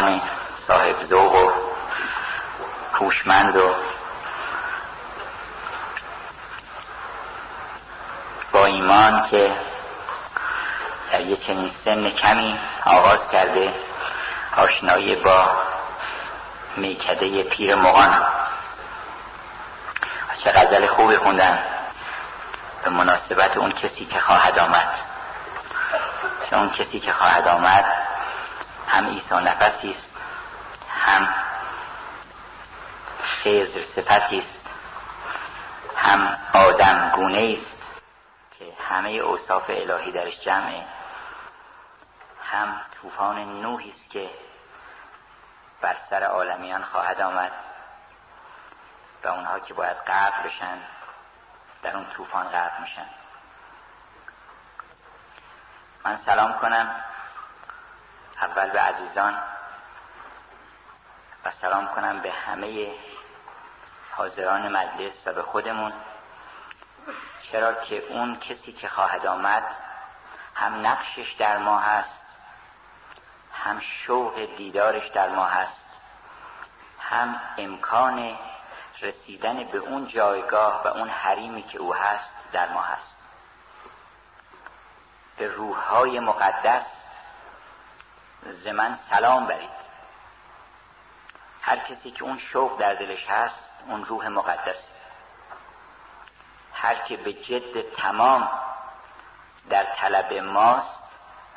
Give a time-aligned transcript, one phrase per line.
[0.00, 0.20] نوجوان
[0.66, 1.50] صاحب ذوق و
[2.94, 3.74] هوشمند و
[8.52, 9.56] با ایمان که
[11.12, 13.74] در یه چنین سن کمی آغاز کرده
[14.56, 15.50] آشنایی با
[16.76, 18.26] میکده پیر مغان.
[20.44, 21.58] چه غزل خوبی خوندن.
[22.84, 24.88] به مناسبت اون کسی که خواهد آمد.
[26.50, 27.97] چون کسی که خواهد آمد.
[28.88, 30.10] هم ایسا نفسی است
[30.88, 31.34] هم
[33.22, 34.58] خیزر صفتی است
[35.96, 37.78] هم آدم گونه است
[38.58, 40.84] که همه اوصاف الهی درش جمعه
[42.42, 44.30] هم طوفان نوحی است که
[45.80, 47.52] بر سر عالمیان خواهد آمد
[49.24, 50.78] و اونها که باید غرق بشن
[51.82, 53.06] در اون طوفان غرق میشن.
[56.04, 57.04] من سلام کنم.
[58.42, 59.38] اول به عزیزان
[61.44, 62.94] و سلام کنم به همه
[64.16, 65.92] حاضران مجلس و به خودمون.
[67.52, 69.64] چرا که اون کسی که خواهد آمد
[70.54, 72.20] هم نقشش در ما هست
[73.52, 75.84] هم شوق دیدارش در ما هست
[77.00, 78.38] هم امکان
[79.00, 83.16] رسیدن به اون جایگاه و اون حریمی که او هست در ما هست.
[85.36, 86.97] به روحهای مقدس
[88.42, 89.78] زمن سلام برید.
[91.62, 94.82] هر کسی که اون شوق در دلش هست اون روح مقدس.
[96.72, 98.48] هر که به جد تمام
[99.70, 100.98] در طلب ماست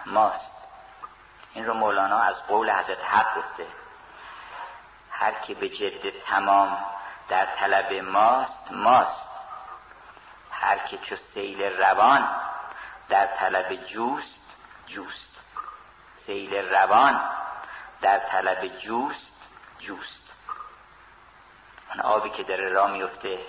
[0.05, 0.51] ماست.
[1.53, 3.67] این رو مولانا از قول حضرت حق گفته.
[5.11, 6.85] هر که به جد تمام
[7.29, 9.25] در طلب ماست ماست.
[10.51, 12.29] هر که چو سیل روان
[13.09, 14.39] در طلب جوست
[14.87, 15.30] جوست.
[16.31, 17.21] سیل روان
[18.01, 19.31] در طلب جوست
[19.79, 20.21] جوست.
[21.89, 23.39] اون آبی که داره را میفته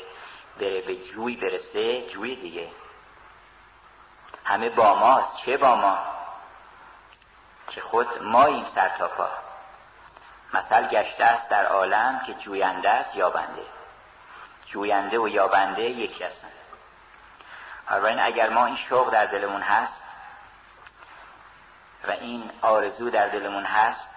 [0.60, 2.69] بره به جوی برسه جوی دیگه.
[4.44, 5.37] همه با ماست.
[5.44, 5.98] چه با ما؟
[7.69, 9.28] که خود ماییم سر تا پا.
[10.54, 13.64] مثل گشته است در عالم که جوینده است یابنده.
[14.66, 16.53] جوینده و یابنده یکی هستند.
[17.91, 20.01] این اگر ما این شوق در دلمون هست
[22.08, 24.08] و این آرزو در دلمون هست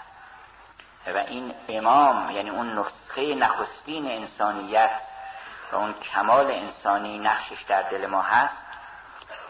[1.07, 4.91] و این امام یعنی اون نسخه نخستین انسانیت
[5.71, 8.57] و اون کمال انسانی نقشش در دل ما هست.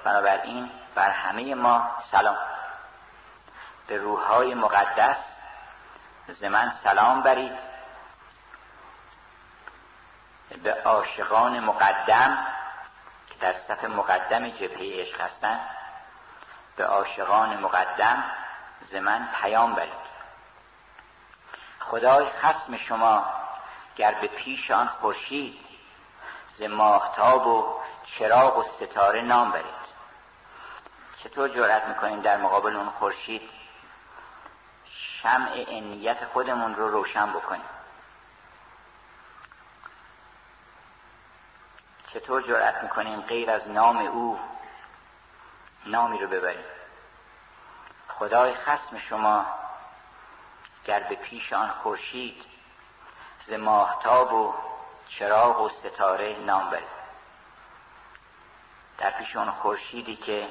[0.04, 2.38] بنابراین بر همه ما سلام.
[3.88, 5.18] به روحهای مقدس
[6.28, 7.58] زمن سلام برید.
[10.64, 12.48] به عاشقان مقدم
[13.28, 15.60] که در صف مقدم جبهه عشق هستند
[16.76, 18.24] به عاشقان مقدم
[18.92, 20.06] زمن پیام برید.
[21.80, 23.26] خدای خسم شما
[23.96, 25.60] گر به پیش آن خورشید
[26.58, 29.86] ز ماهتاب و چراغ و ستاره نام برید.
[31.24, 33.50] چطور جرأت می‌کنیم در مقابل اون خورشید
[35.22, 37.70] شمع انیت خودمون رو روشن بکنیم؟
[42.14, 44.40] چطور جرأت می‌کنیم غیر از نام او
[45.86, 46.66] نامی رو ببریم.
[48.08, 49.46] خدای خسم شما
[50.86, 52.44] گر به پیش آن خورشید
[53.48, 54.54] ز ماهتاب و
[55.10, 56.96] چراغ و ستاره نام برید
[58.98, 60.48] در پیش آن خورشیدی که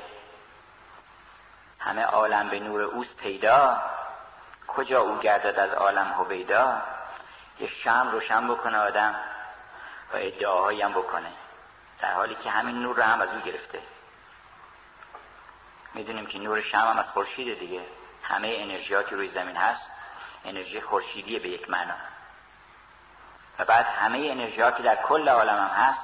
[1.79, 3.83] همه عالم به نور اوست پیدا
[4.69, 6.83] کجا او گردد از عالم هویدا؟
[7.59, 9.15] یه شم روشن بکنه آدم
[10.13, 11.33] و ادعاهایی هم بکنه
[12.01, 13.83] در حالی که همین نور رو هم از او گرفته.
[15.95, 17.81] می‌دونیم که نور شم هم از خورشید دیگه.
[18.23, 19.87] همه انرژی که روی زمین هست.
[20.45, 21.95] انرژی خورشیدی به یک معنا.
[23.59, 26.01] و بعد همه انرژی که در کل عالم هم هست.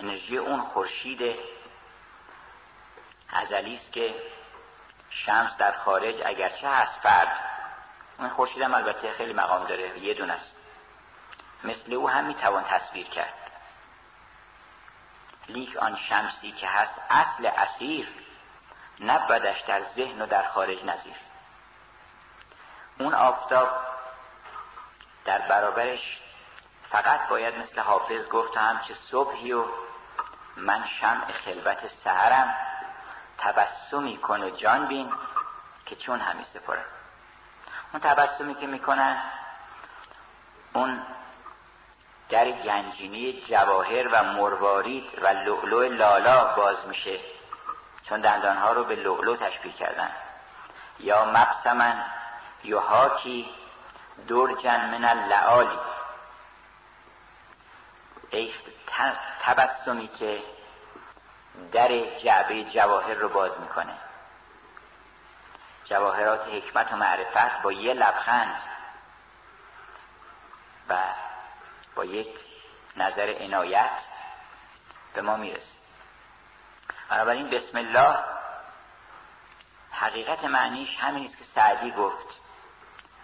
[0.00, 1.38] انرژی اون خورشید
[3.32, 4.14] ازلی است که
[5.10, 7.40] شمس در خارج اگرچه هست فرد
[8.18, 9.98] اون خورشید هم البته خیلی مقام داره.
[9.98, 10.52] یه دون است.
[11.64, 13.34] مثل او هم می‌توان تصویر کرد.
[15.48, 18.08] لیک آن شمسی که هست اصل اسیر.
[19.00, 21.14] نبودش در ذهن و در خارج نظیر
[22.98, 23.68] اون آفتاب
[25.24, 26.18] در برابرش
[26.90, 29.64] فقط باید مثل حافظ گفت هم چه صبحی و
[30.56, 32.54] من شمع خلوت سهرم
[33.38, 35.12] تبسمی کن و جان بین
[35.86, 36.84] که چون همی سپرم.
[37.92, 39.22] اون تبسمی که می‌کنن
[40.72, 41.02] اون
[42.28, 47.20] در گنجینی جواهر و مروارید و لؤلؤ لالا باز میشه.
[48.08, 50.10] چون دندانها رو به لؤلؤ تشبیه کردن.
[51.00, 52.04] یا مقسمن
[52.64, 53.54] یحاکی
[54.28, 55.78] درجن من اللعالی.
[58.30, 58.54] ای
[59.42, 60.42] تبسمی که
[61.72, 63.94] در جعبه جواهر رو باز می‌کنه.
[65.84, 68.56] جواهرات حکمت و معرفت با یه لبخند
[70.88, 70.96] و
[71.94, 72.38] با یک
[72.96, 73.90] نظر عنایت
[75.14, 75.77] به ما می‌رسه.
[77.08, 78.18] بنابراین بسم الله
[79.90, 82.26] حقیقت معنیش همین است که سعدی گفت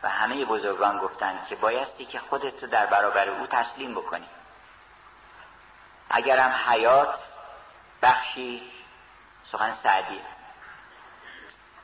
[0.02, 4.28] و همه بزرگان گفتند که بایستی که خودت رو در برابر او تسلیم بکنی.
[6.10, 7.14] اگرم حیات
[8.02, 8.72] بخشی
[9.52, 10.20] سخن سعدی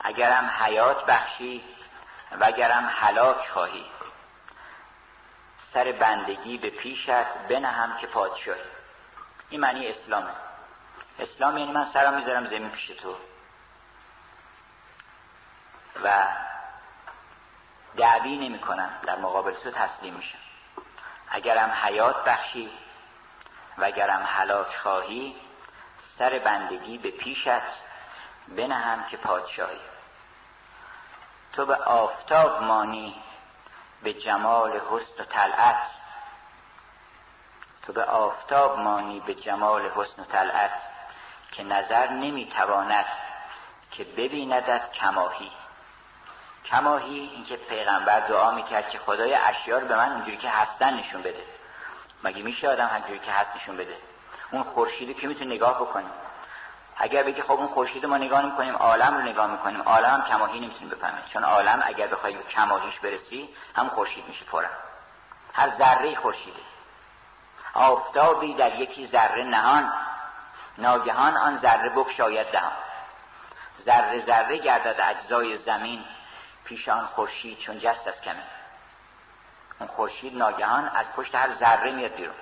[0.00, 1.64] اگرم حیات بخشی
[2.40, 3.86] و اگرم حلاک خواهی.
[5.72, 8.60] سر بندگی به پیشت بنهم که پادشاهی.
[9.50, 10.30] این معنی اسلامه.
[11.20, 13.16] اسلام یعنی من سرم می‌ذارم زمین پیش تو.
[16.04, 16.26] و
[17.96, 20.38] دعوی نمی کنم در مقابل تو تسلیم میشم.
[21.28, 22.70] اگرم حیات بخشی
[23.78, 25.36] و اگرم حلاک خواهی
[26.18, 27.62] سر بندگی به پیشت
[28.48, 29.80] بنهم که پادشاهی.
[31.52, 33.22] تو به آفتاب مانی
[34.02, 35.90] به جمال حسن و طلعت.
[37.82, 40.89] تو به آفتاب مانی به جمال حسن و طلعت.
[41.52, 43.06] که نظر نمی‌تواند
[43.90, 45.50] که ببیندت کماهی.
[46.64, 51.44] کماهی اینکه پیغمبر دعا می‌کرد که خدای اشیار به من اونجوری که هستن نشون بده.
[52.24, 53.96] مگه میشه آدم همجوری که هست نشون بده؟
[54.50, 56.10] اون خورشیدی که می‌تونه نگاه بکنیم
[56.96, 59.82] اگر بگی خب اون خورشید ما نگاه می‌کنیم عالم رو نگاه می‌کنیم.
[59.82, 64.70] عالم هم کماهی نمی‌تونیم بفهمیم چون عالم اگر بخوای کماهیش برسی هم خورشید میشه پرم
[65.54, 66.60] هر ذره خورشیده.
[67.74, 69.92] آفتابی در یکی ذره نهان.
[70.78, 72.72] ناگهان آن ذره بکشاید دهان
[73.80, 76.04] ذره ذره گردد اجزای زمین
[76.64, 78.42] پیش آن خورشید چون جست از کمین
[79.80, 82.34] اون خورشید ناگهان از پشت هر ذره میاد بیرون.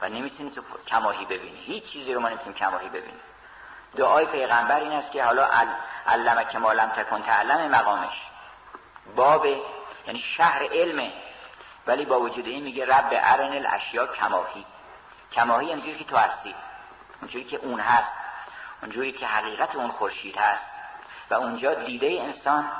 [0.00, 1.58] و نمی‌تونی تو کماهی ببینی.
[1.58, 3.20] هیچ چیزی رو ما نمی‌تونیم کماهی ببینیم.
[3.96, 5.48] دعای پیغمبر این است که حالا
[6.06, 8.22] علمه که مالم تکن تعلم مقامش.
[9.16, 9.46] باب
[10.06, 11.12] یعنی شهر علمه
[11.86, 14.66] ولی با وجود این میگه رب ارن الاشیا کماهی.
[15.32, 16.54] کماهی اونجوری که تو هستی.
[17.20, 18.12] اونجوری که اون هست
[18.82, 20.70] اونجوری که حقیقت اون خورشید هست.
[21.30, 22.70] و اونجا دیده انسان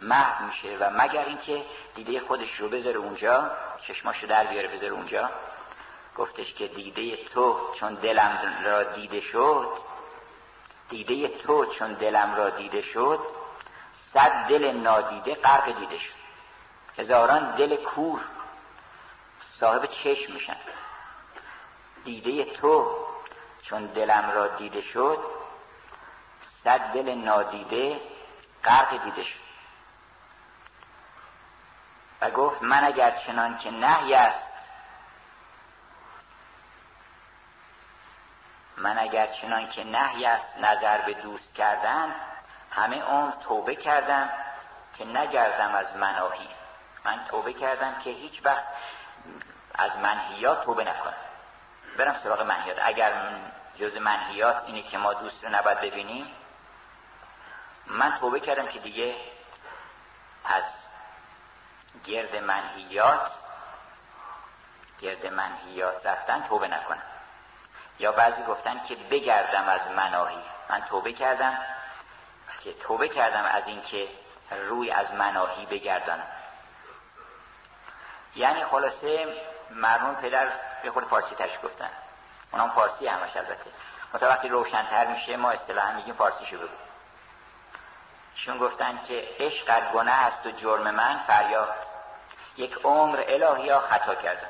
[0.00, 1.64] محو میشه و مگر اینکه
[1.94, 3.50] دیده خودش رو بذاره اونجا
[3.86, 5.30] چشماشو در بیاره بذاره اونجا.
[6.16, 9.68] گفتش که دیده تو چون دلم را دیده شد
[10.90, 13.20] دیده تو چون دلم را دیده شد
[14.12, 16.22] صد دل نادیده غرق دیده شد.
[16.98, 18.20] هزاران دل کور
[19.60, 20.56] صاحب چشم میشن.
[22.04, 22.96] دیده تو
[23.62, 25.18] چون دلم را دیده شد
[26.64, 28.00] صد دل نادیده
[28.64, 29.42] غرق دیده شد.
[32.20, 34.52] و گفت من اگر چنان که نهی است
[38.76, 42.14] من اگر چنان که نهی است نظر به دوست کردن
[42.70, 44.30] همه عمر توبه کردم
[44.98, 46.48] که نگردم از مناهی.
[47.04, 48.64] من توبه کردم که هیچ وقت
[49.74, 51.14] از منهیات توبه نکنم.
[51.96, 53.12] برم سراغ منهیات اگر
[53.78, 56.26] جز منهیات اینه که ما دوست رو نباید ببینیم
[57.86, 59.14] من توبه کردم که دیگه
[60.44, 60.64] از
[62.04, 63.30] گرد منهیات
[65.00, 67.02] گرد منهیات رفتن توبه نکنم.
[67.98, 70.42] یا بعضی گفتن که بگردم از مناهی.
[70.70, 71.58] من توبه کردم
[72.64, 74.08] که توبه کردم از اینکه
[74.68, 76.26] روی از مناهی بگردانم.
[78.36, 79.36] یعنی خلاصه
[79.70, 80.48] مرمون پدر
[80.82, 81.90] به خود فارسی تش گفتن.
[82.52, 83.70] اونام فارسی همش البته.
[84.14, 86.76] مثلا وقتی روشنتر میشه ما اصطلاحا میگیم فارسی شو بگو
[88.34, 91.74] چون گفتن که عشق گناه است و جرم من فریاد.
[92.56, 94.48] یک عمر الهی ها خطا کردم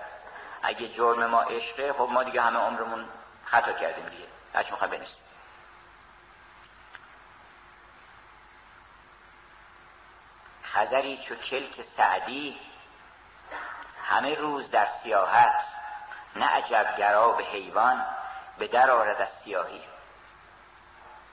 [0.62, 3.08] اگه جرم ما عشقه خب ما دیگه همه عمرمون
[3.44, 4.26] خطا کردیم دیگه.
[4.54, 5.22] هرچی می‌خواه بنویسیم
[10.72, 12.60] خزری چو کلک سعدی
[14.04, 15.71] همه روز در سیاحت.
[16.36, 16.96] نه عجب
[17.36, 18.06] به حیوان
[18.58, 19.82] به در آرد از سیاهی.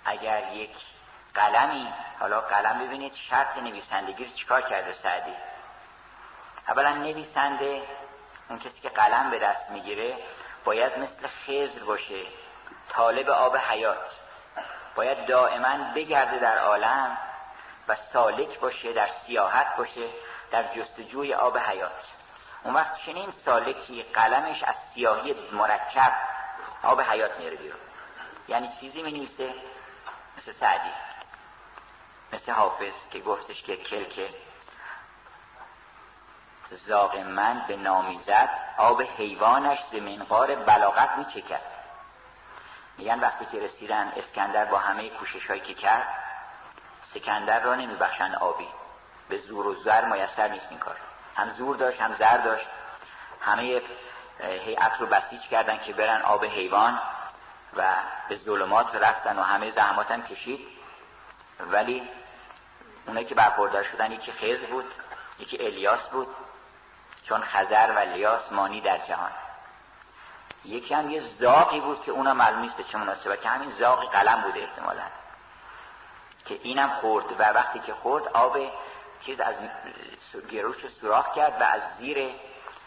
[0.06, 0.72] اگر یک
[1.34, 5.36] قلمی حالا قلم ببینید شرط نویسندگی رو چیکار کرده سعدی؟
[6.68, 7.84] اولا نویسنده
[8.50, 10.18] اون کسی که قلم به دست می‌گیره
[10.66, 12.24] باید مثل خزر باشه
[12.90, 14.12] طالب آب حیات.
[14.96, 17.18] باید دائما بگرده در عالم
[17.88, 20.10] و سالک باشه در سیاحت باشه
[20.52, 21.92] در جستجوی آب حیات.
[22.64, 26.14] اون وقت چنین سالکی قلمش از سیاهی مرکب
[26.84, 27.80] آب حیات میره بیرون.
[28.48, 29.54] یعنی چیزی می نویسه
[30.38, 30.92] مثل سعدی
[32.34, 34.34] مثل حافظ که گفتش که کلک
[36.88, 41.62] زاغ من به نامیزد آب حیوانش ز منقار بلاغت میچکد.
[42.98, 46.08] میگن وقتی که رسیدن اسکندر با همه کوشش هایی که کرد
[47.14, 48.68] سکندر را نمیبخشند آبی.
[49.30, 50.98] به زور و زر میسر نیست این کار.
[51.36, 52.66] هم زور داشت هم زر داشت.
[53.42, 53.82] همه
[54.40, 57.00] هیئت رو بسیج کردن که برن آب حیوان
[57.76, 57.84] و
[58.30, 60.60] به ظلمات رفتن و همه زحمات هم کشید.
[61.60, 62.10] ولی
[63.08, 64.86] اونایی که برخوردار شدن یکی خز بود
[65.40, 66.28] یکی الیاس بود
[67.24, 69.32] چون خزر و الیاس مانی در جهان.
[70.66, 74.08] یکی هم یه زاقی بود که اونا معلوم نیست به چه مناسبه که همین زاقی
[74.08, 75.04] قلم بوده احتمالا.
[76.46, 78.58] که اینم خورد و وقتی که خورد آب
[79.26, 79.56] چیز از
[80.52, 82.32] گروش سوراخ کرد و از زیر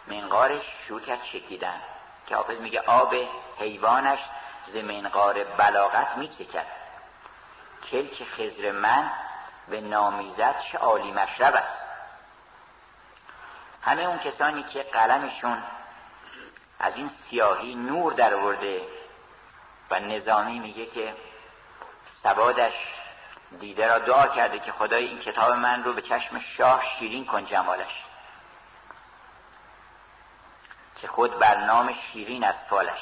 [0.07, 1.81] منقارش شروع کرد شکیدن.
[2.27, 3.15] که حافظ میگه آب
[3.59, 4.19] حیوانش
[4.67, 6.67] ز منقار بلاغت میچکد.
[7.91, 9.11] کلک خزر من
[9.69, 11.83] به نامیزد چه عالی مشرب است.
[13.83, 15.63] همه اون کسانی که قلمشون
[16.79, 18.83] از این سیاهی نور در ورده
[19.91, 21.15] و نظامی میگه که
[22.23, 22.75] سوادش
[23.61, 27.45] دیده را دعا کرده که خدای این کتاب من رو به چشم شاه شیرین کن
[27.45, 28.05] جمالش.
[31.01, 33.01] که خود بر نام شیرین از فالش.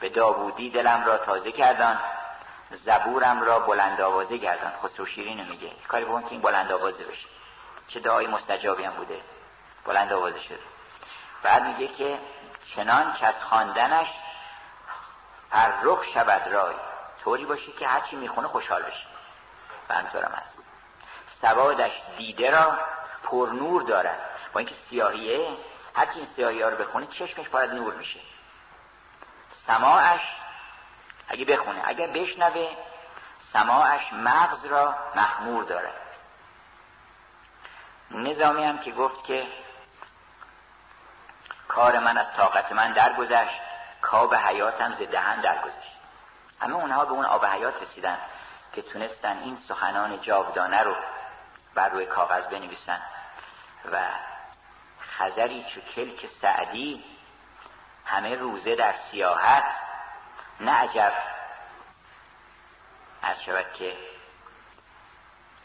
[0.00, 2.00] به داوودی دلم را تازه کردن
[2.70, 4.72] زبورم را بلند آوازه گردان.
[4.82, 5.70] خسرو شیرین میگه.
[5.88, 7.26] کاری بکن که این بلند آوازه بشه.
[7.88, 9.20] چه دعای مستجابی هم بوده.
[9.84, 10.58] بلند آوازه شده.
[11.42, 12.18] بعد میگه که
[12.76, 14.08] چنان که از خواندنش
[15.82, 16.74] رخ شود رای.
[17.24, 19.06] طوری باشه که هرچی می‌خونه خوشحال بشه
[19.88, 20.58] و همطورم هست.
[21.40, 22.78] سوادش دیده را
[23.24, 24.18] پر نور دارد.
[24.52, 25.56] با اینکه سیاهیه
[25.94, 28.20] هرچی این سیاهی ها رو بخونه چشمش باید نور میشه.
[29.66, 30.20] سماعش
[31.28, 32.76] اگه بخونه اگر بشنوه
[33.52, 36.00] سماعش مغز را محمور دارد.
[38.10, 39.46] نظامی هم که گفت که
[41.68, 43.60] کار من از طاقت من درگذشت
[44.02, 45.91] کاب حیاتم ز دهن درگذشت.
[46.62, 48.18] همه اونها به اون آب حیات رسیدن
[48.72, 50.96] که تونستن این سخنان جاودانه رو
[51.74, 53.02] بر روی کاغذ بنویسن.
[53.92, 53.98] و
[55.00, 57.04] خزری چو کلک سعدی
[58.04, 59.64] همه روزه در سیاحت
[60.60, 61.12] نه عجب.
[63.22, 63.96] از شود که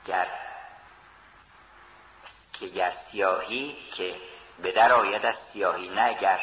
[0.06, 0.28] گر
[2.54, 4.16] که گر سیاهی که
[4.60, 6.40] به در آید از سیاهی نه اگر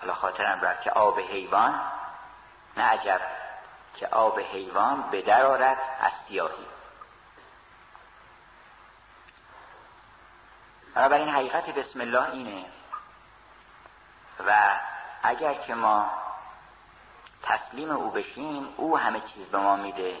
[0.00, 1.80] حالا خاطرم رفت که آب حیوان
[2.76, 3.41] نه عجب.
[3.94, 6.66] که آب حیوان به در آرد از سیاهی.
[10.96, 12.64] این حقیقت بسم الله اینه.
[14.46, 14.80] و
[15.22, 16.10] اگر که ما
[17.42, 20.16] تسلیم او بشیم او همه چیز به ما میده.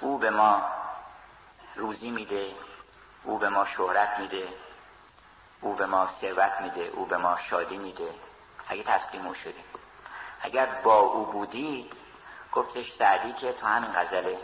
[0.00, 0.62] او به ما
[1.74, 2.54] روزی میده
[3.24, 4.48] او به ما شهرت میده
[5.60, 8.14] او به ما ثروت میده او به ما شادی میده.
[8.68, 9.64] اگه تسلیم او شدیم.
[10.42, 11.92] اگر با او بودید
[12.52, 14.38] گفتش سعدی که تو همین غزله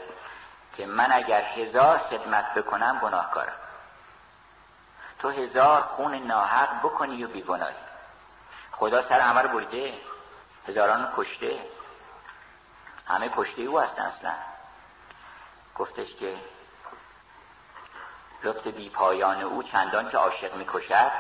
[0.77, 3.57] که من اگر هزار خدمت بکنم گناهکارم.
[5.19, 7.75] تو هزار خون ناحق بکنی و بیگناهی.
[8.73, 9.95] خدا سر رو برده
[10.69, 11.59] هزاران کشته.
[13.09, 14.33] همه کشته او هستن اصلا.
[15.75, 16.37] گفتش که
[18.43, 21.11] لطف بی پایان او چندان که عاشق می‌کشد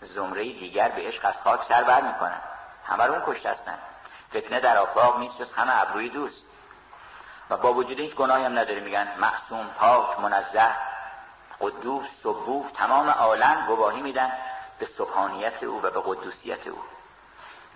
[0.00, 2.40] زمره دیگر به عشق از خاک سر بر می‌کنن
[2.86, 3.78] همه رو اون کشته هستن.
[4.30, 6.42] فتنه در آفاق نیست جز همه ابروی دوست.
[7.50, 10.70] و با وجود هیچ گناهی هم نداره میگن معصوم پاک منزه
[11.60, 14.32] قدوس صبوف تمام عالم گواهی میدن
[14.78, 16.78] به سبحانیت او و به قدوسیت او.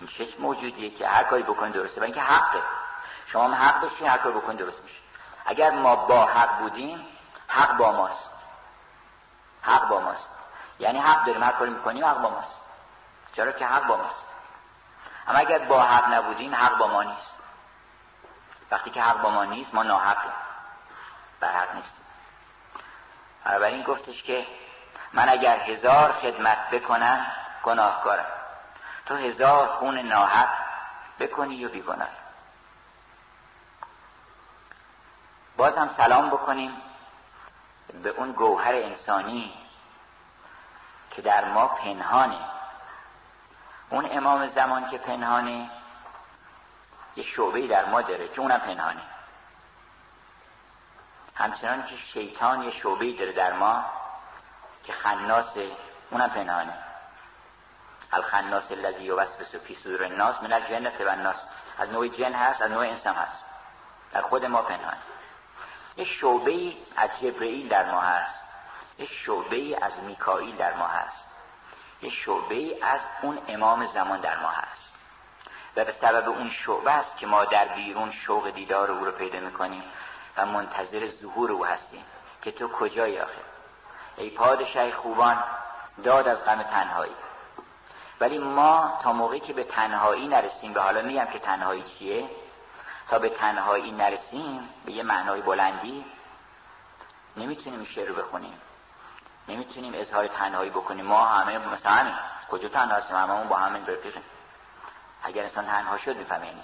[0.01, 2.63] این چه موجودیه که هر کاری بکنی درسته و اینکه حقه.
[3.27, 4.97] شما هم حق بشی هر کاری بکنی درست میشه.
[5.47, 7.07] اگر ما با حق بودیم
[7.49, 8.31] حق با ماست.
[9.63, 10.29] حق با ماست.
[10.79, 12.61] یعنی حق داریم هر کاری می‌کنیم حق با ماست.
[13.37, 14.25] چرا که حق با ماست؟
[15.29, 17.35] اما اگر با حق نبودیم حق با ما نیست.
[18.71, 20.33] وقتی که حق با ما نیست ما ناحقیم.
[21.41, 22.03] بر حق نیست
[23.47, 24.47] این گفتش که
[25.13, 27.27] من اگر هزار خدمت بکنم
[27.63, 28.27] گناهکارم.
[29.07, 30.49] تو هزار خون ناحق
[31.21, 32.09] بکنی و بیگناه.
[35.57, 36.83] باز هم سلام بکنیم
[38.03, 39.55] به اون گوهر انسانی
[41.11, 42.39] که در ما پنهانه.
[43.93, 45.71] اون امام زمان که پنهانه
[47.17, 49.03] یه شعبه در ما داره که اونم پنهانه.
[51.35, 53.85] همچنان که شیطان یه شعبه داره در ما
[54.85, 55.71] که خناسه
[56.11, 56.75] اونم پنهانه.
[58.13, 61.37] الخناس الذی یوسوس فی صدور الناس من الجنه و الناس
[61.79, 63.39] از نوع جن هست از نوع انسان هست.
[64.13, 64.97] در خود ما پنهان
[65.97, 68.41] یه شعبه از جبرئیل در ما هست.
[68.99, 71.22] یه شعبه از میکائیل در ما هست.
[72.03, 74.93] یه شعبه از اون امام زمان در ما هست.
[75.77, 79.41] و به سبب اون شعبه است که ما در بیرون شوق دیدار او رو پیدا
[79.41, 79.83] می‌کنیم
[80.37, 82.05] و منتظر ظهور او هستیم.
[82.43, 83.41] که تو کجایی آخه؟
[84.17, 85.45] ای پادشاه خوبان
[86.05, 87.15] داد از غم تنهایی.
[88.21, 92.29] ولی ما تا موقعی که به تنهایی نرسیم به حالا میگم که تنهایی چیه؟
[93.11, 96.05] تا به تنهایی نرسیم به یه معنای بلندی
[97.37, 98.61] نمی‌تونیم شعر رو بخونیم.
[99.49, 101.07] نمی‌تونیم اظهار تنهایی بکنیم.
[101.07, 102.15] ما همه مثلا همین.
[102.51, 104.23] کجا تنها هستیم؟ هممون با همین رفیقیم
[105.23, 106.63] اگر انسان تنها شد می‌فهمه یعنی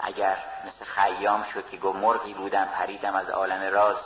[0.00, 0.36] اگر
[0.66, 3.96] مثل خیام شد که گفت مرغی بودم پریدم از عالم راز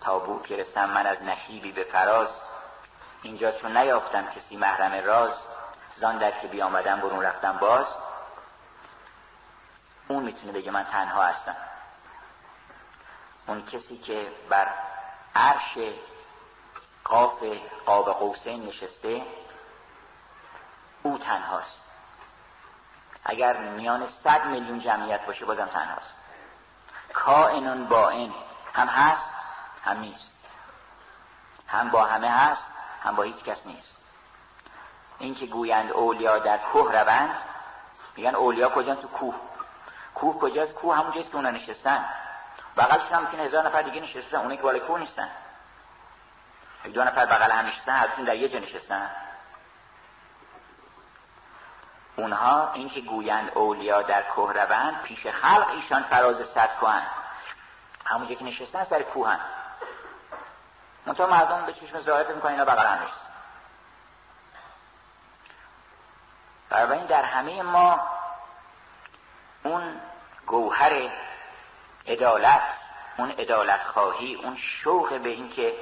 [0.00, 0.42] تا بو
[0.76, 2.28] من از نشیبی به فراز.
[3.22, 5.32] اینجا چون نیافتم کسی محرم راز
[5.96, 7.86] زان در که بیامدم برون رفتم باز.
[10.08, 11.56] اون می‌تونه بگه من تنها هستم.
[13.46, 14.68] اون کسی که بر
[15.38, 15.94] عرش
[17.04, 17.44] قاف
[17.86, 19.22] قاب قوسین نشسته
[21.02, 21.80] او تنهاست.
[23.24, 26.14] اگر میان صد میلیون جمعیت باشه بازم تنهاست.
[27.12, 28.34] کائنون با این
[28.74, 29.24] هم هست
[29.84, 30.32] هم نیست.
[31.66, 32.62] هم با همه هست
[33.02, 33.96] هم با هیچ کس نیست.
[35.18, 37.38] این که گویند اولیا در کوه روند
[38.16, 39.34] میگن اولیا کجا تو کوه.
[40.14, 42.04] کوه کجاست؟ کوه همونجاست که اونا نشستن.
[42.78, 45.30] بغلشون هم می‌تونه هزار نفر دیگه نشستن اونایی که بالای کوه نیستن.
[46.94, 49.10] دو نفر بغل هم نشستن هرشون در یه جا نشستن.
[52.16, 54.52] اونها این که گویند اولیا در کوه
[55.04, 57.06] پیش خلق ایشان فراز صد کوهن
[58.04, 59.40] همونجا که نشستن سر کوهن
[61.06, 63.26] منطقه مردم به چشم ظاهر می‌کنن اینا بغل هم نیست.
[66.70, 68.00] بنابراین در همه ما
[69.64, 70.00] اون
[70.46, 71.10] گوهر
[72.08, 72.62] عدالت
[73.18, 75.74] اون عدالت خواهی اون شوق به اینکه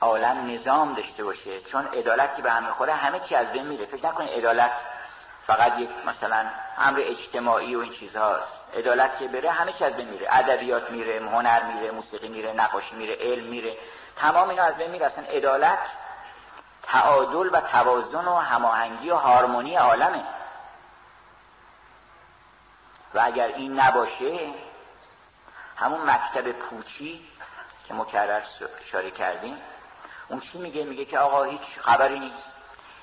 [0.00, 1.60] عالم نظام داشته باشه.
[1.60, 3.86] چون عدالتی به همه خوره همه چی از بین میره.
[3.86, 4.70] فکر نکنید عدالت
[5.46, 6.46] فقط یک مثلا
[6.78, 8.52] امر اجتماعی و این چیزهاست.
[8.74, 10.26] عدالت که بره همه چی از بین میره.
[10.30, 13.76] ادبیات میره هنر میره موسیقی میره نقاشی میره علم میره.
[14.16, 15.06] تمام اینا از بین میره.
[15.06, 15.78] اصلا عدالت
[16.82, 20.22] تعادل و توازن و هماهنگی و هارمونی عالمه.
[23.14, 24.54] و اگر این نباشه
[25.76, 27.28] همون مکتب پوچی
[27.88, 28.40] که مکرر
[28.80, 29.58] اشاره کردیم
[30.28, 32.44] اون چی میگه؟ میگه که آقا هیچ خبری نیست.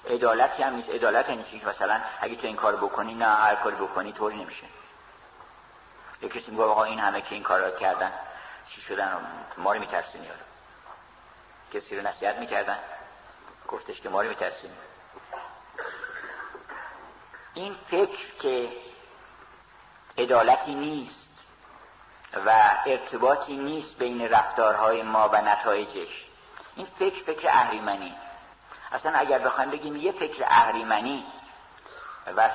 [0.09, 0.89] عدالتی هم نیست.
[0.89, 4.63] عدالت یعنی که مثلا اگه تو این کار بکنی نه هر کاری بکنی طوری نمیشه.
[6.21, 8.11] یه کسی میگه آقا این همه که این کارا کردن
[8.69, 9.17] چی شدن؟
[9.57, 10.27] ما رو میترسونی
[11.73, 12.77] کسی رو نصیحت می‌کردن؟
[13.67, 14.73] گفتش که ما رو میترسونی.
[17.53, 18.69] این فکر که
[20.17, 21.30] عدالتی نیست
[22.45, 26.26] و ارتباطی نیست بین رفتارهای ما و نتایجش.
[26.76, 28.15] این فکر فکر اهریمنی.
[28.91, 31.26] اصلا اگر بخوایم بگیم یه فکر اهریمنی
[32.38, 32.49] و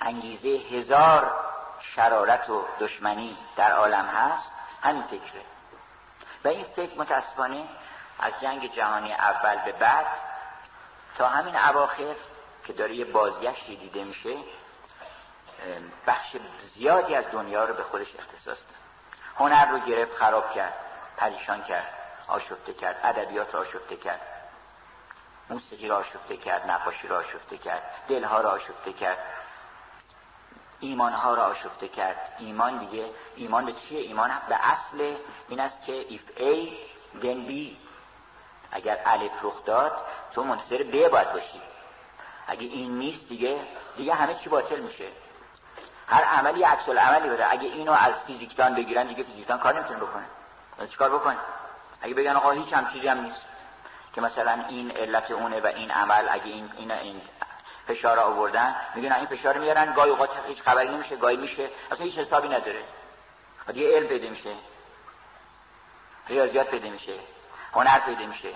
[0.00, 1.32] انگیزه هزار
[1.80, 4.50] شرارت و دشمنی در عالم هست
[4.82, 5.44] همین فکره.
[6.44, 7.64] و این فکر متاسفانه
[8.18, 10.06] از جنگ جهانی اول به بعد
[11.18, 12.14] تا همین اواخر
[12.66, 14.36] که داره یه بازگشتی دیده میشه
[16.06, 16.36] بخش
[16.74, 18.84] زیادی از دنیا رو به خودش اختصاص داد.
[19.36, 20.74] هنر رو گرفت خراب کرد
[21.16, 21.88] پریشان کرد
[22.28, 24.20] آشفته کرد ادبیات را آشفته کرد.
[25.50, 29.18] موسیقی را آشفته کرد نقاشی را آشفته کرد دلها را آشفته کرد
[30.80, 32.36] ایمانها را آشفته کرد.
[32.38, 35.16] ایمان دیگه ایمان به چیه؟ ایمان به اصل
[35.48, 36.68] این است که if A
[37.22, 37.76] then B.
[38.70, 39.92] اگر الف رخ داد
[40.34, 41.62] تو منتظر ب باید باشی.
[42.46, 43.60] اگه این نیست دیگه
[43.96, 45.08] دیگه همه چی باطل میشه.
[46.06, 47.52] هر عملی عکس عملی بده.
[47.52, 50.24] اگه اینو از فیزیکدان بگیرن دیگه فیزیکدان کار نمی‌تونه بکنه.
[50.90, 51.36] چیکار بکنه؟
[52.02, 53.40] اگه بگن آقا هیچ هم چیزی هم نیست.
[54.14, 57.22] که مثلا این علت اونه و این عمل اگه این این, این
[57.88, 62.18] فشار آوردن میگن این فشار میارن گاهی اوقات هیچ خبری نمیشه گاهی میشه اصلا هیچ
[62.18, 62.84] حسابی نداره.
[63.72, 64.54] دیگه علم پیدا میشه.
[66.28, 67.14] ریاضیات پیدا میشه.
[67.72, 68.48] هنر پیدا میشه.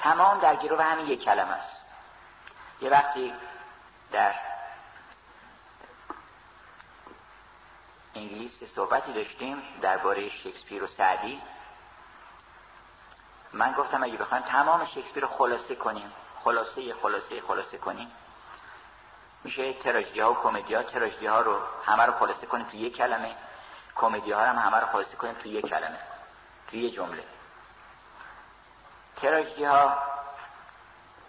[0.00, 1.76] تمام در گروه همین یک کلمه است.
[2.80, 3.34] یه وقتی
[4.12, 4.34] در
[8.16, 11.42] انگلیس صحبتی داشتیم درباره شکسپیر و سعدی.
[13.52, 16.12] من گفتم اگه بخوایم تمام شکسپیر رو خلاصه کنیم
[16.44, 18.10] خلاصه خلاصه خلاصه کنیم.
[19.44, 22.96] میشه تراژدی ها و کمدی ها تراژدی ها رو همه رو خلاصه کنیم توی یک
[22.96, 23.36] کلمه.
[23.94, 25.98] کمدی ها هم همه رو خلاصه کنیم توی یک کلمه
[26.70, 27.24] توی یک جمله.
[29.16, 29.98] تراژدی ها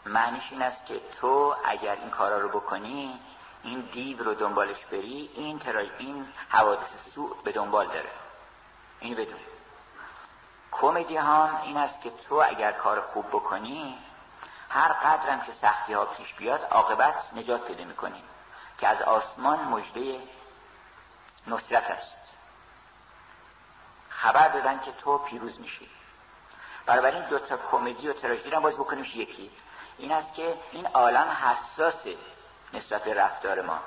[0.05, 3.19] معنیش این است که تو اگر این کارا رو بکنی
[3.67, 8.09] این دیو رو دنبالش بری این تراژ این حوادث سوء به دنبال داره.
[8.99, 9.39] این بدون
[10.71, 13.97] کمدی هم این است که تو اگر کار خوب بکنی
[14.69, 18.23] هر قدرم که سختی ها پیش بیاد عاقبت نجات پیدا می‌کنی
[18.77, 20.19] که از آسمان مجده
[21.47, 22.17] نصرت است.
[24.09, 25.89] خبر دادن که تو پیروز میشی.
[26.87, 29.51] این دو تا کمدی و تراژدی رو باز بکنیم یکی.
[29.97, 32.15] این است که این عالم حساسه.
[32.73, 33.79] نسبت به رفتار ما.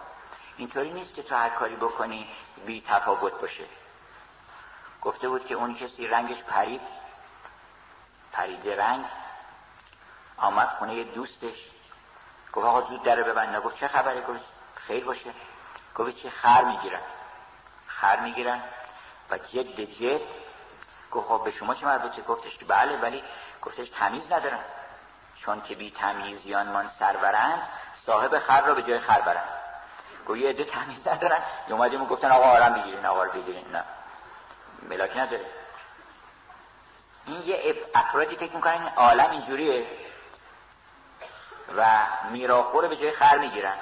[0.56, 2.28] اینطوری نیست که تو هر کاری بکنی
[2.66, 3.64] بی تفاوت باشه.
[5.02, 6.80] گفته بود که اون کسی رنگش پرید.
[8.32, 9.04] پریده رنگ.
[10.36, 11.56] آمد خونه دوستش.
[12.52, 13.62] گفت آقا زود داره ببند.
[13.62, 15.30] گفت چه خبره؟ گفت خیر باشه.
[15.94, 17.00] گفت چه خر می‌گیرن.
[17.86, 18.62] خر می‌گیرن.
[19.30, 20.20] و جد جد.
[21.10, 23.24] گفت خب به شما چه مربوطه؟ گفتش که بله ولی
[23.62, 24.64] گفتش تمیز ندارن.
[25.36, 27.68] چون که بی تمیزیان من سرورند
[28.06, 29.44] صاحب خر را به جای خر برن.
[30.36, 31.42] یه عده تمیز ندارن.
[31.68, 33.64] یه اومدیم گفتن آقا آرام بگیرین آقا رو بگیرین.
[33.72, 33.84] نه.
[34.82, 35.46] ملاک نداره.
[37.26, 39.86] این یه افرادی فکر می‌کنن عالم اینجوریه
[41.76, 41.98] و
[42.30, 43.76] میراخور به جای خر می‌گیرن.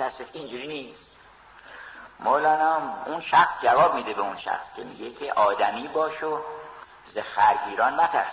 [0.00, 1.00] دست اینجوری نیست.
[2.20, 6.44] مولانا اون شخص جواب میده به اون شخص که میگه که آدمی باشو
[7.14, 8.32] ز خرگیران مترس.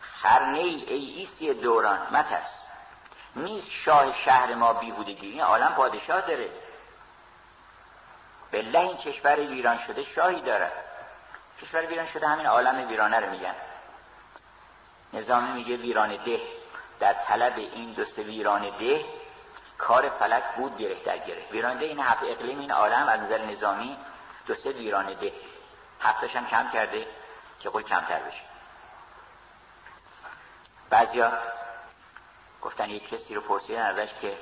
[0.00, 2.61] خر نی ای ایسی دوران مترس.
[3.36, 6.50] نیست شاه شهر ما بیهودگی این عالم پادشاه داره.
[8.52, 10.72] بله این کشور ویران شده شاهی داره.
[11.62, 13.54] کشور ویران شده همین عالم ویرانه رو میگن.
[15.12, 16.40] نظامی میگه ویران ده.
[17.00, 19.04] در طلب این دوست ویران ده
[19.78, 23.38] کار فلک بود گره در گره ویران ده این هفت اقلیم این عالم از نظر
[23.44, 23.96] نظامی
[24.46, 25.32] دوست ویران ده.
[26.00, 27.06] هفتش هم کم کرده
[27.60, 28.42] که خود کمتر بشه.
[30.90, 31.32] بعضیا
[32.62, 34.38] گفتن یک کسی رو پرسیدن ازش که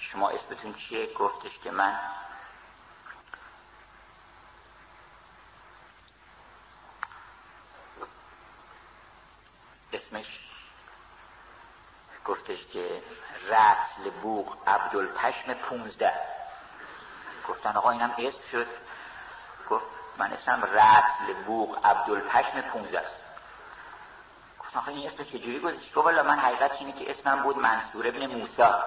[0.00, 2.00] شما اسمتون چیه؟ گفتش که من
[9.92, 10.26] اسمش
[12.24, 13.02] گفتش که
[13.48, 16.12] رسل بوغ عبدالپشم پونزده.
[17.48, 18.66] گفتن آقا اینم اسم شد.
[19.70, 19.84] گفت
[20.18, 23.25] من اسمم رسل بوغ عبدالپشم پونزده است.
[24.76, 28.26] آقا این اسم چجوری گذاشت؟ تو والا من حقیقت اینه که اسمم بود منصور ابن
[28.26, 28.84] موسا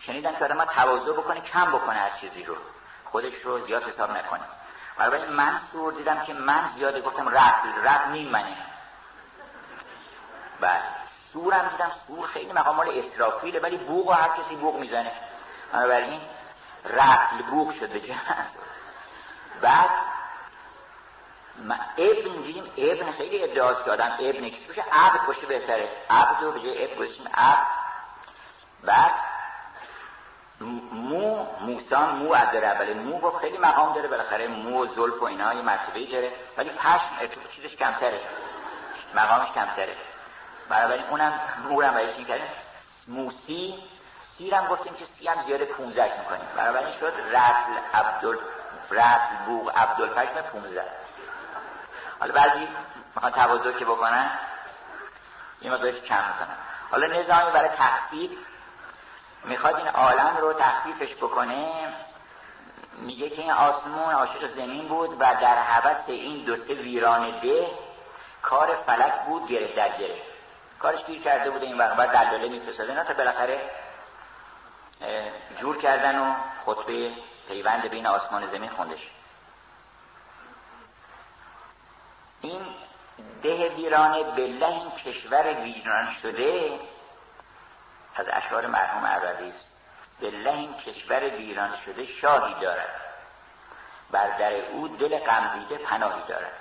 [0.00, 2.56] شنیدن که آدم تواضع بکنه کم بکنه هر چیزی رو.
[3.04, 4.44] خودش رو زیاد حساب نکنه.
[4.98, 8.56] من منصور دیدم که من زیاده گفتم رسل رسل نیم منه.
[10.60, 10.82] بله
[11.32, 12.88] سورم دیدم سور خیلی مقام مال
[13.62, 15.12] ولی بوغ و هر کسی بوغ می‌زنه.
[15.72, 16.20] بنابراین
[16.84, 18.00] رفل بوغ شد به
[19.62, 19.90] بعد
[21.98, 26.52] ابن دیدیم ابن خیلی ادعاست که آدم ابن کسی باشه عبد باشه بهتره عبد رو
[26.52, 27.66] به جای ابن گذاشتیم عبد
[28.84, 29.14] بعد
[30.92, 35.22] مو موسان مو از داره ولی مو گفت خیلی مقام داره بالاخره مو و زلف
[35.22, 36.32] و اینا یه مرتبه داره.
[36.56, 38.20] ولی پشم چیزش کمتره.
[39.14, 39.96] مقامش کمتره.
[40.68, 42.46] بنابراین اونم مورم برایش این کردیم؟
[43.08, 43.74] موسی.
[44.38, 46.48] سیرم گفتیم که سی هم زیاده پونزش می‌کنیم.
[46.56, 48.38] بنابراین شد رسل عبدال
[48.90, 50.84] رسل بوغ عبدالفشم پونزه.
[52.20, 52.68] حالا بعضی
[53.14, 54.30] می‌خوان توازو که بکنن
[55.60, 56.56] این مقدارش کم می‌کنن.
[56.90, 58.30] حالا نظامی برای تخفیف
[59.44, 61.68] می‌خواد این عالم رو تخفیفش بکنه
[62.92, 67.66] میگه که این آسمون عاشق زمین بود و در حوث این دو سه ویران ده
[68.42, 70.22] کار فلک بود گره در گره
[70.78, 72.90] کارش گیر کرده بوده این وقت بعد دلاله میفرستاده.
[72.90, 73.60] اینا تا بالاخره
[75.60, 76.34] جور کردن و
[76.66, 77.12] خطبه
[77.48, 79.08] پیوند بین آسمان زمین خوندش.
[82.40, 82.66] این
[83.42, 86.80] ده ویرانه بله این کشور ویران شده
[88.14, 89.66] از اشعار مرحوم عربی است.
[90.20, 93.00] بله این کشور ویران شده شاهی دارد.
[94.10, 96.52] بر در او دل غمدیده پناهی دارد.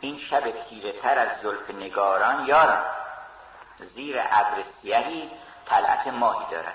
[0.00, 2.84] این شب تیره تر از زلف نگاران یارم
[3.78, 5.30] زیر ابر سیهی
[5.66, 6.74] طلعت ماهی دارد.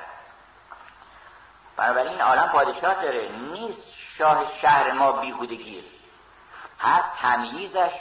[1.77, 3.81] بنابراین این عالم پادشاه داره نیست
[4.17, 5.98] شاه شهر ما بیهودگیر.
[6.79, 7.91] هست تمییزش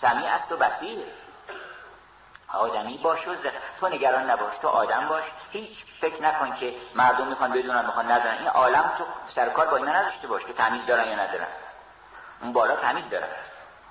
[0.00, 1.06] سمیع است و بسیر
[2.52, 3.34] آدمی باش و
[3.80, 5.24] تو نگران نباش تو آدم باش.
[5.50, 9.92] هیچ فکر نکن که مردم می‌خوان بدونن می‌خوان ندارن این عالم تو سرکار با اینا
[9.92, 11.46] نداشته باش که تمیز دارن یا ندارن.
[12.42, 13.28] اون بالا تمیز دارن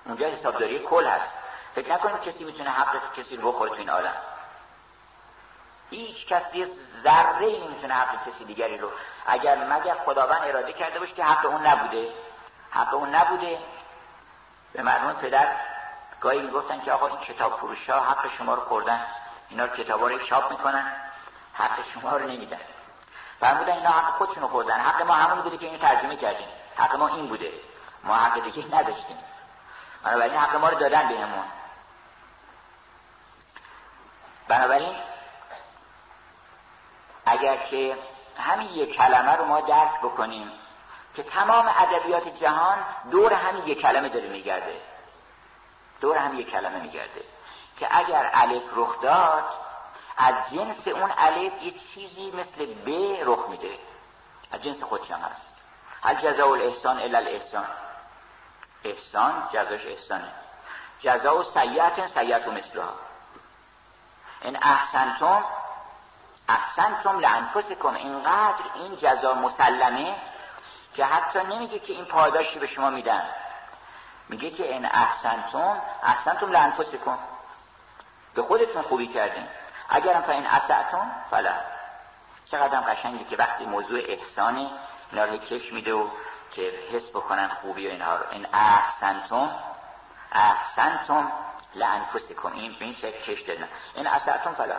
[0.05, 1.33] اونجا حسابداری کل هست.
[1.75, 4.15] فکر نکنید کسی می‌تونه حق کسی رو بخوره تو این عالم.
[5.89, 6.65] هیچ کسی
[7.03, 8.91] ذره ای نمی‌تونه حق کسی دیگری رو.
[9.25, 12.09] اگر مگر خداوند اراده کرده باشه که حق اون نبوده.
[12.71, 13.59] حق اون نبوده.
[14.73, 15.55] به مردم پدر
[16.21, 19.05] گاهی می‌گفتن که آقا این کتاب فروش ها حق شما رو خوردن.
[19.49, 20.93] اینا رو کتابا رو شاپ می‌کنن.
[21.53, 22.59] حق شما رو نمیدن.
[23.39, 24.79] فرمودن اینا حق خودشونو خوردن.
[24.79, 26.47] حق ما همون بوده که اینو ترجمه کردیم.
[26.75, 27.51] حق ما این بوده.
[28.03, 29.17] ما حق دیگه نداشتیم.
[30.03, 31.45] بنابراین حق ما رو دادن بهمون
[34.47, 34.95] بنابراین
[37.25, 37.97] اگر که
[38.37, 40.51] همین یک کلمه رو ما درک بکنیم
[41.19, 42.77] که تمام ادبیات جهان
[43.11, 44.81] دور همین یک کلمه داره میگرده.
[46.01, 47.23] دور همین یک کلمه میگرده.
[47.79, 49.43] که اگر الف رخ داد
[50.17, 52.89] از جنس اون الف یه چیزی مثل ب
[53.23, 53.79] رخ میده.
[54.51, 55.47] از جنس خودش هم هست.
[56.03, 57.67] هل جزاء الاحسان الا الاحسان.
[58.83, 60.31] احسان جزاش احسانه.
[60.99, 62.93] جزاء سیعت و مثلها.
[64.41, 65.45] این احسنتم
[66.49, 67.95] احسنتم لانفسکم.
[67.95, 70.15] اینقدر این جزا مسلمه
[70.93, 73.23] که حتی نمیگه که این پاداشی به شما میدن.
[74.29, 77.17] میگه که این احسنتم احسنتم لانفسکم.
[78.35, 79.47] به خودتون خوبی کردین.
[79.89, 81.53] اگرم فا این اسعتم فلا.
[82.51, 84.71] چقدر قشنگه که وقتی موضوع احسانی
[85.11, 86.07] اینا رو کش میده و
[86.51, 88.25] که حس بکنن خوبی و اینها رو.
[88.31, 89.49] این احسنتم
[90.31, 91.31] احسنتم
[91.75, 92.53] لانفسکم.
[92.53, 93.69] این به این شکل کش دادن.
[93.95, 94.75] این اسعتم فلا.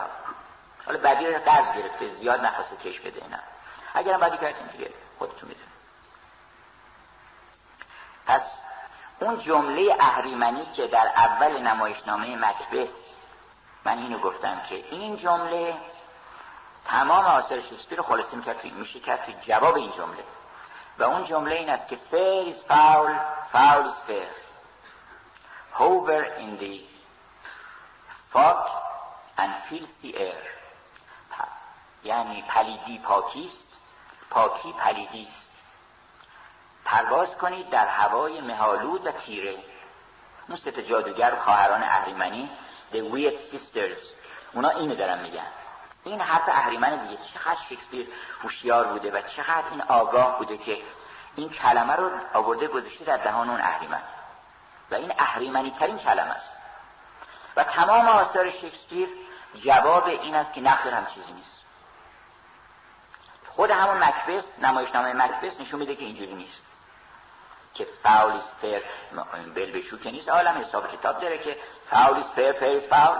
[0.85, 3.37] حالا بعدی رو قرض گرفته زیاد نخواسته کش بده اینا.
[3.93, 5.70] اگرم بعدی کردین دیگه خودتون میدون
[8.25, 8.41] پس
[9.19, 12.89] اون جمله اهریمنی که در اول نمایشنامه مکبث
[13.85, 15.75] من اینو گفتم که این جمله
[16.85, 20.23] تمام آثار شکسپیر رو خلاصه می‌کرد میشه کرد توی جواب این جمله.
[20.97, 23.09] و اون جمله این است که fair is foul,
[23.53, 24.29] foul is fair
[25.73, 26.75] hover in the
[28.33, 28.67] fog
[29.37, 30.43] and filthy air.
[32.03, 33.67] یعنی پلیدی پاکیست
[34.29, 35.50] پاکی پلیدیست
[36.85, 39.55] پرواز کنید در هوای مه‌آلود و تیره.
[40.47, 42.49] اون سه جادوگر خواهران اهریمنی
[42.91, 44.01] The Weird Sisters
[44.53, 45.47] اونا اینو دارن میگن.
[46.03, 48.07] این حرف اهریمن دیگه چقدر شکسپیر
[48.43, 50.77] هوشیار بوده و چقدر این آگاه بوده که
[51.35, 54.01] این کلمه رو آورده گذاشته در دهان اون اهریمن.
[54.91, 56.57] و این اهریمنی ترین کلمه است.
[57.55, 59.09] و تمام آثار شکسپیر
[59.63, 61.61] جواب این است که نخیر هم چیزی نیست.
[63.47, 66.70] خود همون مکبس نمایشنامه مکبس نشون میده که اینجوری نیست.
[67.73, 68.83] که فاول فیر
[69.55, 71.57] بل بشو که نیست عالم حساب کتاب داره که
[71.89, 73.19] foul fair fair foul.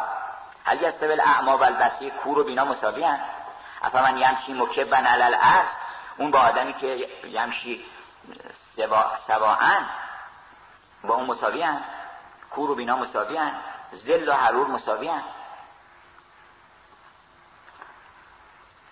[0.66, 3.24] هل یستوی الاعمی و البصیر کور و بینا مساوی هست
[3.82, 5.68] افمن یمشی مکبا علی الارض
[6.18, 7.86] اون با آدمی که یمشی
[9.28, 9.86] سویا
[11.04, 11.84] با اون مساوی هست
[12.52, 13.56] کور و بینا مساوی هست
[13.92, 15.26] ظل و حرور مساوی هست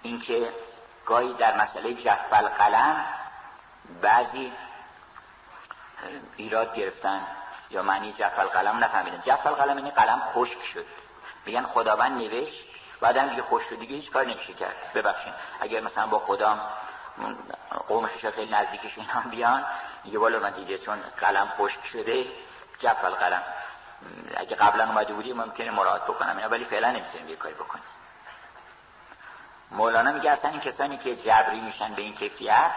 [0.02, 0.54] اینکه
[1.06, 3.06] گاهی در مسئله جف القلم
[4.02, 4.54] بعضی
[6.38, 7.28] ایراد گرفتن
[7.70, 10.86] یا معنی جفل قلم نفهمیدن جفل قلم اینه قلم خشک شد.
[11.46, 12.66] میگن خداوند نوشت
[13.02, 14.76] بعدم دیگه خوش شد دیگه هیچ کار نمیشه کرد.
[14.96, 15.34] ببخشید.
[15.60, 16.62] اگر مثلا با خدام
[17.88, 19.66] قوم خیلی نزدیکش اینا بیان
[20.04, 22.26] میگه بالا من دیگه چون قلم خشک شده
[22.80, 23.44] جفل قلم.
[24.38, 27.84] اگه قبلا اومده بودی ممکنه مراد بکنم اینا ولی فعلا نمی‌تونیم یه کاری بکنیم.
[29.72, 32.72] مولانا میگه اصلا این کسانی که جبری میشن به این کیفیت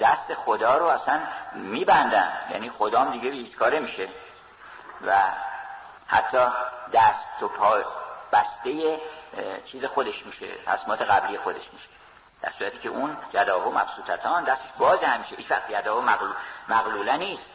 [0.00, 1.20] دست خدا رو اصلا
[1.52, 2.32] میبندن.
[2.50, 4.08] یعنی خدام دیگه هیچ کاره میشه.
[5.06, 5.12] و
[6.06, 6.46] حتی
[6.92, 7.78] دست و پا
[8.32, 9.00] بسته
[9.66, 10.46] چیز خودش میشه.
[10.66, 11.88] اسمات قبلی خودش میشه.
[12.42, 15.36] در صورتی که اون یداهو مبسوطتان دستش باز همیشه.
[15.36, 16.02] هیچ وقت یداهو
[16.68, 17.50] مغلوله نیست.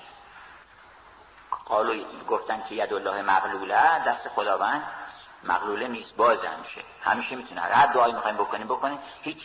[1.65, 4.03] قالو گفتن که ید الله مغلوله.
[4.05, 4.83] دست خداوند
[5.43, 6.15] مغلوله نیست.
[6.15, 6.81] باز همیشه.
[7.03, 7.61] همیشه می‌تونه.
[7.61, 8.99] هر دعایی می‌خوایم بکنیم بکنیم.
[9.21, 9.41] هیچ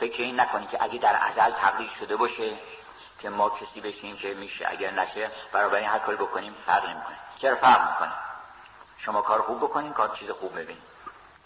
[0.00, 2.58] فکر این نکنید که اگه در ازل تقدیر شده باشه
[3.20, 4.66] که ما کسی بشیم که میشه.
[4.68, 7.16] اگر نشه برابر هر کاری بکنیم فرق نمی‌کنه.
[7.38, 8.12] چرا فرق می‌کنه؟
[8.98, 10.82] شما کار خوب بکنین کار چیز خوب ببینید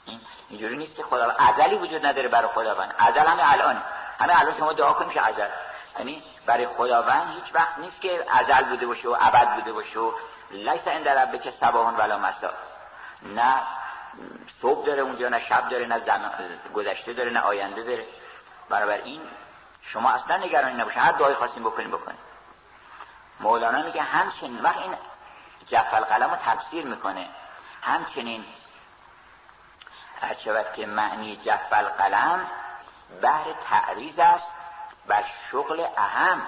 [0.05, 2.95] این اینجوری نیست که خدا ازلی وجود نداره برای خداوند.
[2.99, 3.83] ازل همه الان
[4.21, 5.49] همه الان شما دعا کنید که ازل.
[5.99, 10.13] یعنی برای خداوند هیچ وقت نیست که ازل بوده باشه و ابد بوده باشه و
[10.51, 12.51] لیس عند ربک صباحون ولا مسا
[13.23, 13.55] نه
[14.63, 16.31] صبح داره اونجا نه شب داره نه زمان
[16.75, 18.07] گذشته داره نه آینده داره.
[18.69, 19.21] برابر این
[19.83, 21.01] شما اصلا نگرانی نباشه.
[21.01, 22.19] هر دعای خواستیم بکنیم بکنیم
[23.41, 24.61] مولانا میگه همچنین.
[24.61, 24.95] وقت این
[25.67, 27.29] جفل قلم رو تفسیر می‌کنه.
[27.83, 28.45] همچنین
[30.21, 32.47] هرچه که معنی جفل قلم
[33.23, 34.53] بهر تعریض است
[35.09, 36.43] و شغل اهم.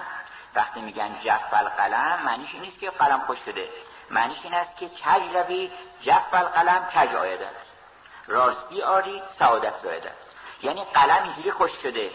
[0.55, 3.69] وقتی میگن جفل قلم معنیش نیست که قلم خوش شده.
[4.11, 5.71] معنیش این است که کج روی
[6.01, 7.71] جفل قلم کج آید است.
[8.27, 10.21] راستی آری سعادت زاید است.
[10.61, 12.11] یعنی قلم اینجوری خوش شده.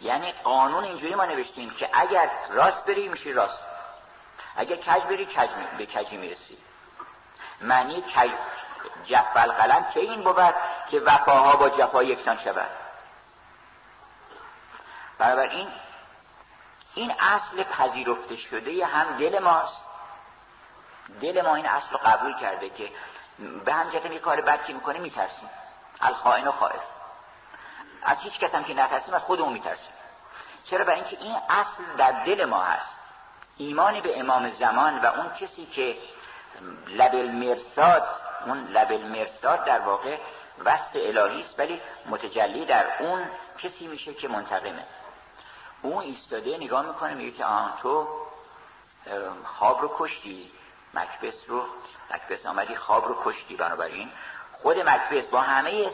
[0.00, 3.62] یعنی قانون اینجوری ما نوشتیم که اگر راست بری میشی راست.
[4.56, 6.58] اگر کج بری کج به کجی می‌رسی.
[7.60, 8.30] معنی کج
[9.06, 10.54] جف القلم چه این بود
[10.90, 12.70] که وفاها با جفا یکسان شود.
[15.50, 15.68] این
[16.94, 19.87] این اصل پذیرفته شده هم دل ماست.
[21.20, 22.90] دل ما این اصل رو قبول کرده که
[23.64, 25.50] به هم یه کار بد که می‌کنه میترسیم.
[26.00, 26.82] از خائن و خائف.
[28.02, 29.92] از هیچ کس هم که نترسیم از خودمون میترسیم.
[30.64, 32.96] چرا؟ برای اینکه این اصل در دل ما هست.
[33.56, 35.96] ایمان به امام زمان و اون کسی که
[36.86, 38.08] لبل مرساد
[38.46, 40.18] اون لبل مرساد در واقع
[40.64, 43.26] وسط الهی است ولی متجلی در اون
[43.58, 44.84] کسی میشه که منتقمه.
[45.82, 48.08] اون ایستاده نگاه می‌کنه میگه که آن تو
[49.44, 50.50] خواب رو کشتی.
[50.94, 51.66] مکبس رو
[52.10, 54.10] مکبس آمدی خواب رو کشتی بنابراین.
[54.52, 55.90] خود مکبس با همه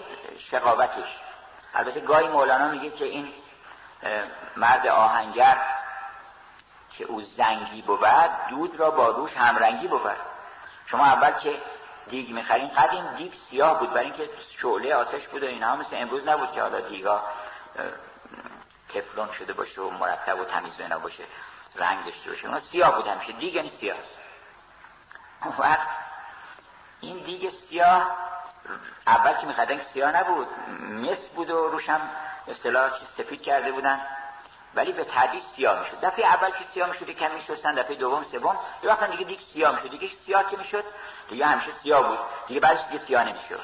[0.50, 1.08] شقاوتش.
[1.74, 3.32] البته گاهی مولانا میگه که این
[4.56, 5.58] مرد آهنگر
[6.98, 8.00] که او زنگی بود
[8.50, 10.16] دود را با روش همرنگی بود.
[10.86, 11.62] شما اول که
[12.08, 14.30] دیگ می‌خرین قدیم دیگ سیاه بود برای اینکه
[14.62, 17.22] شعله آتش بود و اینها مثل امروز نبود که حالا دیگا
[18.94, 21.24] تفلون شده باشه و مرتب و تمیز و باشه
[21.76, 22.48] رنگ داشته باشه.
[22.48, 23.32] اون سیاه بود همیشه.
[23.32, 23.96] دیگ یعنی سیاه.
[25.58, 25.88] وقت
[27.00, 28.10] این دیگ سیاه
[29.06, 30.48] اول که میخدن سیاه نبود
[30.80, 32.00] مس بود و روشم
[32.48, 34.00] اصطلاح سفید کرده بودن.
[34.74, 36.00] ولی به تدریج سیاه می‌شد.
[36.02, 39.74] دفعه اول که سیاه می‌شد کم میشستن دفعه دوم سوم یه وقت دیگه دیگه سیاه
[39.74, 40.84] می‌شد دیگه سیاه که می‌شد
[41.28, 42.18] دیگه همیشه سیاه بود.
[42.46, 43.60] دیگه بعدش دیگه سیاه نمی‌شد.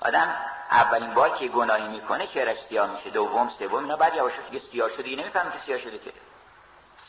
[0.00, 0.36] آدم
[0.70, 3.10] اولین بار که گناهی می‌کنه چهرش سیاه میشه.
[3.10, 6.12] دوم سوم اینا بعد یواش دیگه سیاه شده دیگه نمی‌فهمه که سیاه شده که.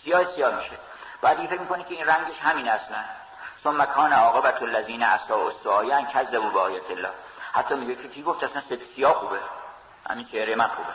[0.03, 0.77] سیاه سیاه میشه.
[1.21, 2.97] بعد دیگه فکر می‌کنه که این رنگش همین اصلا
[3.63, 7.09] ثم کان عاقبت الذین اساءوا السعیان کذبوا بآیات الله.
[7.51, 8.61] حتی میگه که کی گفت اصلا
[8.95, 9.39] سیاه خوبه؟
[10.09, 10.93] همین چهره من خوبه.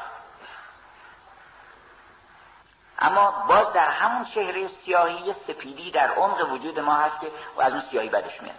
[2.98, 7.82] اما باز در همون چهره سیاهی سپیدی در عمق وجود ما هست که از اون
[7.90, 8.56] سیاهی بدش میاد.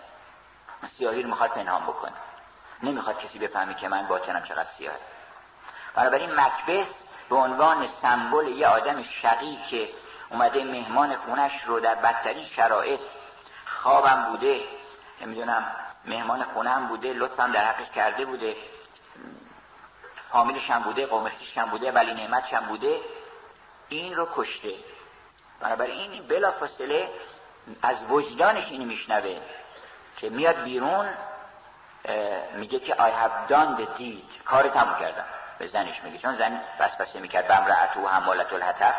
[0.97, 2.13] سیاهی رو می‌خواد پنهان بکنه.
[2.83, 4.95] نمی‌خواد کسی بفهمی که من باطنم چقدر سیاه
[5.95, 6.87] بنابراین مکبس
[7.29, 9.89] به عنوان سمبل یه آدم شقی که
[10.29, 12.99] اومده مهمان خونش رو در بدترین شرایط
[13.65, 14.61] خوابم بوده
[15.21, 15.71] نمی‌دونم
[16.05, 18.55] مهمان خونم بوده لطفم در حقش کرده بوده
[20.31, 22.99] فامیلش هم بوده قومختیش هم بوده ولی نعمتش هم بوده
[23.89, 24.73] این رو کشته.
[25.59, 27.09] بنابراین این بلا فاصله
[27.81, 29.39] از وجدانش اینو میشنوه
[30.17, 31.09] که میاد بیرون
[32.53, 34.43] میگه که I have done the deed.
[34.45, 35.25] کار تموم کردم.
[35.59, 36.17] به زنش میگه.
[36.17, 37.47] چون زن بس بسه می‌کرد.
[37.47, 38.95] بمرعت و حمالت الحطب.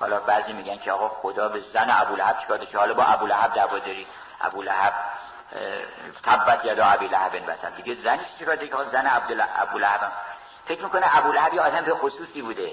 [0.00, 3.26] حالا بعضی میگن که آقا خدا به زن ابو لهب چیکار که حالا با ابو
[3.26, 4.06] لهب دعوا داری.
[4.54, 4.94] لهب
[6.22, 9.22] تبت یدا ابی لهب بتن دیگه زنش چیکار که زن
[9.56, 10.12] ابو لهب
[10.68, 12.72] فکر می‌کنه ابو لهب یه آدم به خصوصی بوده.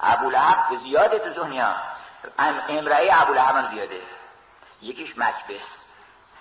[0.00, 1.76] ابو لهب زیاده تو دنیا.
[2.68, 4.02] امرأه ابو لهب هم زیاده.
[4.82, 5.66] یکیش مکبس.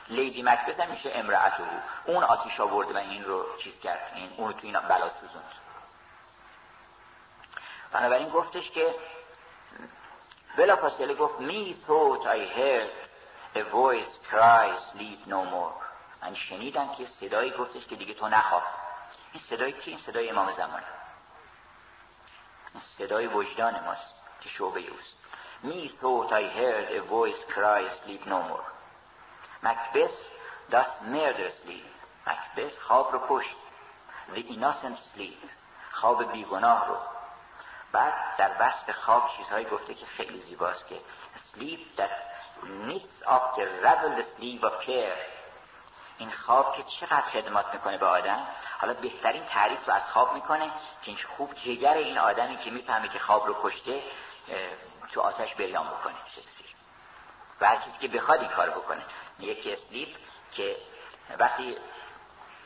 [0.07, 1.63] لیدی مکبس هم میشه امرأته.
[2.05, 4.11] اون آتیش آورده و این رو چیز کرد.
[4.15, 5.51] این اون تو این بلا سوزوند
[7.91, 8.95] بنابراین گفتش که
[10.59, 12.91] بلا فاصله گفت me thought I heard
[13.55, 15.73] a voice cry sleep no more
[16.21, 18.63] من شنیدم که صدایی گفتش که دیگه تو نخواب
[19.33, 20.81] این صدای کی این صدای امام زمان
[22.97, 25.15] صدای وجدان ماست که شعبه اوست
[25.63, 28.65] Me thought I heard a voice cry sleep no more
[29.63, 30.19] Macbeth
[30.71, 31.87] does murder sleep
[32.27, 33.55] Macbeth خواب رو کشت
[34.35, 35.49] The innocent sleep
[35.91, 37.18] خواب بیگناه رو
[37.91, 40.99] بعد در وصف خواب چیزهایی گفته که خیلی زیباست که
[41.53, 42.11] sleep that
[42.63, 45.19] knits up the raveled sleep of care.
[46.17, 48.47] این خواب که چقدر خدمات می‌کنه به آدم
[48.79, 50.71] حالا بهترین تعریف رو از خواب می‌کنه که
[51.11, 54.03] این خوب جگر این آدمی که می‌فهمه که خواب رو کشته
[55.11, 56.75] تو آتش بریان بکنه شکسپیر.
[57.61, 59.01] و هر چیزی که بخواد این کار بکنه.
[59.39, 60.09] یکی اسلیپ
[60.51, 60.77] که
[61.39, 61.77] وقتی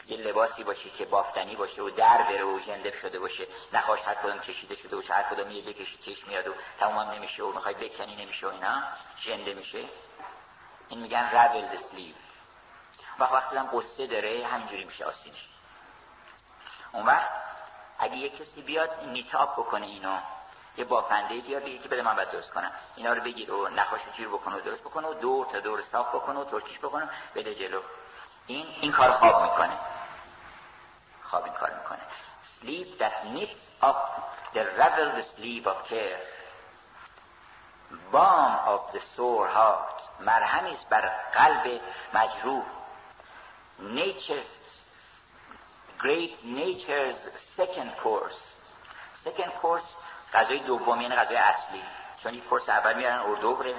[0.08, 3.48] یه لباسی باشه که بافتنی باشه و در بره و جندب شده باشه.
[3.74, 5.14] نخواش هر کدوم کشیده شده باشه.
[5.14, 8.84] هر کدوم یه بکشی چشم میاد و تمام نمیشه و می‌خوای بکنی نمیشه و اینا.
[9.26, 9.86] جنده میشه.
[10.90, 12.16] این میگن رابل سلیپ
[13.20, 15.48] و وقتی هم قصه داره همینجوری میشه آسینش.
[16.92, 17.30] اون وقت
[18.00, 20.18] اگه یه کسی بیاد نیتاب بکنه اینو
[20.78, 22.72] یه بافنده بیاد بگه که بده من باید درست کنم.
[22.96, 26.16] اینا رو بگیر و نخواش جیر بکنه و درست بکنه و دور تا دور صاف
[26.16, 27.82] بکنه و ترکیش بکنه بده جلو.
[28.48, 29.78] این این کار خواب می‌کنه.
[31.34, 32.00] خواب این کار می‌کنه
[32.62, 34.02] sleep that knits up
[34.54, 36.22] the raveled sleep of care.
[38.12, 39.98] Balm of the sore heart.
[40.20, 41.82] مرهمی است بر قلب
[42.14, 42.64] مجروح
[43.80, 44.54] nature's
[46.00, 47.20] great nature's
[47.58, 48.40] second course.
[49.26, 49.90] Second course
[50.34, 51.84] غذای دوم یعنی غذای اصلی
[52.24, 53.76] چون این کورس اول میارن اردوبره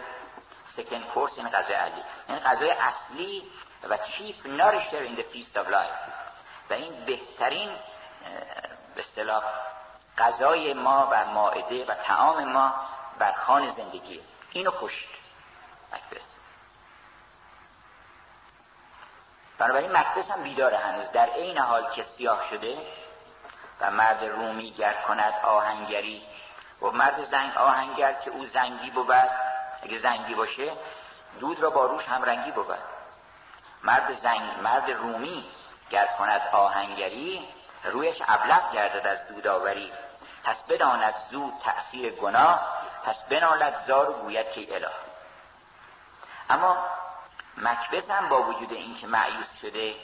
[0.76, 3.50] سکند کورس این غذای علی این غذای اصلی
[3.88, 6.23] و چیف نارشر این the feast of life.
[6.70, 7.70] و این بهترین
[8.94, 9.44] به اصطلاح
[10.18, 12.74] غذای ما و ماعده و تعام ما
[13.18, 14.20] بر خان زندگی.
[14.52, 15.08] اینو کشت
[15.92, 16.24] مکبس
[19.58, 21.10] بنابراین مکبس هم بیداره هنوز.
[21.12, 22.78] در عین حال که سیاه شده
[23.80, 26.22] و مرد رومی گر کند آهنگری.
[26.82, 29.10] و مرد زنگ آهنگر که او زنگی بود
[29.82, 30.72] اگه زنگی باشه
[31.40, 32.78] دود را با روش همرنگی بود.
[33.82, 35.44] مرد زنگ مرد رومی
[35.90, 37.48] گر کند آهنگری
[37.84, 39.92] رویش ابلغ گردد از دوداوری.
[40.44, 44.90] پس بداند زود تأثیر گناه پس بنالد زار و گوید که اله.
[46.50, 46.86] اما
[47.56, 49.94] مکبس هم با وجود اینکه معیوس شده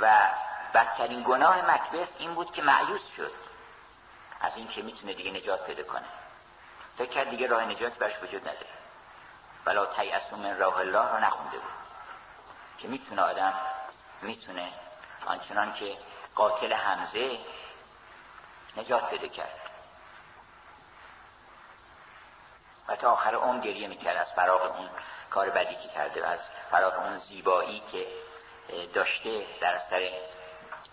[0.00, 0.28] و
[0.74, 3.32] بدترین گناه مکبس این بود که معیوس شد.
[4.40, 6.06] از اینکه می‌تونه دیگه نجات پیدا کنه.
[6.98, 8.66] فکر کرد دیگه راه نجات برش وجود نداره.
[9.66, 11.72] ولا تیعصو من راه الله رو نخونده بود.
[12.78, 13.54] که می‌تونه آدم
[14.22, 14.72] می‌تونه
[15.26, 15.96] آنچنان که
[16.34, 17.38] قاتل حمزه
[18.76, 19.60] نجات پیدا کرد.
[22.88, 24.88] و تا آخر اون گریه می‌کرد از فراغ اون
[25.30, 26.40] کار بدی که کرده و از
[26.70, 28.06] فراغ اون زیبایی که
[28.94, 30.10] داشته در اثر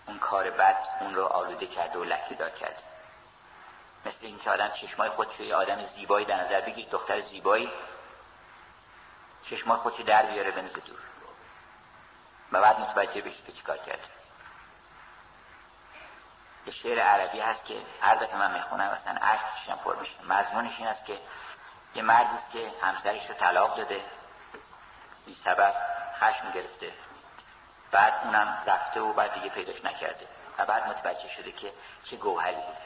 [0.06, 2.82] اون کار بد اون رو آلوده کرده و لکی دار کرده
[4.06, 7.70] مثل اینکه آدم چشمای خودشو یه آدم زیبایی در نظر بگیر دختر زیبایی
[9.50, 10.98] چشمای خودشو در بیاره بنزه دور
[12.52, 14.17] و بعد متوجه بشی که چیکار کرده.
[16.66, 20.88] یه شعر عربی هست که دفعه من می‌خونم اصلا عشق کشم پر میشه مضمونش این
[20.88, 21.18] است که
[21.94, 24.00] یه مردی که همسرش رو طلاق داده.
[25.26, 25.74] بی سبب
[26.20, 26.92] خشم گرفته.
[27.90, 30.26] بعد اونم رفته و بعد دیگه پیداش نکرده.
[30.58, 31.72] و بعد متوجه شده که
[32.04, 32.78] چه گوهری بوده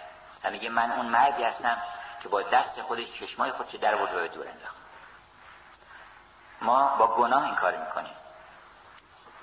[0.45, 1.83] و میگه من اون مردی هستم
[2.23, 4.77] که با دست خودش چشمای خودش در بود دور انداخت.
[6.61, 8.15] ما با گناه این کار می‌کنیم.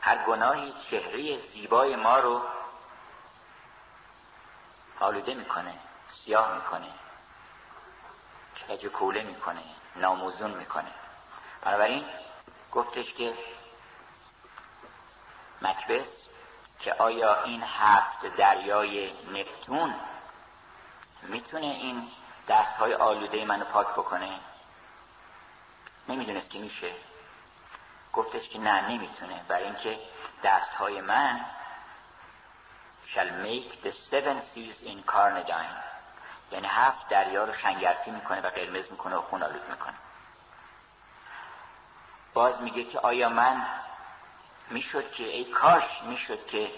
[0.01, 2.41] هر گناهی چهره زیبای ما رو
[4.99, 5.73] آلوده می‌کنه
[6.07, 6.87] سیاه می‌کنه
[8.69, 9.61] کج کوله می‌کنه
[9.95, 10.91] ناموزون می‌کنه.
[11.61, 12.05] بنابراین
[12.71, 13.33] گفتش که
[15.61, 16.07] مکبس
[16.79, 19.95] که آیا این هفت دریای نپتون
[21.23, 22.07] می‌تونه این
[22.47, 24.39] دست های آلوده منو پاک بکنه؟
[26.07, 26.91] نمی‌دونست که میشه.
[28.13, 29.43] گفتش که نه نمی‌تونه.
[29.47, 29.99] برای اینکه
[30.43, 31.45] دست های من
[33.13, 35.83] shall make the seven seas in Carnadine.
[36.51, 39.95] یعنی هفت دریا رو شنگرفی می‌کنه و قرمز می‌کنه و خون آلود می‌کنه.
[42.33, 43.65] باز میگه که آیا من
[44.69, 46.71] می‌شد که ای کاش می‌شد که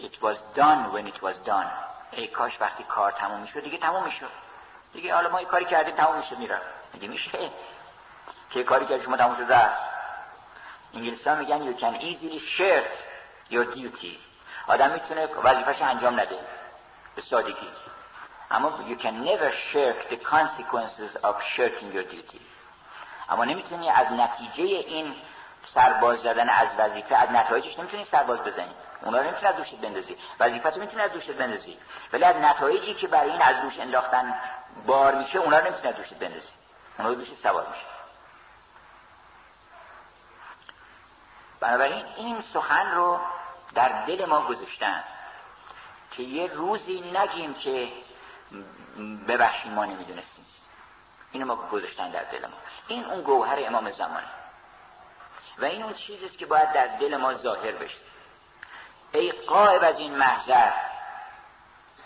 [0.00, 1.66] it was done when it was done.
[2.10, 4.30] ای کاش وقتی کار تموم می‌شد دیگه تموم می‌شد.
[4.92, 6.60] دیگه حالا ما یه کاری کردیم تموم میشه میرم
[6.94, 7.50] میگه میشه
[8.50, 9.80] که کاری که شما تموم شد رفت.
[10.94, 12.90] انگلیسی میگن you can easily shirk
[13.50, 14.35] your duty.
[14.66, 16.38] آدم می‌تونه وظیفش انجام نده.
[17.16, 17.68] به سادگی.
[18.50, 22.40] اما you can never shirk the consequences of shirking your duty.
[23.28, 25.14] اما نمی‌تونی از نتیجه این
[25.74, 28.74] سرباز زدن از وظیفه از نتایجش نمی‌تونی سرباز بزنی.
[29.02, 30.16] اونا رو نمی‌تونی از دوشت بندازی.
[30.40, 31.78] وظیفت می‌تونی از دوشت بندازی.
[32.12, 34.34] ولی از نتایجی که برای این از دوش انداختن
[34.86, 36.48] بار میشه اونا رو نمی‌تونی از دوشت بندازی.
[36.98, 37.86] اونا رو دوشت سوار میشه.
[41.60, 43.20] بنابراین این سخن رو
[43.76, 45.04] در دل ما گذاشتن
[46.10, 47.92] که یه روزی نگیم که
[49.28, 50.46] ببخشید ما نمی‌دونستیم.
[51.32, 52.56] اینو ما گذاشتن در دل ما.
[52.88, 54.26] این اون گوهر امام زمانه
[55.58, 57.98] و این اون چیزیست که باید در دل ما ظاهر بشه.
[59.12, 60.72] ای قائب از این محضر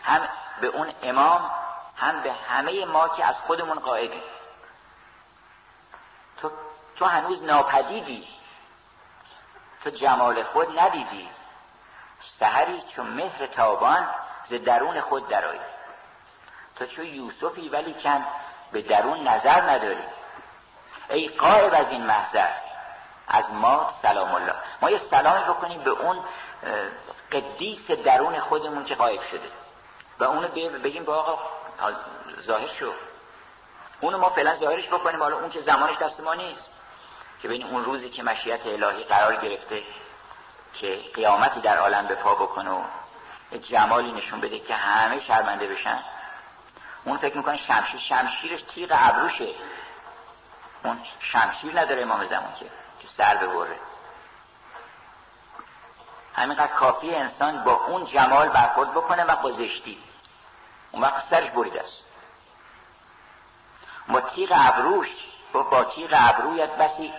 [0.05, 0.29] هم
[0.61, 1.51] به اون امام
[1.97, 4.23] هم به همه ما که از خودمون قائبیم.
[6.43, 6.51] تو,
[6.97, 8.29] تو هنوز ناپدیدی.
[9.85, 11.29] تو جمال خود ندیدی.
[12.39, 14.09] سهری چون مهر تابان
[14.49, 15.61] ز درون خود درایی
[16.77, 18.25] تو چون یوسفی ولی کن
[18.73, 20.05] به درون نظر نداری.
[21.11, 22.49] ای قائب از این محضر
[23.29, 24.55] از ما سلام الله.
[24.83, 26.25] ما یه سلامی بکنیم به اون
[27.33, 29.49] قدیس درون خودمون که قائب شده.
[30.19, 30.49] و اونو
[30.79, 31.39] بگیم با آقا
[32.41, 32.93] ظاهر شو.
[34.01, 36.69] اونو ما فعلا ظاهرش بکنیم حالا اون که زمانش دست ما نیست.
[37.43, 39.83] که بین اون روزی که مشیت الهی قرار گرفته.
[40.75, 46.03] که قیامتی در عالم به پا بکنه و جمالی نشون بده که همه شرمنده بشن.
[47.05, 49.55] اون فکر می‌کنه شمشیر شمشیرش تیغ ابروشه.
[50.85, 50.99] اون
[51.33, 52.65] شمشیر نداره امام زمان که
[53.01, 53.79] که سر ببره.
[56.35, 59.99] همینقدر کافی انسان با اون جمال برخورد بکنه و با زشتی.
[60.93, 62.05] اون وقت سرش برید است.
[64.09, 65.09] با تیغ ابروش
[65.53, 67.13] با با تیغ ابرویت بسی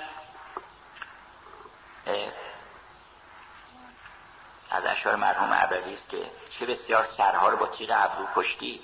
[4.71, 8.81] از اشعار مرحوم عبدی است که چه بسیار سرها رو با تیغ ابرو کشتی.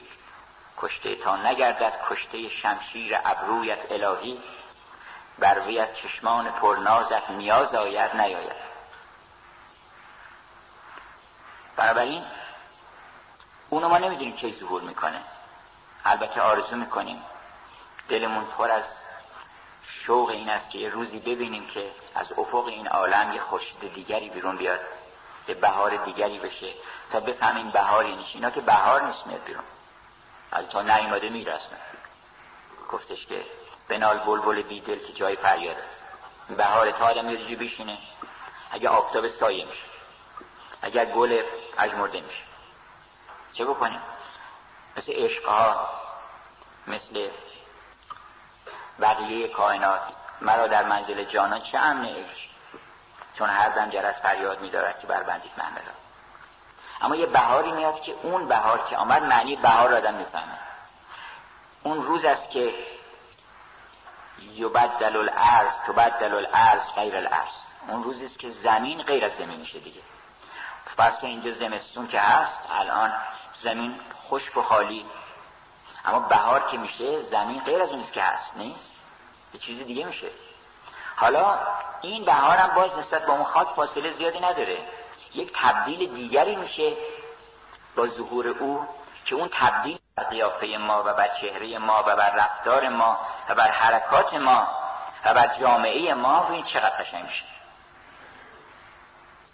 [0.78, 4.42] کشته تا نگردد کشته شمشیر ابرویت الهی.
[5.40, 8.68] بر ویت چشمان پرنازت نیاز آید نیاید.
[11.76, 12.26] بنابراین
[13.70, 15.22] اونو ما نمی‌دونیم کی ظهور می‌کنه.
[16.06, 17.24] البته آرزو می‌کنیم.
[18.10, 18.84] دلمون پر از
[20.06, 24.30] شوق این است که یه روزی ببینیم که از افق این عالم یه خورشید دیگری
[24.30, 24.80] بیرون بیاد.
[25.54, 26.74] بهار دیگری بشه
[27.12, 29.64] تا بفهمیم بهار یعنی اینا که بهار نیست میاد بیرون.
[30.52, 31.78] از تا نیومده می‌رسن
[32.91, 33.45] گفتش که
[33.88, 35.98] بنال بلبل بیدل که جای فریاد است
[36.58, 37.98] بهار تا آدم یه بشینه
[38.72, 39.84] اگه آفتاب سایه میشه.
[40.82, 41.41] اگر گل
[41.78, 42.43] اجمرده میشه.
[43.54, 44.02] چه بکنیم؟
[44.98, 45.89] مثل عشقها
[46.88, 47.30] مثل
[49.00, 50.02] بقیه کائنات.
[50.41, 52.57] مرا در منزل جانان چه امن عشق؟
[53.38, 55.94] چون هر دم جرس فریاد میدارد که بربندید من را
[57.02, 60.58] اما یه بهاری میاد که اون بهار که آمد معنی بهار آدم می‌فهمه.
[61.84, 62.74] اون روز است که
[64.54, 67.54] یبدل الارض تبدل الارض غیر الارض.
[67.88, 70.02] اون روزی است که زمین غیر از زمین میشه دیگه.
[70.98, 73.14] پس که اینجا زمستون که هست الان
[73.64, 75.06] زمین خشک و خالی.
[76.06, 78.92] اما بهار که میشه زمین غیر از اونیست که هست نیست؟
[79.54, 80.28] یه چیز دیگه میشه.
[81.20, 81.59] حالا
[82.01, 84.78] این بهار هم باز نسبت با اون خاک فاصله زیادی نداره.
[85.34, 86.93] یک تبدیل دیگری میشه
[87.95, 88.88] با ظهور او
[89.26, 93.18] که اون تبدیل بر قیافه ما و بر چهره ما و بر رفتار ما
[93.49, 94.68] و بر حرکات ما
[95.26, 97.43] و بر جامعه ما و این چقدر قشنگ میشه.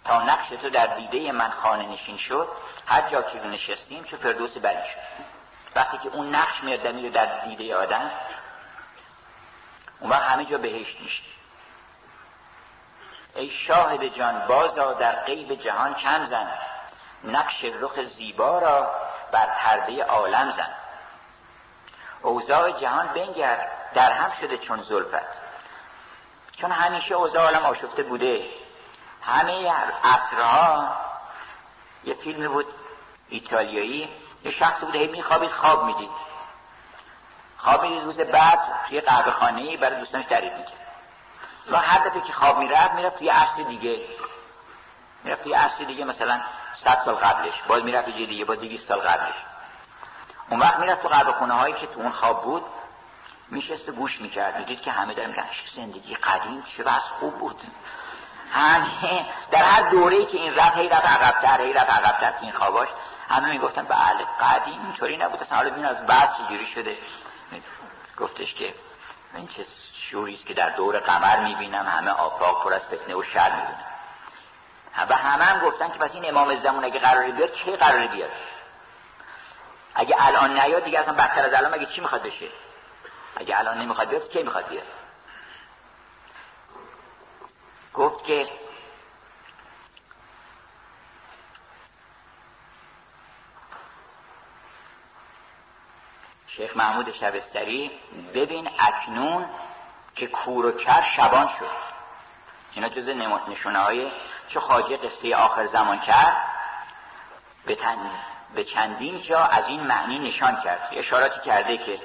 [0.04, 2.48] تا نقش تو در دیده من خانه نشین شد
[2.86, 5.24] هر جا که نشستیم چه فردوس بری شد.
[5.76, 8.10] وقتی که اون نقش میاد در دیده آدم
[10.00, 11.22] اون وقت همه جا بهشت میشه.
[13.34, 16.50] ای شاهد جان بازا در غیب جهان چند زن؟
[17.24, 18.94] نقش رخ زیبا را
[19.32, 20.68] بر پرده عالم زن.
[22.22, 25.26] اوضاع جهان بنگر در هم شده چون زلفت.
[26.60, 28.46] چون همیشه اوضاع عالم آشفته بوده.
[29.22, 29.72] همه
[30.04, 30.96] عصرها
[32.04, 32.66] یه فیلم بود
[33.28, 34.08] ایتالیایی
[34.44, 36.10] یه شخص بود هی میخوابید خواب می‌دید.
[37.58, 40.83] خواب می‌دید روز بعد توی قهوه خانه برای دوستانش تعریف می‌کرد.
[41.70, 44.00] و هر دفعه که خواب می‌رفت می‌رفت توی عصر دیگه.
[45.24, 46.40] می‌رفت توی عصر دیگه مثلا
[46.84, 47.54] صد سال قبلش.
[47.68, 49.34] باز می‌رفت یه دیگه باز دیگه سال قبلش.
[50.50, 52.64] اون وقت می‌رفت تو قهوه خونه هایی که تو اون خواب بود
[53.48, 54.58] میشست گوش می‌کرد.
[54.58, 55.44] می‌دید که همه دارن میگن
[55.76, 57.60] زندگی قدیم چه بس خوب بود.
[58.52, 62.88] همه در هر دوره که این رفت هی رفت عقبتر هی رفت عقبتر این خواباش.
[63.28, 65.42] همه می‌گفتن بله قدیم اینطوری نبود.
[65.42, 66.98] اصلا حالا از بعد چجوری شده.
[68.16, 68.74] گفتش که
[69.34, 69.66] این چه
[70.10, 73.84] شوری که در دور قمر می‌بینم همه آفاق پر از فتنه و شر می‌بینم
[75.10, 78.30] و همه هم گفتن که پس این امام زمان اگه قراری بیاد چه قراری بیاد؟
[79.94, 82.48] اگه الان نیاد دیگه اصلا بدتر از الان اگه چی می‌خواد بشه؟
[83.36, 84.86] اگه الان نمی‌خواد بیاد کی می‌خواد بیاد؟
[87.94, 88.48] گفت که
[96.56, 97.90] شیخ محمود شبستری
[98.34, 99.46] ببین اکنون
[100.14, 101.70] که کور و کر شبان شد.
[102.72, 103.08] اینا جز
[103.48, 104.10] نشونه های
[104.48, 106.36] چه خاجه قصه آخر زمان کرد؟
[107.66, 107.78] به,
[108.54, 110.88] به چندین جا از این معنی نشان کرد.
[110.92, 112.00] اشاراتی کرده که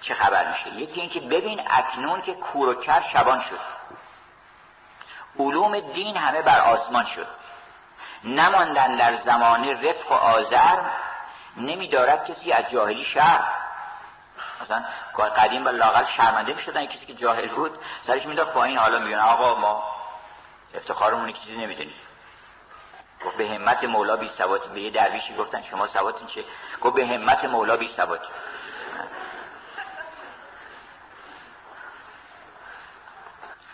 [0.00, 0.76] چه خبر میشه.
[0.76, 3.60] یکی اینکه ببین اکنون که کور و کر شبان شد.
[5.38, 7.26] علوم دین همه بر آسمان شد.
[8.24, 10.78] نماندن در زمانه رفق و آذر
[11.56, 13.57] نمیدارد کسی از جاهلی شهر
[14.64, 14.84] مثلا
[15.36, 19.60] قدیم و لاغل شرمنده می‌شدن کسی که جاهل بود سرش می‌داد پایین حالا میگن آقا
[19.60, 19.84] ما
[20.74, 21.94] افتخارمون چیزی نمی‌دونیم
[23.26, 26.44] گفت به همت مولا بی سوات به یه درویشی گفتن شما سواتین چه
[26.80, 28.20] گفت به همت مولا بی سوات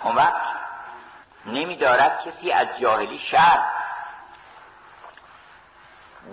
[0.01, 0.43] اون وقت
[1.47, 3.65] نمیدارد کسی از جاهلی شر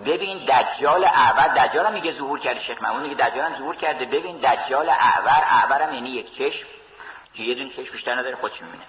[0.06, 4.04] ببین دجال اعور دجال هم میگه ظهور کرده شیخ محمود میگه دجال هم ظهور کرده.
[4.04, 6.66] ببین دجال اعور اعور هم یعنی یک چشم.
[7.34, 8.84] که یه دون چشم بیشتر نداره خودش می‌بینه.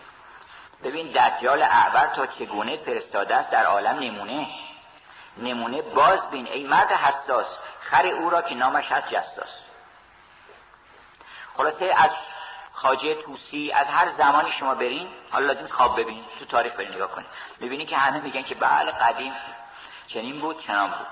[0.83, 4.47] ببین دجال اعور تا چگونه فرستاده است در عالم نمونه.
[5.37, 7.45] نمونه باز بین ای مرد حساس
[7.79, 9.49] خر او را که نامش هست جساس.
[11.57, 12.11] خلاصه از
[12.73, 17.11] خاجه توسی از هر زمانی شما برین حالا لازم خواب ببینید تو تاریخ برین نگاه
[17.11, 17.27] کنید.
[17.61, 19.33] ببینید که همه میگن که بله قدیم
[20.13, 21.07] چنین بود چنان بود.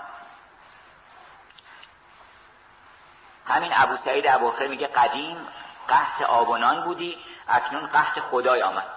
[3.48, 5.48] همین ابو سعید ابوخر میگه قدیم
[5.88, 8.88] قحط آبونان بودی اکنون قحط خدای آمد.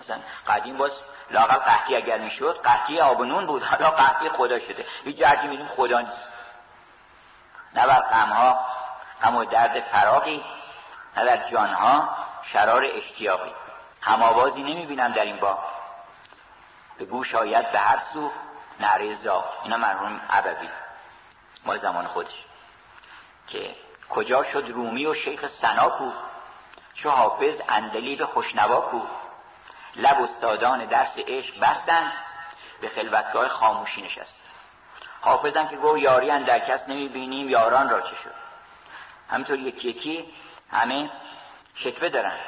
[0.00, 0.90] مثلا قدیم باز
[1.30, 4.86] لاغل قحطی اگر می‌شد قحطی آبونون بود حالا قحطی خدا شده.
[5.04, 6.28] یه جرجی میدیم خدا نیست.
[7.74, 8.66] نه بر غمها
[9.22, 10.44] غم و درد فراقی
[11.16, 12.16] نه در جانها
[12.52, 13.52] شرار اشتیاقی.
[14.00, 15.58] هماوازی نمی‌بینم در این با
[16.98, 18.32] به گوش آید به هر سو
[18.80, 20.68] نعره زاق اینا مرحوم عبوی
[21.64, 22.44] مال زمان خودش.
[23.48, 23.74] که
[24.10, 26.10] کجا شد رومی و شیخ سنا کو
[26.94, 29.00] چو حافظ اندلیب خوشنوا کو
[29.96, 32.12] لب استادان درس عشق بستن
[32.80, 34.40] به خلوتگاه خاموشی نشست.
[35.20, 38.34] حافظم که گو یاری در کس نمی‌بینیم یاران را چه شد؟
[39.30, 40.34] همینطور یکی یکی
[40.72, 41.10] همه
[41.74, 42.38] شکوه دارن.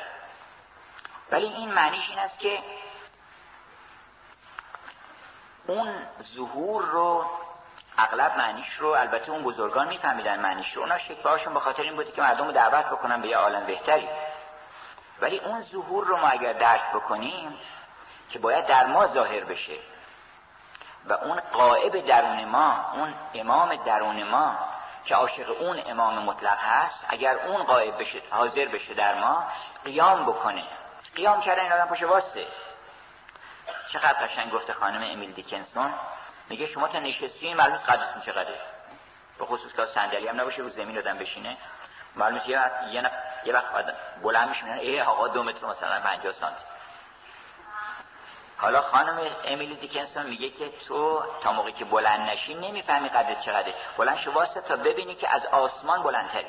[1.30, 2.58] ولی این معنیش این است که
[5.68, 5.94] اون
[6.34, 7.24] ظهور رو
[7.98, 10.82] اغلب معنیش رو البته اون بزرگان میفهمیدن معنیش رو.
[10.82, 14.08] اونا شکوهاشون به خاطر این بودی که مردم رو دعوت بکنن به یه عالم بهتری.
[15.20, 17.58] ولی اون ظهور رو ما اگر درک بکنیم
[18.30, 19.76] که باید در ما ظاهر بشه
[21.06, 24.58] و اون قائب درون ما اون امام درون ما
[25.04, 29.46] که عاشق اون امام مطلق هست اگر اون قائب بشه حاضر بشه در ما
[29.84, 30.64] قیام بکنه.
[31.16, 32.46] قیام کردن این آدم پاشه واسه.
[33.92, 35.94] چقدر قشنگ گفته خانم امیل دیکنسون.
[36.48, 38.60] میگه شما تا نشستی معلوم قدرتون چقدره
[39.38, 41.56] به خصوص که صندلی هم نباشه رو زمین آدم بشینه.
[42.16, 42.60] معلوم یه
[42.92, 43.10] یه,
[43.44, 43.64] یه وقت
[44.22, 46.62] بلند میشه ای آقا دو متر مثلا 50 سانتی.
[48.58, 53.74] حالا خانم امیلی دیکنسون میگه که تو تا موقعی که بلند نشی نمی‌فهمی قدر چقدره.
[53.96, 56.46] بلند شو واسه تا ببینی که از آسمان بلندتری.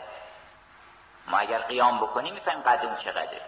[1.28, 3.42] ما اگر قیام بکنیم می‌فهمیم قدر اون چقدره.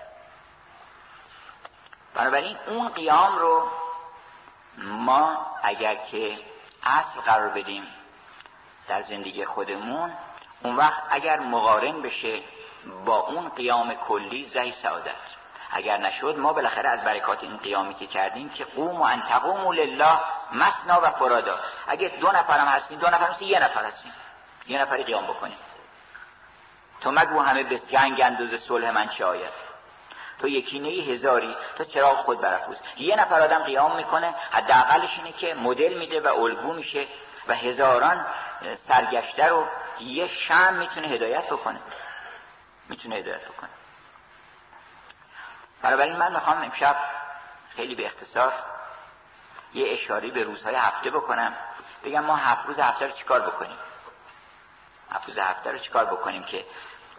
[2.13, 3.69] بنابراین اون قیام رو
[4.77, 6.37] ما اگر که
[6.83, 7.87] اصل قرار بدیم
[8.87, 10.11] در زندگی خودمون
[10.63, 12.41] اون وقت اگر مقارن بشه
[13.05, 15.15] با اون قیام کلی زهی سعادت.
[15.71, 20.19] اگر نشد ما بالاخره از برکات این قیامی که کردیم که قوم و انتقوم لله
[20.51, 21.59] مسنا و فرادا.
[21.87, 24.11] اگه دو نفرم هستیم دو نفر هستیم یه نفر هستیم.
[24.67, 25.57] یه نفری قیام بکنیم.
[27.01, 29.70] تو مگو همه به جنگ اندوز صلح من چه آید؟
[30.41, 35.31] تو یکی نی هزاری تو چرا خود برافروز؟ یه نفر آدم قیام می‌کنه حداقلش اینه
[35.31, 37.07] که مدل میده و الگو میشه
[37.47, 38.25] و هزاران
[38.87, 39.67] سرگشته رو
[39.99, 41.79] یه شم می‌تونه هدایت بکنه.
[42.89, 43.69] می‌تونه هدایت بکنه.
[45.81, 46.95] بنابراین من می‌خوام امشب
[47.75, 48.53] خیلی به اختصار
[49.73, 51.53] یه اشاره به روزهای هفته بکنم.
[52.03, 53.77] بگم ما هفت روز هفته رو چیکار بکنیم؟
[55.11, 56.65] هفت روز هفته رو چیکار بکنیم که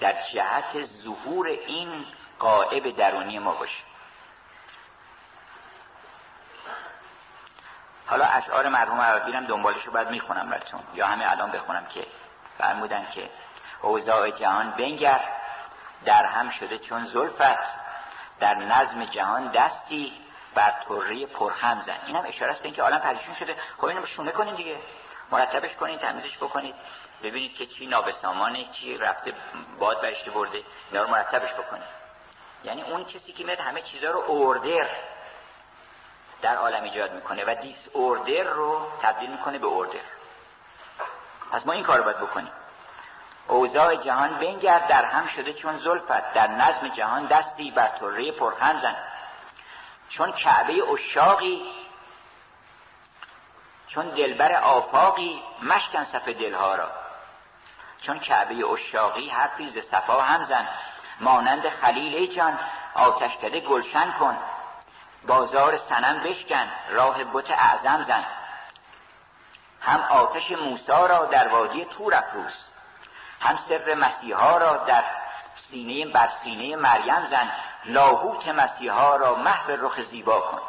[0.01, 2.07] در جهت ظهور این
[2.39, 3.83] قائب درونی ما باشه.
[8.07, 10.81] حالا اشعار مرحوم عربی هم دنبالش رو باید می‌خونم براتون.
[10.95, 12.07] یا همه الان بخونم که
[12.59, 13.31] فرمودن که
[13.83, 15.21] اوضاع جهان بنگر
[16.05, 17.59] در هم شده چون زلفت
[18.41, 20.13] در نظم جهان دستی
[20.55, 21.99] بر طره پرهم زن.
[22.07, 23.57] این هم اشاره است به اینکه عالم پریشون شده.
[23.77, 24.77] خب اینو شونه کنین دیگه.
[25.31, 26.75] مرتبش کنین تمیزش بکنید
[27.23, 29.35] ببینید که چی نابسامانه چی رفته
[29.79, 30.63] باد برشته برده.
[30.91, 32.02] اینا رو مرتبش بکنید
[32.65, 34.89] یعنی اون کسی که میاد همه چیزها رو اوردر
[36.43, 40.01] در عالم ایجاد می‌کنه و دیس اوردر رو تبدیل می‌کنه به اوردر
[41.53, 42.53] پس ما این کار باید بکنیم.
[43.49, 46.33] اوضاع جهان بنگرد در هم شده چون زلفت.
[46.33, 48.97] در نظم جهان دستی بر طره پرخن زن.
[50.09, 51.73] چون کعبه اشاقی
[53.89, 56.91] چون دلبر آفاقی مشکن صف دلها را.
[58.07, 60.69] چون کعبه اشاقی حرفی ز صفا هم زن.
[61.23, 62.59] مانند خلیل جان
[62.95, 64.39] آتش کده گلشن کن.
[65.27, 68.25] بازار سنم بشکن راه بت اعظم زن.
[69.81, 72.53] هم آتش موسا را در وادی تور افروز
[73.41, 75.05] هم سر مسیحا را در
[75.71, 77.53] سینه بر سینه مریم زن.
[77.85, 80.61] لاهوت مسیحا را محو رخ زیبا کن.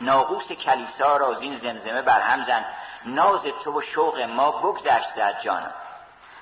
[0.00, 2.64] ناقوس کلیسا را زین زمزمه بر هم زن.
[3.04, 5.74] ناز تو و شوق ما بگذشت زد جانم.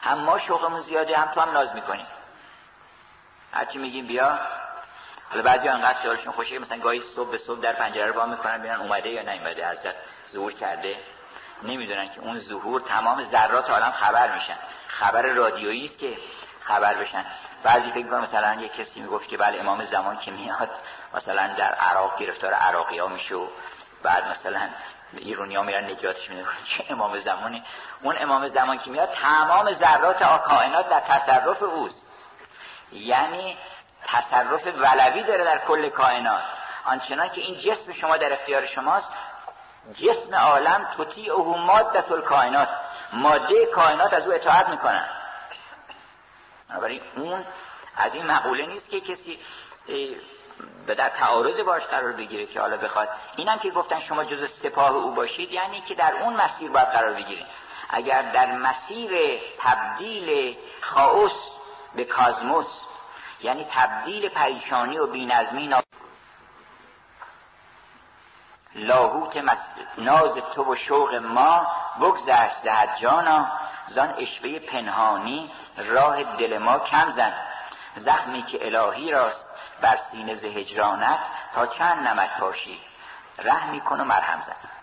[0.03, 2.07] هم ما شوقمون زیاده هم تو هم ناز می‌کنیم.
[3.53, 4.38] هرچی میگیم بیا.
[5.30, 8.59] حالا بعضی انقدر خیالشون خوشه مثلا گاهی صبح به صبح در پنجره رو با می‌کنن
[8.59, 9.94] ببینن اومده یا نیومده حضرت
[10.32, 10.96] ظهور کرده.
[11.62, 14.57] نمی‌دونن که اون ظهور تمام ذرات عالم خبر میشن.
[14.88, 16.18] خبر رادیویی است که
[16.61, 17.24] خبر بشن.
[17.62, 20.70] بعضی فکر کنم مثلا یه کسی می‌گفت که بله امام زمان که میاد
[21.14, 23.46] مثلا در عراق گرفتار عراقی ها میشه و
[24.03, 24.68] بعد مثلا
[25.12, 27.64] ایرونی ها میرن نجاتش میده چه امام زمانی؟
[28.03, 32.07] اون امام زمان که میاد تمام ذرات کائنات در تصرف اوست.
[32.93, 33.57] یعنی
[34.07, 36.43] تصرف ولوی داره در کل کائنات.
[36.84, 39.09] آنچنان که این جسم شما در اختیار شماست
[39.95, 42.68] جسم عالم توتی او مادت کائنات
[43.12, 45.09] ماده کائنات از او اطاعت می‌کنن
[46.68, 47.45] بنابراین اون
[47.97, 49.39] از این مقوله نیست که کسی
[50.86, 53.09] به در تعارض باش قرار بگیره که حالا بخواد.
[53.36, 57.12] اینم که گفتن شما جز سپاه او باشید یعنی که در اون مسیر باید قرار
[57.12, 57.47] بگیرید.
[57.91, 61.32] اگر در مسیر تبدیل خاوس
[61.99, 62.66] به کازموس
[63.40, 65.74] یعنی تبدیل پریشانی و بینظمی
[68.74, 69.36] لاهوت
[69.99, 71.66] ناز تو و شوق ما
[72.01, 73.46] بگذشت دهد جانا.
[73.88, 77.32] زان اشوه پنهانی راه دل ما کم زن.
[77.96, 79.46] زخمی که الهی راست
[79.80, 81.18] بر سینه ز هجرانت
[81.55, 82.80] تا چند نمک پاشی.
[83.38, 84.77] رحمی کن و مرهم زن.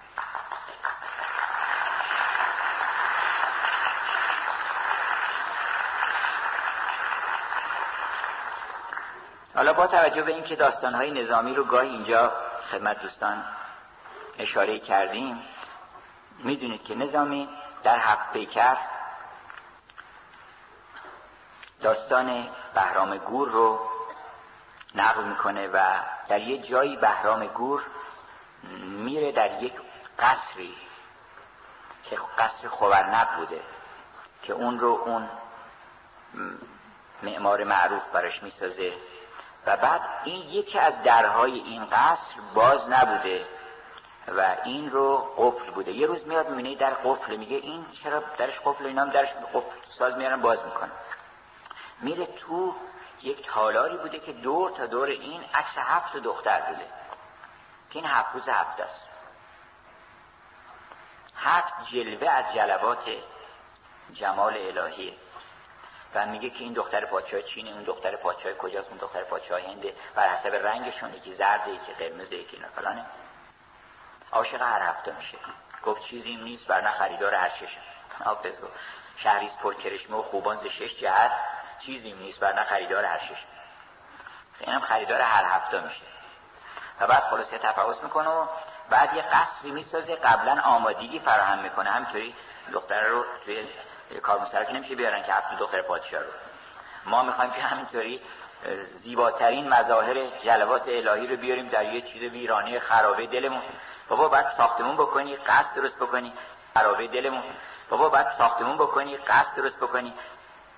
[9.55, 12.33] حالا با توجه به اینکه داستانهای نظامی رو گاهی اینجا
[12.71, 13.43] خدمت دوستان
[14.39, 15.43] اشاره کردیم
[16.39, 17.49] می‌دونید که نظامی
[17.83, 18.77] در هفت پیکر
[21.81, 23.79] داستان بهرام گور رو
[24.95, 25.79] نقل می‌کنه و
[26.29, 27.81] در یه جایی بهرام گور
[28.81, 29.73] میره در یک
[30.19, 30.75] قصری
[32.03, 33.61] که قصر خورنب بوده
[34.43, 35.29] که اون رو اون
[37.23, 38.93] معمار معروف براش می‌سازه.
[39.65, 43.45] و بعد این یکی از درهای این قصر باز نبوده
[44.27, 45.91] و این رو قفل بوده.
[45.91, 50.17] یه روز میاد می‌بینه در قفل میگه این چرا درش قفل اینا درش قفل ساز
[50.17, 50.91] میارن باز می‌کنه.
[52.01, 52.75] میره تو
[53.21, 56.85] یک تالاری بوده که دور تا دور این عکس هفت دختر بوده
[57.89, 59.05] که این هفت روز هفت است.
[61.37, 63.09] هفت جلوه از جلوات
[64.13, 65.13] جمال الهیه
[66.15, 69.95] و میگه که این دختر پادشاه چینه اون دختر پادشاه کجاست اون دختر پادشاه هنده.
[70.15, 73.05] بر حسب رنگشون یکی زرده یکی قرمزه یکی فلانه.
[74.31, 75.37] عاشق هر هفته میشه.
[75.83, 77.77] گفت چیزی نیست بر نه خریدار هر شش
[78.23, 78.73] حافظ گفت
[79.17, 81.31] شهریز پر کرشمه و خوبان ز شش جهت.
[81.85, 83.43] چیزی نیست بر نه خریدار هر شش.
[84.59, 86.05] اینم خریدار هر هفته میشه.
[86.99, 88.47] و بعد خلاصه تفاوت می‌کنه و
[88.89, 90.15] بعد یه قصری می‌سازه.
[90.15, 91.89] قبلا آمادگی فراهم می‌کنه.
[91.89, 92.35] همینطوری
[92.73, 93.67] دختر رو توی
[94.23, 96.29] کار مسترک نمیشه بیارن که هفت دختر پادشاه رو.
[97.05, 98.21] ما می‌خوایم که همینطوری
[99.03, 103.61] زیباترین مظاهر جلوات الهی رو بیاریم در یه چیز ویرانی خرابه دلمون.
[104.09, 106.33] بابا بعد ساختمون بکنی قصد درست بکنی.
[106.73, 107.43] خرابه دلمون.
[107.89, 110.13] بابا بعد ساختمون بکنی قصد درست بکنی.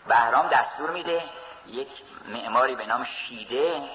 [0.07, 1.23] بهرام دستور میده
[1.65, 1.89] یک
[2.25, 3.89] معماری به نام شیده.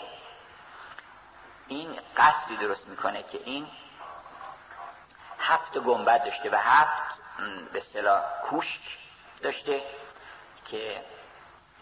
[1.67, 3.67] این قصدی درست می‌کنه که این
[5.39, 7.19] هفت گنبد داشته و هفت
[7.73, 8.81] به اصطلاح کوشک
[9.43, 9.83] داشته
[10.71, 11.03] که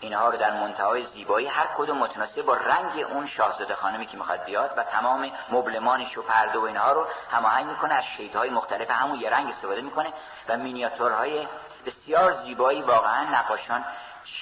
[0.00, 4.44] اینها رو در منتهای زیبایی هر کدوم متناسب با رنگ اون شاهزاده خانمی که می‌خواد
[4.44, 9.20] بیاد و تمام مبلمانش و پرده و اینها رو هماهنگ می‌کنه از شیدهای مختلف همون
[9.20, 10.12] یه رنگ استفاده می‌کنه
[10.48, 11.48] و مینیاتورهای
[11.86, 13.84] بسیار زیبایی واقعا نقاشان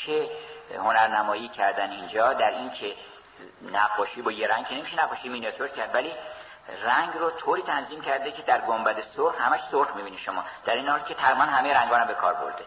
[0.06, 0.30] چه
[0.78, 2.94] هنرنمایی کردن اینجا در این که
[3.72, 6.12] نقاشی با یه رنگ که نمیشه نقاشی مینیاتور کرد ولی
[6.82, 10.44] رنگ رو طوری تنظیم کرده که در گنبد سرخ همش سرخ می‌بینی شما.
[10.64, 12.64] در این حال که تقریبا همه رنگا به کار برده.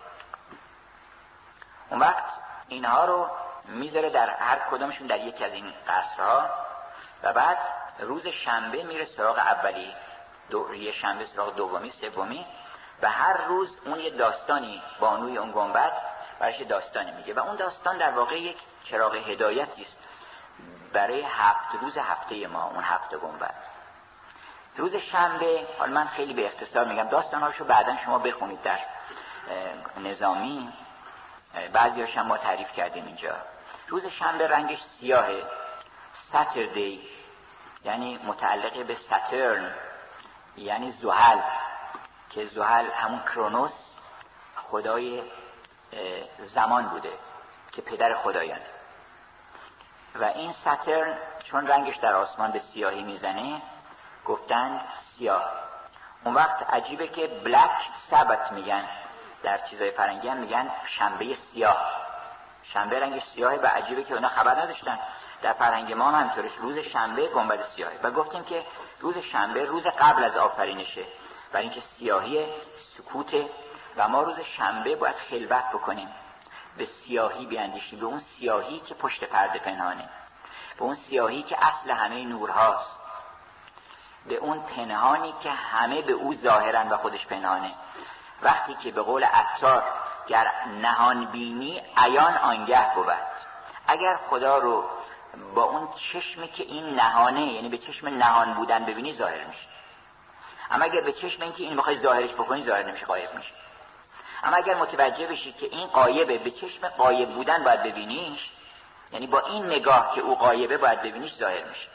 [1.92, 2.24] اون وقت
[2.68, 3.30] اینها رو
[3.66, 6.50] می‌ذاره در هر کدومشون در یکی از این قصرها.
[7.24, 7.58] و بعد
[8.00, 9.94] روز شنبه میره سراغ اولی.
[10.50, 12.46] دو یه شنبه سراغ دومی سومی.
[13.02, 15.92] و هر روز اون یه داستانی بانوی اون گنبد
[16.40, 17.34] برش داستانی میگه.
[17.34, 19.98] و اون داستان در واقع یک چراغ هدایتی است
[20.94, 23.56] برای هفت روز هفته ما اون هفته گنبد.
[24.78, 28.80] روز شنبه حالا من خیلی به اختصار میگم داستانهاشو بعدا شما بخونید در
[29.98, 30.74] نظامی.
[31.74, 33.36] بعضی هم ما تعریف کردیم اینجا.
[33.88, 35.44] روز شنبه رنگش سیاهه.
[36.32, 37.02] ساتردی
[37.86, 39.74] یعنی متعلق به ساترن
[40.58, 41.40] یعنی زحل
[42.30, 43.72] که زحل همون کرونوس
[44.56, 45.24] خدای
[46.38, 47.14] زمان بوده
[47.72, 48.60] که پدر خدایان
[50.16, 53.62] و این ساترن چون رنگش در آسمان به سیاهی می‌زنه
[54.26, 54.82] گفتن
[55.18, 55.52] سیاه.
[56.24, 57.72] اون وقت عجیبه که بلک
[58.10, 58.90] سبت میگن.
[59.44, 61.92] در چیزای فرنگی هم میگن شنبه سیاه.
[62.64, 65.00] شنبه رنگ سیاهه و عجیبه که اونا خبر نداشتن.
[65.42, 68.66] در فرهنگ ما هم همطورش روز شنبه گنبد سیاهه و گفتیم که
[69.00, 71.06] روز شنبه روز قبل از آفرینشه
[71.52, 72.48] برای اینکه سیاهی
[72.98, 73.50] سکوته.
[73.98, 76.10] و ما روز شنبه باید خلوت بکنیم.
[76.78, 78.00] به سیاهی بیاندیشیم.
[78.00, 80.10] به اون سیاهی که پشت پرده پنهانه.
[80.78, 83.00] به اون سیاهی که اصل همه نورهاست.
[84.26, 87.74] به اون پنهانی که همه به او ظاهرن و خودش پنهانه.
[88.42, 89.84] وقتی که به قول عطار
[90.28, 93.14] گر نهان بینی عیان آنگه بود.
[93.88, 94.90] اگر خدا رو
[95.56, 99.68] با اون چشمی که این نهانه یعنی به چشم نهان بودن ببینی ظاهر میشه.
[100.72, 103.52] اما اگر به چشم اینکه این بخوای ظاهرش بکنی ظاهر نمیشه قایب میشه.
[104.44, 108.50] اما اگر متوجه بشی که این قایبه به چشم قایب بودن باید ببینیش
[109.12, 111.88] یعنی با این نگاه که او قایبه باید ببینیش ظاهر میشه.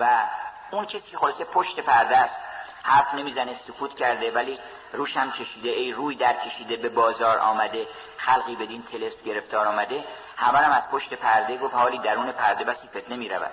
[0.00, 0.28] و
[0.70, 2.34] اون کسی که خلاصه پشت پرده است
[2.82, 4.58] حرف نمی‌زنه سکوت کرده ولی
[4.92, 10.04] روش هم کشیده ای روی در کشیده به بازار آمده خلقی بدین تلست گرفتار آمده
[10.36, 13.50] همه هم از پشت پرده گفت حالی درون پرده بسی فتنه می‌رود.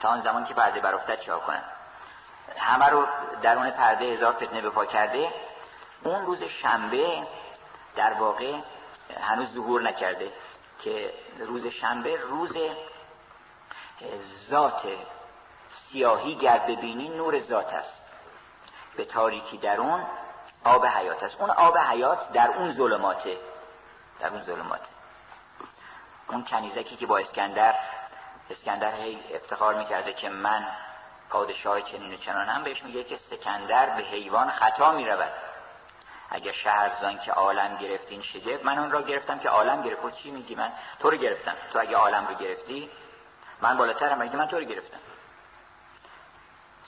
[0.00, 1.62] تا آن زمان که پرده برافتد چه کنن
[2.56, 3.06] همه رو
[3.42, 5.32] درون پرده هزار فتنه به کرده.
[6.04, 7.26] اون روز شنبه
[7.96, 8.54] در واقع
[9.20, 10.32] هنوز ظهور نکرده
[10.84, 12.56] که روز شنبه روز
[14.50, 14.82] ذات
[15.92, 18.07] سیاهی گر ببینی نور ذات است.
[18.98, 20.06] به تاریکی در اون
[20.64, 21.40] آب حیات است.
[21.40, 23.36] اون آب حیات در اون ظلماته.
[24.20, 24.88] در اون ظلماته.
[26.28, 27.74] اون کنیزکی که با اسکندر
[28.50, 30.66] اسکندر هی افتخار می‌کرده که من
[31.30, 35.32] پادشاه چنین و چنانم بهش میگه که سکندر به حیوان خطا می‌رود.
[36.30, 40.16] اگر شهرزان که عالم گرفتین شگفت من اون را گرفتم که عالم گرفت.
[40.16, 41.54] چی میگی من؟ تو رو گرفتم.
[41.72, 42.90] تو اگه عالم رو گرفتی
[43.60, 44.22] من بالاترم.
[44.22, 44.98] اگه من تو رو گرفتم؟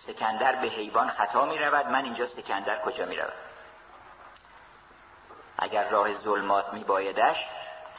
[0.06, 1.86] سکندر به حیوان خطا می رود.
[1.86, 3.32] من اینجا سکندر کجا می رود
[5.58, 7.36] اگر راه ظلمات می بایدش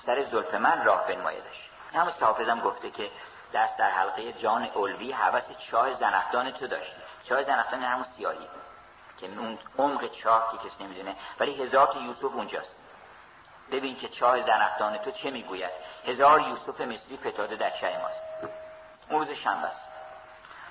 [0.05, 1.69] سر زلف من راه بنمایدش.
[1.93, 3.11] همون حافظم گفته که
[3.53, 7.01] دست در حلقه جان اولوی حوث چاه زنختان تو داشتی.
[7.23, 8.47] چاه زنختان همون سیاهی.
[9.17, 11.15] که اون عمق چاه که کسی نمی‌دونه.
[11.39, 12.77] ولی هزار یوسف اونجاست.
[13.71, 15.71] ببین که چاه زنختان تو چه می‌گوید.
[16.07, 18.53] هزار یوسف مصری فتاده در چه ماست.
[19.09, 19.67] اون روز شنبه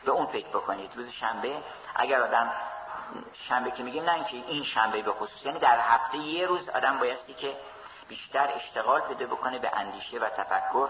[0.04, 0.96] به اون فکر بکنید.
[0.96, 1.62] روز شنبه
[1.96, 2.52] اگر آدم
[3.48, 6.98] شنبه که میگیم نه اینکه این شنبه به خصوص یعنی در هفته یه روز آدم
[6.98, 7.56] بایستی که
[8.08, 10.88] بیشتر اشتغال پیدا بکنه به اندیشه و تفکر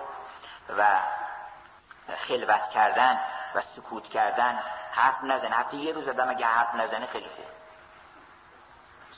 [0.78, 1.00] و
[2.28, 3.20] خلوت کردن
[3.54, 5.56] و سکوت کردن حرف نزنه.
[5.56, 7.44] هفته یه روز آدم اگه حرف نزنه خیلی خوب.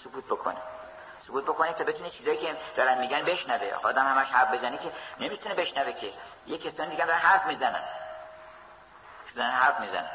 [0.04, 0.56] سکوت بکنه.
[1.26, 3.72] سکوت بکنه تا بتونه چیزایی که دارن میگن بشنوه.
[3.82, 6.12] آدم همش حرف بزنه که نمی‌تونه بشنوه که.
[6.46, 7.82] یه کسانی دیگه دارن حرف می‌زنن.
[9.34, 10.10] دارن حرف می‌زنن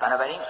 [0.00, 0.40] بنابراین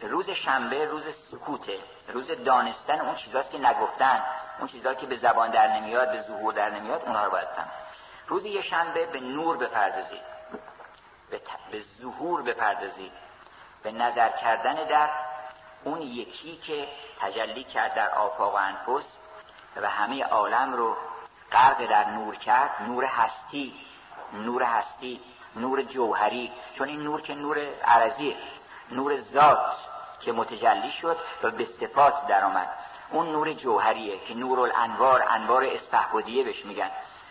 [0.00, 1.78] روز شنبه روز سکوته
[2.08, 4.22] روز دانستن اون چیزاست که نگفتن
[4.58, 7.70] اون چیزهایی که به زبان در نمیاد به ظهور در نمیاد اونها رو باید فهم
[8.26, 10.22] روز یه شنبه به نور بپردازید
[11.30, 11.40] به,
[11.70, 13.12] به ظهور بپردازید
[13.82, 15.10] به نظر کردن در
[15.84, 16.88] اون یکی که
[17.20, 19.06] تجلی کرد در آفاق و انفس
[19.76, 20.96] و همه عالم رو
[21.52, 23.74] غرق در نور کرد نور هستی
[24.32, 25.20] نور هستی.
[25.56, 28.36] نور جوهری چون این نور که نور عرضی
[28.90, 29.76] نور ذات
[30.20, 32.68] که متجلی شد و به صفات در آمد
[33.10, 36.90] اون نور جوهریه که نور الانوار انوار اسپهبدیه بهش میگن.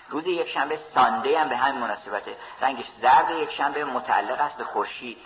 [0.09, 2.37] روز یک شنبه سانده هم به همین مناسبته.
[2.61, 5.17] رنگش زرد یک شنبه متعلق است به خورشید.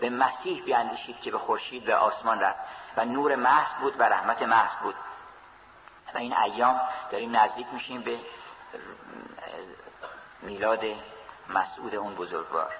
[0.00, 2.58] به مسیح بیاندیشید که به خورشید به آسمان رفت
[2.96, 4.94] و نور محض بود و رحمت محض بود.
[6.14, 6.80] و این ایام
[7.10, 8.18] داریم نزدیک میشیم به
[10.42, 10.84] میلاد
[11.48, 12.72] مسعود اون بزرگوار.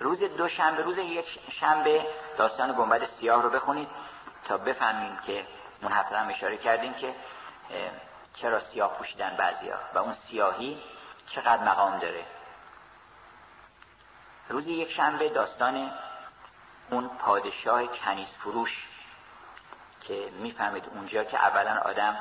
[0.00, 2.06] روز دو شنبه روز یک شنبه
[2.38, 3.88] داستان گنبد سیاه رو بخونید
[4.44, 5.46] تا بفهمیم که
[5.82, 7.14] اون هفته هم اشاره کردیم که
[8.34, 10.82] چرا سیاه پوشیدن بعضی ها و اون سیاهی
[11.30, 12.24] چقدر مقام داره.
[14.48, 15.92] روز یک شنبه داستان
[16.90, 18.88] اون پادشاه کنیز فروش
[20.00, 22.16] که می‌فهمید اونجا که اولا آدم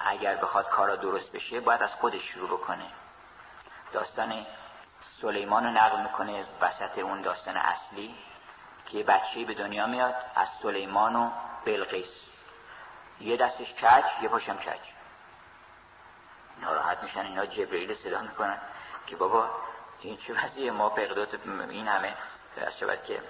[0.00, 2.86] اگر بخواد کارا درست بشه باید از خودش شروع بکنه.
[3.96, 4.46] داستان
[5.20, 8.14] سلیمان رو نقل می‌کنه وسط اون داستان اصلی
[8.86, 11.30] که بچهی به دنیا میاد از سلیمان و
[11.64, 12.08] بلقیس.
[13.20, 14.80] یه دستش کج یه پاشم کج.
[16.60, 18.58] ناراحت میشن اینا جبرئیل صدا می‌کنن
[19.06, 19.50] که بابا
[20.00, 21.28] این چه وضعیه؟ ما پیغدات
[21.70, 22.14] این همه
[22.80, 23.22] شود که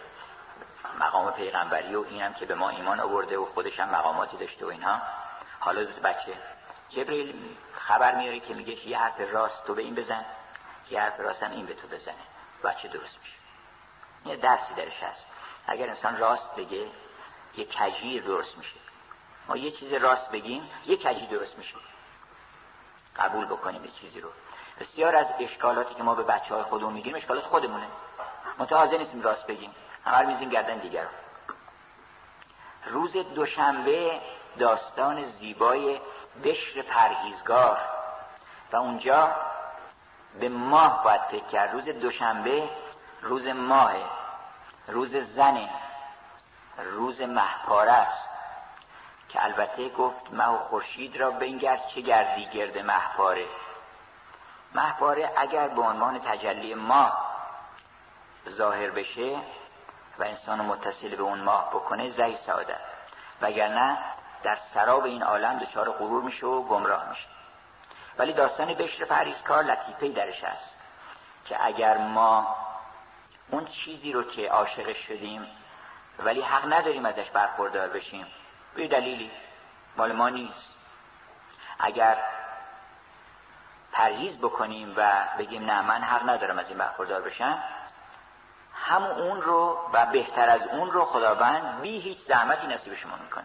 [1.00, 4.68] مقام پیغمبری و اینم که به ما ایمان آورده و خودش هم مقاماتی داشته و
[4.68, 5.02] اینها.
[5.60, 6.32] حالا بچه
[6.88, 10.24] جبرئیل خبر میاره که میگه یه حرف راست تو به این بزن.
[10.90, 12.14] یه حرف راست هم این به تو بزنه.
[12.64, 13.36] بچه درست میشه.
[14.24, 15.26] یه درسی درش هست.
[15.66, 16.86] اگر انسان راست بگه
[17.56, 18.76] یه کجی درست میشه.
[19.48, 21.76] ما یه چیز راست بگیم یه کجی درست میشه.
[23.16, 24.30] قبول بکنیم یه چیزی رو.
[24.80, 27.86] بسیار از اشکالاتی که ما به بچه های خودمون میگیم اشکالات خودمونه.
[28.58, 29.74] متحاضر نیستیم راست بگیم.
[30.04, 31.06] همه میزیم گردن دیگر
[32.86, 34.20] روز دوشنبه
[34.58, 36.00] داستان زیبای
[36.44, 37.78] بشر پرهیزگار.
[38.72, 39.36] و اونجا
[40.40, 41.72] به ماه باید فکر کرد.
[41.72, 42.68] روز دوشنبه
[43.22, 43.92] روز ماه
[44.88, 45.70] روز زنه.
[46.78, 48.26] روز محپاره است.
[49.28, 53.46] که البته گفت مه و خورشید را بنگر چه گردی گرد محپاره
[54.74, 57.26] محپاره اگر به عنوان تجلی ماه
[58.48, 59.36] ظاهر بشه
[60.18, 62.80] و انسان متصل به اون ماه بکنه زهی سعادت.
[63.40, 63.98] وگرنه
[64.42, 67.26] در سراب این عالم دچار غرور میشه و گمراه میشه.
[68.18, 70.76] ولی داستان بشر پریزکار لطیفه درش هست
[71.44, 72.56] که اگر ما
[73.50, 75.46] اون چیزی رو که عاشق شدیم
[76.18, 78.26] ولی حق نداریم ازش برخوردار بشیم
[78.74, 79.30] به دلیلی
[79.96, 80.74] مال ما نیست.
[81.78, 82.16] اگر
[83.92, 87.62] پرهیز بکنیم و بگیم نه من حق ندارم از این برخوردار بشم
[88.74, 93.44] همون اون رو و بهتر از اون رو خداوند بی هیچ زحمتی نصیب شما می‌کنه.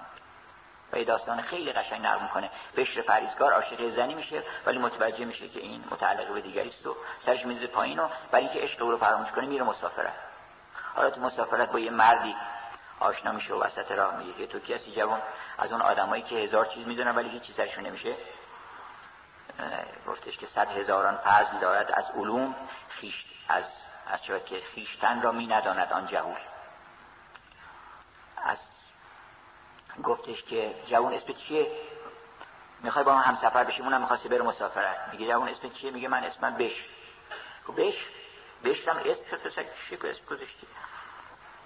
[0.93, 2.49] و یه داستان خیلی قشنگ نقل می‌کنه.
[2.77, 6.95] بشر پریزگار عاشق زنی میشه ولی متوجه میشه که این متعلق به دیگری است و
[7.25, 10.13] سرش میزه پایین و برای اینکه عشق او رو فراموش کنه میره مسافرت.
[10.95, 12.35] حالا تو مسافرت با یه مردی
[12.99, 15.21] آشنا میشه و وسط راه میگه که تو کسی جوان
[15.57, 18.15] از اون آدمایی که هزار چیز می‌دونن ولی هیچ چیز سرشون نمیشه.
[20.07, 22.55] گفتش که صد هزاران فضل دارد از علوم
[22.89, 23.63] خیش از
[24.07, 26.39] از که خیشتن را می نداند آن جهول
[28.43, 28.57] از
[30.01, 31.71] گفتش که جوان اسم چیه؟
[32.83, 35.09] می‌خوای با من همسفر بشیم اونم می‌خواسته بره مسافرت.
[35.11, 36.85] میگه جوان اسم چیه؟ میگه من اسمم بش.
[37.67, 38.05] خب بش؟
[38.63, 40.67] بشتم اسم شد پسر که اسم گذاشتی؟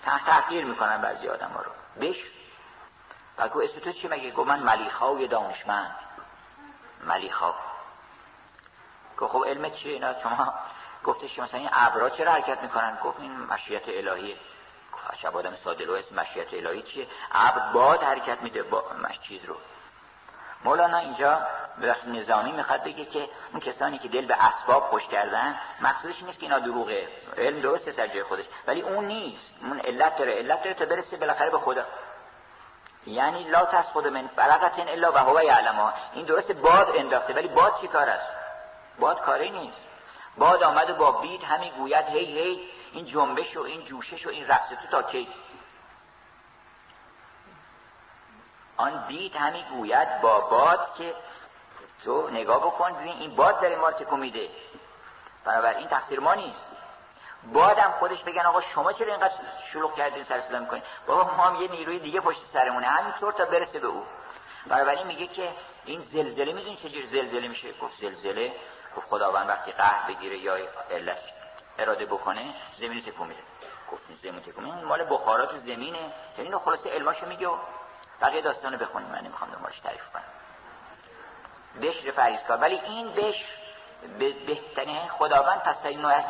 [0.06, 1.72] تحقیر می‌کنن بعضی آدم ها رو.
[2.02, 2.16] بش؟
[3.38, 5.96] و گو اسم تو چیه؟ مگه؟ گو من ملیخاوی دانشمند.
[7.04, 7.56] ملیخا.
[9.18, 10.54] گفت خب علم چیه اینا؟ شما
[11.04, 14.38] گفتش مثلا این ابرا چرا حرکت می‌کنن؟ گفت این مشیت الهیه.
[15.16, 18.64] عجب آدم ساده اسم مشیت الهی چیه؟ ابر باد حرکت میده.
[18.64, 18.84] با
[19.28, 19.56] چیز رو.
[20.64, 21.42] مولانا اینجا
[21.82, 26.40] به نظامی می‌خواد بگه که اون کسانی که دل به اسباب خوش کردن مقصودش نیست
[26.40, 27.08] که اینا دروغه.
[27.38, 28.46] علم درسته سر جای خودش.
[28.68, 29.54] ولی اون نیست.
[29.62, 30.34] اون علت داره.
[30.34, 31.86] علت داره تا برسه بالاخره به خدا.
[33.08, 35.94] یعنی لا خود من فلقت الا و هو یعلم.
[36.14, 37.34] این درست باد انداخته.
[37.34, 38.28] ولی باد چی کار است؟
[39.00, 39.78] باد کاری نیست.
[40.38, 44.30] باد آمد و با بید همین گوید هی هی این جنبش و این جوشش و
[44.30, 45.28] این رقص تو تا کی؟
[48.78, 51.16] آن بید همین گوید با باد که
[52.04, 54.50] تو نگاه بکن ببین این باد داره ما تکو میده.
[55.78, 56.68] این تقصیر ما نیست.
[57.54, 59.34] بادم خودش بگن آقا شما چرا اینقدر
[59.74, 63.46] شلوغ کردین سر صدا می‌کنین؟ بابا ما هم یه نیروی دیگه پشت سرمونه همینطور تا
[63.46, 64.06] برسه به او.
[64.68, 65.52] بنابراین میگه که
[65.86, 68.54] این زلزله می‌دونی چجور زلزله میشه؟ گفت زلزله؟
[68.98, 70.58] گفت خداوند وقتی قهر بگیره یا
[70.92, 71.45] علت
[71.78, 73.42] اراده بکنه زمین تکون میده.
[73.92, 74.82] گفت زمین تکون میده.
[74.82, 75.98] مال بخارات زمینه.
[75.98, 77.58] یعنی اینو خلاصه علماشو میگه و
[78.22, 79.10] بقیه داستانو بخونیم.
[79.10, 80.24] من نمی‌خوام دنبالش تعریف کنم.
[81.82, 83.46] بشر فریزکار ولی این بشر
[84.20, 85.76] به بهترین خداوند پس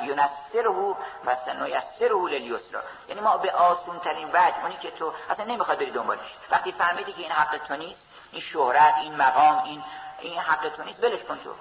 [0.04, 5.78] یونسره پس نیسره لیسرا یعنی ما به آسون ترین وجه اونی که تو اصلا نمی‌خواد
[5.78, 6.36] بری دنبالش.
[6.52, 9.84] وقتی فهمیدی که این حق تو نیست این شهرت این مقام این
[10.20, 11.56] این حق تو نیست ولش کن تو.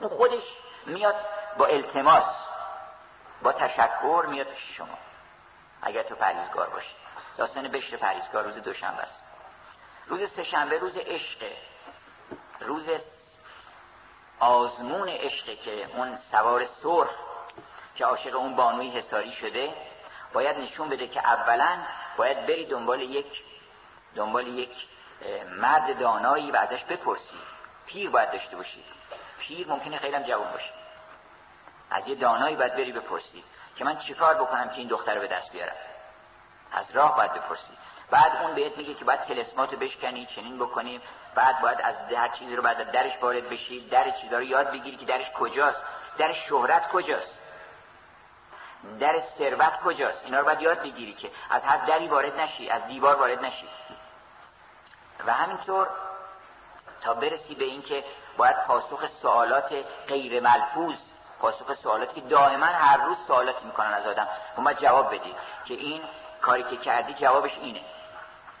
[0.00, 0.42] اون خودش
[0.86, 1.14] میاد
[1.56, 2.49] با التماس.
[3.42, 4.98] با تشکر میاد شما.
[5.82, 6.94] اگر تو پریزگار باشی.
[7.36, 9.22] داستان بشر پریزگار روز دوشنبه است.
[10.06, 11.56] روز سهشنبه روز عشقه
[12.60, 12.88] روز
[14.40, 17.10] آزمون عشقه که اون سوار سرخ
[17.94, 19.74] که عاشق اون بانوی حساری شده
[20.32, 21.78] باید نشون بده که اولا
[22.16, 23.42] باید بری دنبال یک
[24.14, 24.86] دنبال یک
[25.56, 27.38] مرد دانایی و ازش بپرسی.
[27.86, 28.84] پیر باید داشته باشی.
[29.38, 30.79] پیر ممکنه خیلی هم جوان باشه.
[31.90, 33.44] از یه دانایی باید بری بپرسی
[33.76, 35.76] که من چیکار بکنم که این دختر رو به دست بیارم.
[36.72, 37.78] از راه باید بپرسی.
[38.10, 41.02] بعد اون بهت میگه که باید تلسماتو بشکنی چنین بکنیم
[41.34, 43.88] بعد باید از در چیزی رو بعد درش وارد بشی.
[43.88, 45.80] در چیزا رو یاد بگیری که درش کجاست.
[46.18, 47.38] در شهرت کجاست.
[49.00, 50.24] در ثروت کجاست.
[50.24, 53.68] اینا رو باید یاد بگیری که از هر دری وارد نشی از دیوار وارد نشی.
[55.26, 55.88] و همینطور
[57.00, 58.04] تا برسی به اینکه
[58.36, 60.98] باید پاسخ سوالات غیر ملفوظ
[61.40, 64.28] پاسخ سوالاتی که دائما هر روز سوالات می‌کنن از آدم.
[64.66, 65.34] و جواب بدی
[65.64, 66.02] که این
[66.40, 67.80] کاری که کردی جوابش اینه.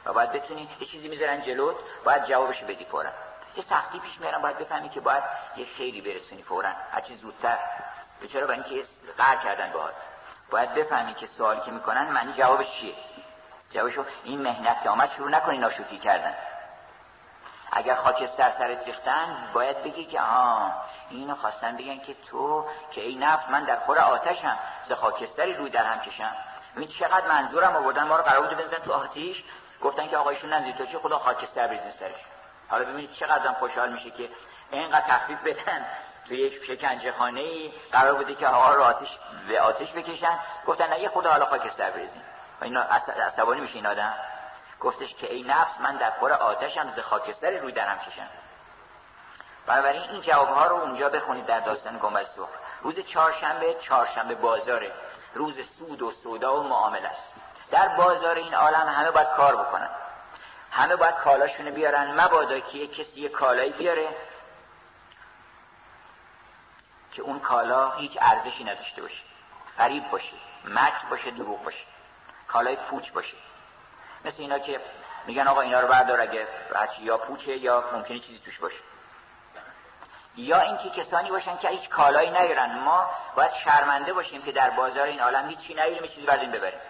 [0.04, 3.10] و باید بتونی یه چیزی می‌ذارن جلوت باید جوابش بدی فورا.
[3.56, 5.22] یه سختی پیش میارن باید بفهمی که باید
[5.56, 6.70] یه خیلی برسونی فورا.
[6.92, 7.58] هر چیز زودتر.
[8.20, 9.94] به چرا برای اینکه قهر کردن باید
[10.50, 12.94] باید بفهمی که سوالی که می‌کنن معنی جوابش چیه.
[13.70, 16.34] جوابشو این مهنت که آمد شروع نکنی ناشوتی کردن.
[17.72, 23.14] اگر خاکستر سرت ریختن باید بگی که آه اینو خواستن بگن که تو که ای
[23.14, 24.58] نفس من در خور آتشم
[24.88, 26.32] ز خاکستری روی در هم کشم.
[26.76, 29.44] این چقدر منظورم آوردن ما رو قرار بود بزنن تو آتیش.
[29.82, 32.20] گفتن که آقایشون نزدی تو چه خدا خاکستر بریزه سرش.
[32.68, 34.28] حالا ببینید چقدر خوشحال میشه که
[34.70, 35.86] اینقدر تخفیف بدن.
[36.28, 39.08] توی یک شکنجه خانه ای قرار بوده که آقا رو آتش
[39.48, 40.38] به آتش بکشن.
[40.66, 42.22] گفتن نه یه خدا حالا خاکستر بریزین
[42.60, 42.82] و اینا
[43.26, 44.14] عصبانی میشه این آدم.
[44.80, 48.28] گفتش که ای نفس من در خور آتشم ز خاکستر روی درم کشم.
[49.66, 52.48] بنابراین این جوابها رو اونجا بخونید در داستان گنبد سرخ.
[52.82, 54.92] روز چهارشنبه چهارشنبه بازاره.
[55.34, 57.32] روز سود و سودا و معامله است.
[57.70, 59.90] در بازار این عالم همه باید کار بکنن.
[60.70, 62.20] همه باید کالاشونو بیارن.
[62.20, 64.08] مبادا که کسی یه کالایی بیاره
[67.12, 69.22] که اون کالا هیچ ارزشی نداشته باشه.
[69.78, 70.32] غریب باشه
[70.64, 71.84] مکر باشه دروغ باشه.
[72.48, 73.36] کالای پوچ باشه.
[74.24, 74.80] مثل اینا که
[75.26, 76.46] میگن آقا اینا رو بردار اگه
[77.00, 78.76] یا پوچه یا ممکنه چیزی توش باشه.
[80.40, 82.78] یا اینکه کسانی باشن که هیچ کالایی نیارن.
[82.78, 86.80] ما باید شرمنده باشیم که در بازار این عالم هیچی نیاریم چیزی برداریم ببریم.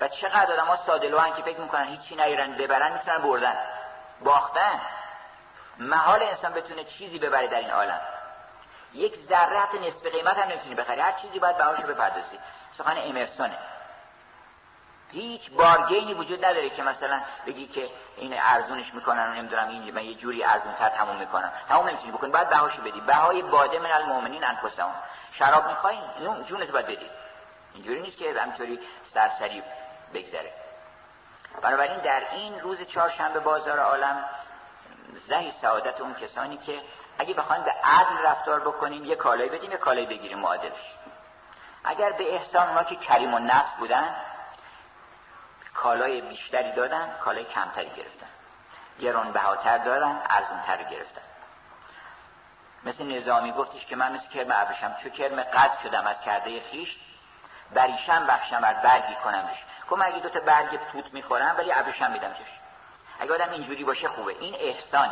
[0.00, 3.56] و چقدر آدم ها ساده که فکر می‌کنن هیچی نیارن ببرن می‌تونن بردن.
[4.24, 4.80] باختن.
[5.78, 8.00] محال انسان بتونه چیزی ببره در این عالم.
[8.92, 12.38] یک ذره حتی نصف قیمت هم نمی‌تونی بخری هر چیزی باید بهاشو بپردازی.
[12.78, 13.58] سخن امرسونه
[15.14, 20.04] هیچ بارگینی وجود نداره که مثلا بگی که این ارزونش می‌کنن و نمی‌دونم این من
[20.04, 21.52] یه جوری ارزون تر تموم می‌کنم.
[21.68, 22.30] تموم نمی‌تونی بکنی.
[22.30, 23.00] باید بهاشو بدی.
[23.00, 24.94] بهای باده من المؤمنین انفسهم.
[25.32, 27.10] شراب می‌خواین نون جونت باید بدی.
[27.74, 28.80] اینجوری نیست که همینطوری
[29.14, 29.62] سرسری
[30.14, 30.52] بگذره.
[31.62, 34.24] بنابراین در این روز چهارشنبه بازار عالم
[35.28, 36.80] زهی سعادت اون کسانی که
[37.18, 40.92] اگه بخواین به عدل رفتار بکنیم یه کالای بدیم یه کالای بگیریم معادلش.
[41.84, 44.16] اگر به احسان ما که کریم و نفس بودن
[45.84, 48.26] کالای بیشتری دادن کالای کمتری گرفتن.
[49.00, 51.20] گران بهاتر دادن ارزونتر گرفتن.
[52.84, 56.96] مثل نظامی گفتش که من مثل کرم ابرشم چو کرم قد شدم از کرده خیش
[57.74, 59.64] بریشم بخشم بر برگی کنمش.
[59.90, 62.50] گفت من اگه دوتا برگ توت می‌خورم ولی ابرشم میدم چش.
[63.20, 64.36] اگه آدم اینجوری باشه خوبه.
[64.40, 65.08] این احسان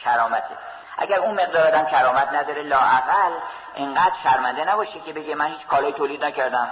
[0.00, 0.56] کرامته.
[0.98, 3.32] اگر اون مقدار آدم کرامت نداره لاعقل
[3.74, 6.70] اینقدر شرمنده نباشه که بگه من هیچ کالای تولید نکردم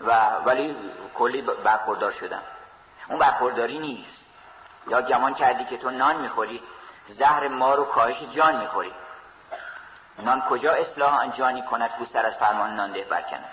[0.00, 0.76] و ولی
[1.14, 2.42] کلی برخوردار شدم.
[3.08, 4.24] اون برخورداری نیست.
[4.88, 6.62] یا گمان کردی که تو نان می‌خوری
[7.08, 8.92] زهر ما رو کاهش جان می‌خوری.
[10.18, 13.44] نان کجا اصلاح آن جانی کند کو سر از فرمان نان ده برکنه؟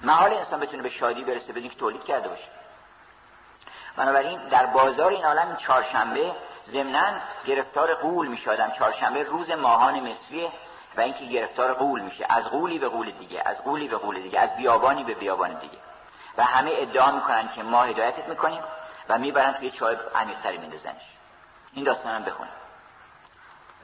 [0.00, 2.48] محال انسان بتونه به شادی برسه بدون که تولید کرده باشه.
[3.96, 6.32] بنابراین در بازار این عالم چهارشنبه
[6.68, 7.12] ضمنا
[7.46, 8.70] گرفتار قول می‌شدم.
[8.70, 10.52] چهارشنبه روز ماهان مصریه
[10.96, 12.26] و اینکه گرفتار قول میشه.
[12.28, 15.78] از قولی به قول دیگه از قولی به قول دیگه از بیابانی به بیابان دیگه.
[16.36, 18.62] و همه ادعا می‌کنن که ما هدایتت می‌کنیم
[19.08, 21.02] و می‌برن توی چاه عمیقتری میندازنش.
[21.72, 22.52] این داستان هم بخونیم.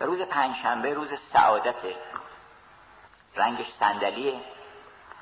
[0.00, 1.74] روز پنجشنبه روز سعادت
[3.36, 4.40] رنگش صندلیه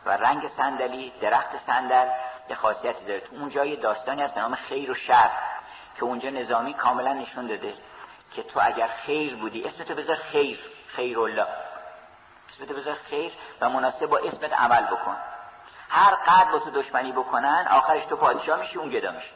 [0.04, 2.08] و رنگ صندلی درخت صندل
[2.48, 3.20] یه خاصیتی داره.
[3.20, 5.30] تو اونجا یه داستانی هست نام خیر و شر
[5.96, 7.74] که اونجا نظامی کاملا نشون داده
[8.34, 11.46] که تو اگر خیر بودی اسمتو بذار خیر خیر الله
[12.54, 15.16] اسمتو بذار خیر و مناسب با اسمت عمل بکن.
[15.88, 19.30] هر قدر با تو دشمنی بکنن آخرش تو پادشاه میشی اون گدا میشه.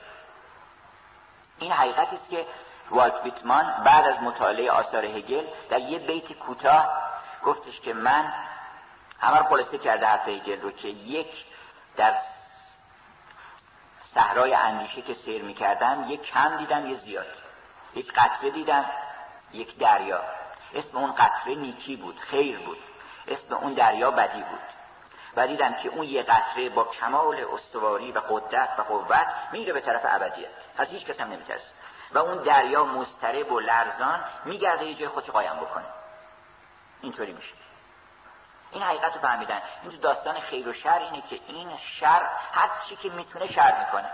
[1.59, 2.47] این حقیقتی است که
[2.91, 6.89] والت بیتمان بعد از مطالعه آثار هگل در یه بیت کوتاه
[7.45, 8.33] گفتش که من
[9.21, 11.45] همه رو خلاصه کرده حرف هگل رو که یک
[11.97, 12.15] در
[14.15, 17.27] صحرای اندیشه که سیر می‌کردم یک کم دیدم یه زیاد.
[17.95, 18.85] یک قطره دیدم
[19.53, 20.21] یک دریا.
[20.75, 22.79] اسم اون قطره نیکی بود خیر بود.
[23.29, 24.61] اسم اون دریا بدی بود.
[25.37, 29.81] و دیدم که اون یه قطره با کمال استواری و قدرت و قوت میره به
[29.81, 31.63] طرف ابدیت از هیچ کس هم نمیترس
[32.13, 35.85] و اون دریا مسترب و لرزان میگرده یه جای خودش قایم بکنه.
[37.01, 37.55] اینطوری میشه.
[38.71, 39.63] این حقیقت رو فهمیدن.
[39.83, 44.11] این داستان خیر و شر اینه که این شر هر چی که می‌تونه شر می‌کنه.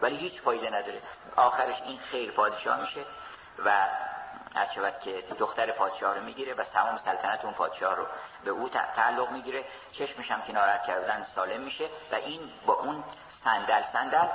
[0.00, 1.02] ولی هیچ فایده نداره.
[1.36, 3.04] آخرش این خیر پادشاه میشه
[3.64, 3.88] و
[4.56, 8.06] هر شود که دختر پادشاه رو می‌گیره و تمام سلطنت اون پادشاه رو
[8.44, 13.04] به او تعلق می‌گیره چشمش هم که ناراحت کردن سالم میشه و این با اون
[13.44, 14.26] صندل صندل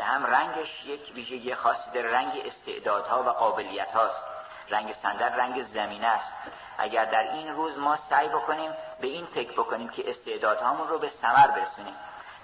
[0.00, 2.12] هم رنگش یک ویژگی خاصی داره.
[2.12, 4.22] رنگ استعدادها و قابلیت هاست
[4.68, 6.32] رنگ صندل رنگ زمینه است.
[6.78, 11.10] اگر در این روز ما سعی بکنیم به این فکر بکنیم که استعدادهامون رو به
[11.22, 11.94] ثمر برسونیم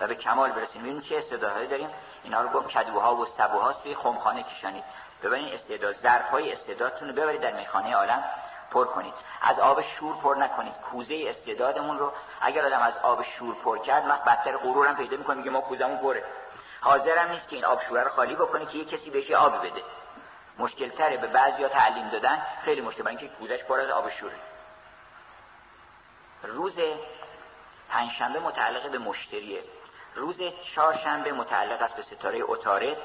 [0.00, 0.82] و به کمال برسونیم.
[0.82, 1.90] ببینیم چه استعدادهایی داریم؟
[2.22, 4.84] اینا رو گفت کدوها و سبوها توی خمخانه کشانید.
[5.22, 8.24] ببینید استعداد ظرف های استعدادتون رو ببرید در میخانه عالم
[8.70, 9.14] پر کنید.
[9.42, 10.74] از آب شور پر نکنید.
[10.74, 15.36] کوزه استعدادمون رو اگر آدم از آب شور پر کرد من بدتر غرورم پیدا می‌کنه
[15.36, 16.24] میگه ما کوزمون پره.
[16.80, 19.82] حاضرم نیست که این آب شور رو خالی بکنه که یه کسی بهش آب بده.
[20.58, 24.36] مشکل تره به بعضیا تعلیم دادن خیلی مشکل برای اینکه کوزش پر از آب شوره.
[26.42, 26.78] روز
[27.90, 29.62] پنجشنبه متعلق به مشتریه.
[30.14, 30.40] روز
[30.74, 32.96] چهارشنبه متعلق است به ستاره اتاره.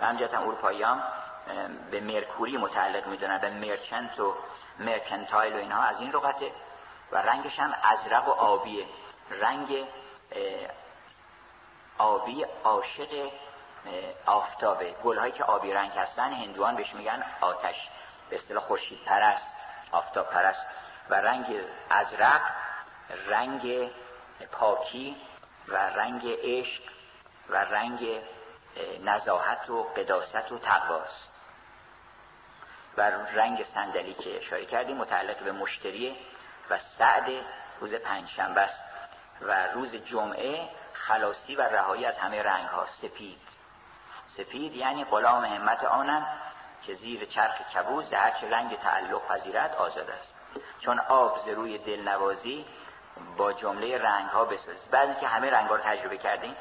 [0.00, 1.02] و همجهت هم اروپاییان
[1.90, 4.34] به مرکوری متعلق می‌دونن به مرچنت و
[4.78, 5.82] مرکنتایل و اینها.
[5.82, 6.52] از این لغته
[7.12, 8.86] و رنگش هم ازرق و آبیه.
[9.30, 9.86] رنگ
[11.98, 13.30] آبی عاشق
[14.26, 14.92] آفتابه.
[14.92, 17.88] گلهایی که آبی رنگ هستن هندوان بهش میگن آتش.
[18.30, 19.46] به اصطلاح خورشید پرست
[19.92, 20.66] آفتاب پرست
[21.10, 21.60] و رنگ
[21.90, 22.40] ازرق
[23.26, 23.90] رنگ
[24.52, 25.16] پاکی
[25.68, 26.82] و رنگ عشق
[27.48, 28.22] و رنگ
[29.04, 31.31] نزاحت و قداست و تقواست.
[32.96, 33.00] و
[33.34, 36.16] رنگ صندلی که اشاره کردیم متعلق به مشتری
[36.70, 37.30] و سعد
[37.80, 38.92] روز پنجشنبه است.
[39.40, 43.40] و روز جمعه خلاصی و رهایی از همه رنگ ها سپید.
[44.36, 46.26] سپید یعنی غلام همت آنم
[46.82, 50.34] که زیر چرخ کبوز در هرچه رنگ تعلق پذیرت آزاد است.
[50.80, 52.66] چون آب ز روی دلنوازی
[53.36, 56.56] با جمله رنگ ها بسازید بعضی که همه رنگ ها رو تجربه کردیم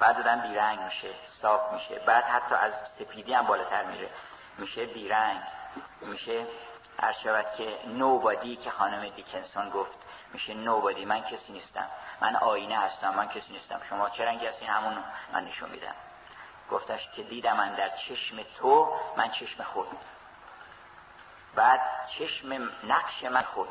[0.00, 1.08] بعد بی بیرنگ میشه
[1.42, 1.98] صاف میشه.
[1.98, 4.08] بعد حتی از سپیدی هم بالاتر میره.
[4.58, 5.40] میشه بیرنگ
[6.00, 6.46] میشه
[7.02, 9.90] هر شود که نوبادی که خانم دیکنسون گفت.
[10.32, 11.88] میشه نوبادی من کسی نیستم.
[12.20, 13.80] من آینه هستم من کسی نیستم.
[13.88, 15.94] شما چه رنگی هستین؟ همون من نشون میدم.
[16.70, 19.88] گفتش که دیدم من در چشم تو من چشم خود.
[21.54, 21.80] بعد
[22.18, 23.68] چشم نقش من خود.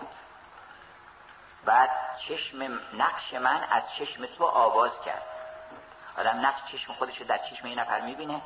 [1.65, 1.89] بعد
[2.27, 5.23] چشم نقش من از چشم تو آواز کرد.
[6.17, 8.41] آدم نقش چشم خودش رو در چشم این نفر می‌بینه.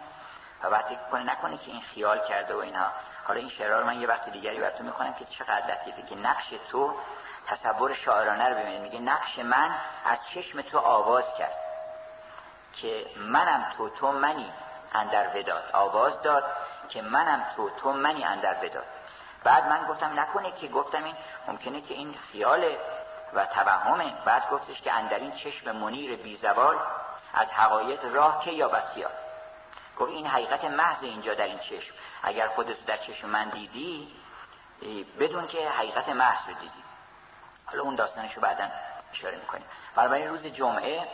[0.64, 2.86] و بعد کنه نکنه که این خیال کرده و اینها
[3.24, 6.54] حالا این شعرها رو من یه وقت دیگری براتون می‌کنم که چقدر لطیفه که نقش
[6.72, 6.96] تو
[7.48, 8.82] تصور شاعرانه رو ببینید.
[8.82, 9.76] میگه نقش من
[10.06, 11.56] از چشم تو آواز کرد
[12.74, 14.52] که منم تو تو منی
[14.94, 15.70] اندر وداد.
[15.74, 16.44] آواز داد
[16.90, 18.86] که منم تو تو منی اندر وداد.
[19.44, 21.16] بعد من گفتم نکنه که گفتم این
[21.48, 22.76] ممکنه که این خیال
[23.34, 24.14] و توهمه.
[24.26, 26.76] بعد گفتش که اندر این چشم منیر بیزوال
[27.34, 29.12] از حقایق راه که یا بسیار
[30.00, 31.94] گفت این حقیقت محض اینجا در این چشم.
[32.24, 34.08] اگر خودت در چشم من دیدی
[35.20, 36.84] بدون که حقیقت محض رو دیدی.
[37.66, 38.72] حالا اون داستانشو بعدا
[39.14, 39.66] اشاره می‌کنیم.
[39.96, 41.08] بنابراین روز جمعه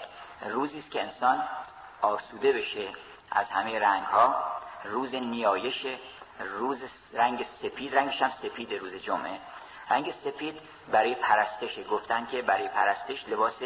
[0.50, 1.44] روزی است که انسان
[2.02, 2.90] آسوده بشه
[3.32, 4.44] از همه رنگ ها
[4.84, 5.86] روز نیایش
[6.40, 6.82] روز
[7.14, 9.40] رنگ سپید رنگش هم سپید روز جمعه.
[9.90, 10.60] رنگ سپید
[10.92, 13.64] برای پرستش گفتن که برای پرستش لباس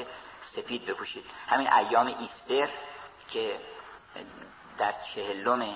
[0.56, 1.26] سپید بپوشید.
[1.48, 2.69] همین ایام Easter
[3.30, 3.60] که
[4.77, 5.75] در چهلم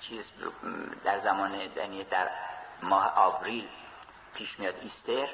[0.00, 0.24] چیز
[1.04, 2.30] در زمان یعنی در
[2.82, 3.68] ماه آوریل
[4.34, 5.28] پیش میاد Easter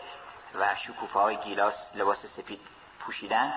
[0.55, 2.61] و شکوفه های گیلاس لباس سپید
[3.01, 3.53] پوشیدن.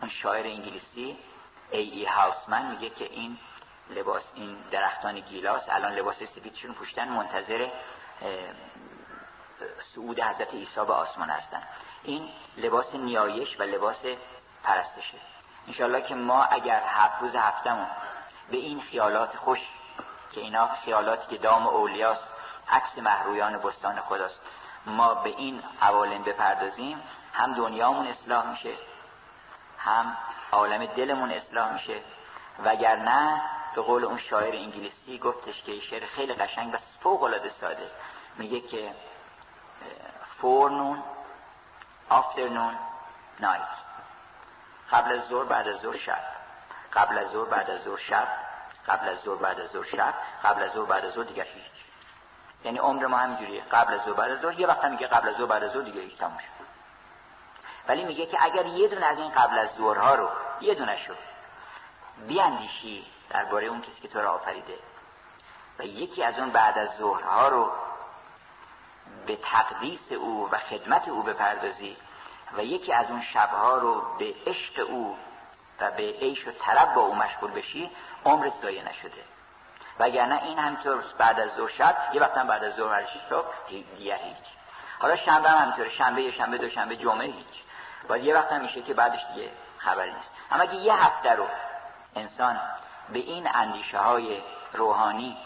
[0.00, 1.18] اون شاعر انگلیسی
[1.70, 3.38] ای ای هاوسمن میگه که این
[3.90, 7.68] لباس این درختان گیلاس الان لباس سپیدشون پوشیدن منتظر
[9.94, 11.62] سعود حضرت عیسی به آسمان هستن.
[12.02, 14.04] این لباس نیایش و لباس
[14.62, 15.18] پرستشه.
[15.66, 17.86] انشالله که ما اگر هفت روز هفتمون
[18.50, 19.58] به این خیالات خوش
[20.32, 22.28] که اینا خیالاتی که دام اولیاست
[22.68, 24.40] عکس محرویان بستان خداست.
[24.86, 27.02] ما به این عوالم بپردازیم
[27.32, 28.74] هم دنیامون اصلاح میشه
[29.78, 30.16] هم
[30.52, 32.00] عالم دلمون اصلاح میشه.
[32.64, 33.42] وگرنه
[33.74, 37.90] به قول اون شاعر انگلیسی گفتش که شعر خیلی قشنگ و فوق العاده ساده.
[38.36, 38.94] میگه که
[40.40, 41.02] فورنون
[42.08, 42.78] آفترنون
[43.40, 43.68] نایت
[44.92, 46.37] قبل از ظهر بعد از ظهر شب.
[46.98, 48.28] قبل از ظهر بعد از ظهر شب.
[48.88, 50.14] قبل از ظهر بعد از ظهر شب.
[50.44, 51.84] قبل از ظهر بعد از ظهر دیگه هیچ.
[52.64, 53.62] یعنی عمر ما همینجوریه.
[53.72, 54.60] قبل از ظهر بعد از ظهر.
[54.60, 56.38] یه وقت میگه قبل از ظهر بعد از ظهر دیگه هیچ تموم
[57.88, 60.28] ولی میگه که اگر یه دونه از این قبل از ظهرها رو
[60.60, 61.14] یه دونه شو
[62.26, 64.78] بیاندیشی درباره اون کسی که تو را آفریده
[65.78, 67.72] و یکی از اون بعد از ظهرها رو
[69.26, 71.96] به تقدیس او و خدمت او بپردازی
[72.56, 75.16] و یکی از اون شبها رو به عشق او
[75.80, 77.90] و به عیش و طلب با او مشغول بشی
[78.24, 79.24] عمرت ضایع نشده.
[79.98, 84.46] وگرنه این همینطور بعد از ظهر شب یه وقتا بعد از ظهر صبح دیگه هیچ.
[84.98, 87.62] حالا شنبه هم همینطوره شنبه یه شنبه دو شنبه جمعه هیچ.
[88.08, 90.30] باید یه وقت هم میشه که بعدش دیگه خبری نیست.
[90.50, 91.46] اما اگه یه هفته رو
[92.16, 92.60] انسان
[93.08, 94.42] به این اندیشه های
[94.72, 95.36] روحانی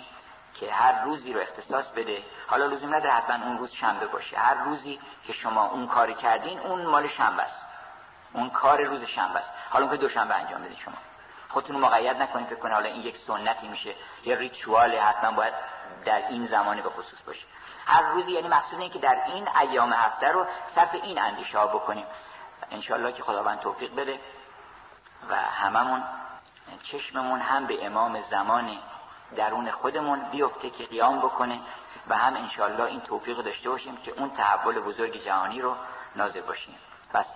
[0.55, 4.39] که هر روزی رو اختصاص بده حالا لزوم نداره حتما اون روز شنبه باشه.
[4.39, 7.67] هر روزی که شما اون کاری کردین اون مال شنبه است.
[8.33, 9.49] اون کار روز شنبه است.
[9.71, 10.95] حالا که دوشنبه انجام بدید شما.
[11.49, 13.95] خودتون مقید نکنید فکر کنید حالا این یک سنتی میشه.
[14.25, 15.55] یه ریچوال حتما باید
[16.05, 17.45] در این زمانی به خصوص باشه.
[17.87, 21.67] هر روزی یعنی مقصود اینه که در این ایام هفته رو صرف این اندیشه ها
[21.67, 22.07] بکنیم.
[22.71, 24.21] انشالله که خداوند توفیق بده
[25.29, 26.05] و هممون
[26.83, 28.79] چشممون هم به امام زمان
[29.37, 31.61] درون خودمون بیفته که قیام بکنه
[32.09, 35.77] و هم انشالله این توفیق داشته باشیم که اون تحول بزرگ جهانی رو
[36.17, 36.75] نازل باشیم.
[37.15, 37.27] بس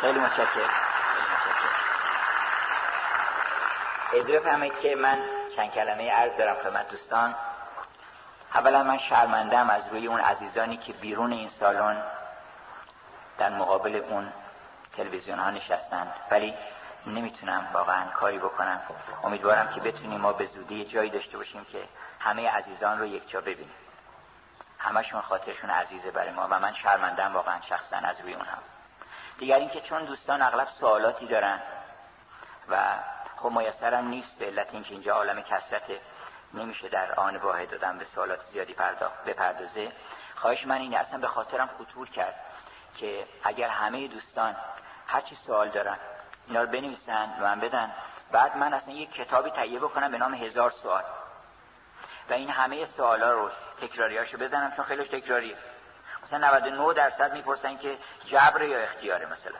[0.00, 0.70] خیلی متشکرم.
[4.12, 5.18] اجازه بفرمایید که من
[5.56, 7.34] چند کلمه عرض دارم خدمت دوستان.
[8.54, 12.02] اولا من شرمندم از روی اون عزیزانی که بیرون این سالن
[13.38, 14.32] در مقابل اون
[14.96, 16.54] تلویزیون ها نشستند ولی
[17.06, 18.80] نمی‌تونم واقعا کاری بکنم.
[19.24, 21.84] امیدوارم که بتونیم ما به زودی جایی داشته باشیم که
[22.20, 23.74] همه عزیزان رو یک جا ببینیم.
[24.78, 28.58] همشون خاطرشون عزیزه برای ما و من شرمندم واقعا شخصا از روی اون هم
[29.38, 31.60] دیگر اینکه چون دوستان اغلب سوالاتی دارن
[32.68, 32.98] و
[33.36, 35.82] خب میسرم نیست به علت اینکه اینجا عالم کسرت
[36.54, 39.92] نمیشه در آن واحد دادن به سوالات زیادی پرداخت بپردازه.
[40.36, 42.34] خواهش من اینه اصلا به خاطرم خطور کرد.
[42.96, 44.56] که اگر همه دوستان
[45.06, 45.98] هرچی سوال دارن
[46.46, 47.92] اینا رو بنویسن و من بدن
[48.32, 51.04] بعد من اصلا یک کتابی تهیه بکنم به نام هزار سوال.
[52.30, 53.50] و این همه سوالا رو
[53.80, 55.56] تکراریاشو بزنم چون خیلیش تکراریه.
[56.24, 59.58] مثلا 99 درصد می‌پرسن که جبر یا اختیاره مثلا.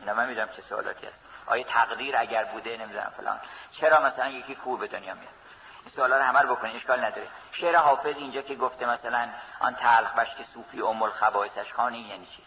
[0.00, 1.18] اینا من می‌دونم چه سوالاتی هست.
[1.46, 3.40] آیا تقدیر اگر بوده نمی‌دونم فلان.
[3.72, 5.39] چرا مثلا یکی خوب به دنیا میاد؟
[5.88, 7.28] سوالا رو همه رو بکنین اشکال نداره.
[7.52, 9.28] شعر حافظ اینجا که گفته مثلا
[9.60, 12.42] آن تلخ بشک صوفی ام الخبائثش خانی یعنی چی؟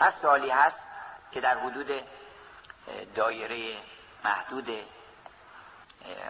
[0.00, 0.80] هر سوالی هست
[1.30, 2.04] که در حدود
[3.14, 3.76] دایره
[4.24, 4.68] محدود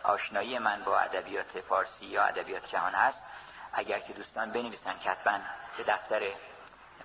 [0.02, 3.22] آشنایی من با ادبیات فارسی یا ادبیات جهان هست.
[3.72, 5.38] اگر که دوستان بنویسن کتبا
[5.76, 6.22] به دفتر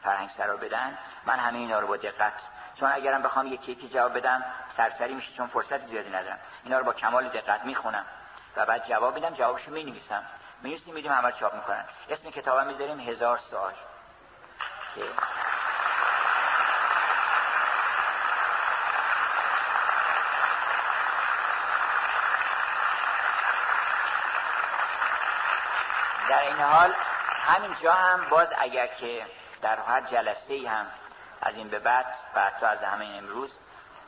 [0.04, 2.34] فرهنگ سرا بدن من همه اینا رو با دقت
[2.80, 4.46] چون اگرم بخوام یکی یکی جواب بدم
[4.78, 6.40] سرسری میشه چون فرصت زیادی ندارم.
[6.64, 8.06] اینا رو با کمال دقت می‌خونم.
[8.56, 10.24] و بعد جواب میدم جوابشو می‌نویسم.
[10.62, 11.86] می‌نویسیم میدیم همه چاپ می‌کنن.
[12.10, 13.74] اسم کتابم می‌ذاریم هزار سوال
[14.96, 15.02] که
[26.30, 26.94] در این حال
[27.46, 29.26] همین جا هم باز اگر که
[29.62, 30.86] در هر جلسه هم
[31.42, 32.06] از این به بعد
[32.36, 33.52] و حتی از همین امروز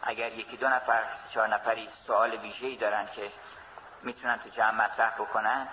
[0.04, 1.04] اگر یکی دو نفر
[1.34, 3.32] چهار نفری سوال ویژه‌ای دارن که
[4.04, 5.68] می‌تونن تو جمع مطرح بکنن؟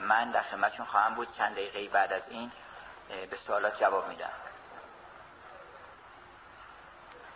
[0.00, 2.52] من در خدمتشون خواهم بود چند دقیقه بعد از این
[3.30, 4.30] به سوالات جواب میدم.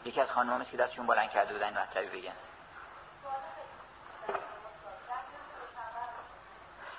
[0.05, 2.33] یکی از خانم که دستشون بلند کرده بودن مطلبی بگن.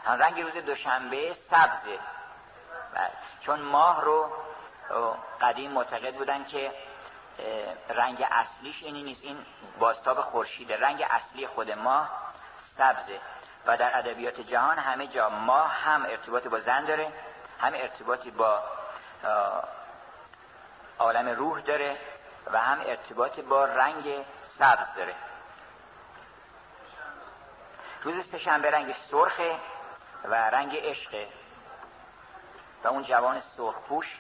[0.06, 2.00] رنگ روز دوشنبه سبزه.
[2.94, 3.12] بله.
[3.42, 4.32] چون ماه رو
[5.42, 6.74] قدیم معتقد بودن که
[7.90, 9.24] رنگ اصلیش اینی نیست.
[9.24, 9.46] این
[9.80, 10.78] باستاب خورشیده.
[10.80, 12.29] رنگ اصلی خود ماه
[12.80, 13.20] سبزه.
[13.66, 17.12] و در ادبیات جهان همه جا ماه هم ارتباطی با زن داره
[17.60, 18.64] هم ارتباطی با
[21.00, 21.98] عالم روح داره
[22.52, 24.26] و هم ارتباطی با رنگ
[24.60, 25.16] سبز داره.
[28.04, 29.60] روز سهشنبه رنگ سرخه
[30.24, 31.28] و رنگ عشقه.
[32.84, 34.20] و اون جوان سرخپوش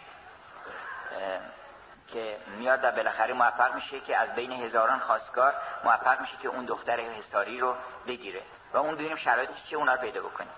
[2.13, 5.53] که میاد و بالاخره موفق میشه که از بین هزاران خواستگار
[5.83, 7.75] موفق میشه که اون دختر حساری رو
[8.07, 8.41] بگیره.
[8.73, 10.51] و اون ببینیم شرایطش چه اونا رو پیدا بکنیم.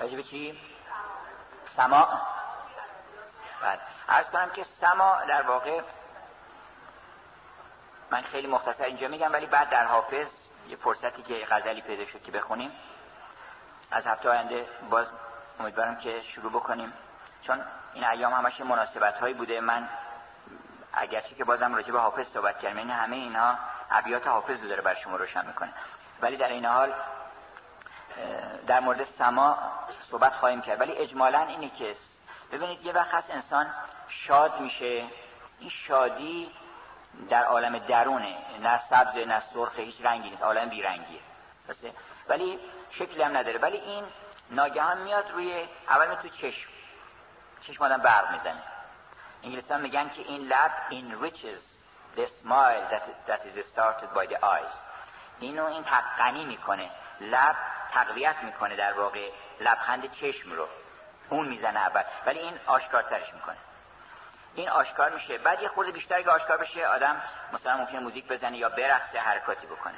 [0.00, 0.60] راجب چی؟
[1.76, 2.22] سما.
[3.62, 5.80] بعد ارز کنم که سما در واقع
[8.10, 10.28] من خیلی مختصر اینجا میگم ولی بعد در حافظ
[10.68, 12.72] یه فرصتی که غزلی پیدا شد که بخونیم.
[13.90, 15.06] از هفته آینده باز
[15.60, 16.92] امیدوارم که شروع بکنیم.
[17.42, 17.64] چون
[17.94, 19.60] این ایام همش مناسبت هایی بوده.
[19.60, 19.88] من
[20.92, 22.76] اگرچه که بازم راجع به حافظ صحبت کردم.
[22.76, 23.58] این یعنی همه اینها
[23.90, 25.72] ابیات حافظ رو داره بر شما روشن می‌کنه.
[26.20, 26.92] ولی در این حال
[28.66, 29.58] در مورد سما
[30.10, 30.80] صحبت خواهیم کرد.
[30.80, 31.96] ولی اجمالا اینه که
[32.52, 33.66] ببینید یه وقت هست انسان
[34.08, 35.06] شاد میشه.
[35.58, 36.52] این شادی
[37.30, 41.20] در عالم درونه نه سبز نه سرخ هیچ رنگی نیست عالم بیرنگیه.
[42.28, 42.58] ولی
[42.90, 43.58] شکلی هم نداره.
[43.58, 44.04] ولی این
[44.50, 46.68] ناگهان میاد روی اول تو چشم.
[47.66, 48.62] چشم آدم برق می‌زنه.
[49.42, 51.62] انگلیسی میگن که این لب enriches
[52.16, 54.74] the smile that, that is started by the eyes.
[55.40, 56.90] اینو این تقنی می‌کنه.
[57.20, 57.56] لب
[57.92, 59.30] تقویت می‌کنه در واقع.
[59.60, 60.68] لبخند چشم رو.
[61.30, 62.02] اون می‌زنه اول.
[62.26, 63.56] ولی این آشکارترش می‌کنه.
[64.58, 65.38] این آشکار میشه.
[65.38, 67.22] بعد یه خورده بیشتر که آشکار بشه آدم
[67.52, 69.94] مثلا ممکنه موزیک بزنه یا برقصه حرکاتی بکنه.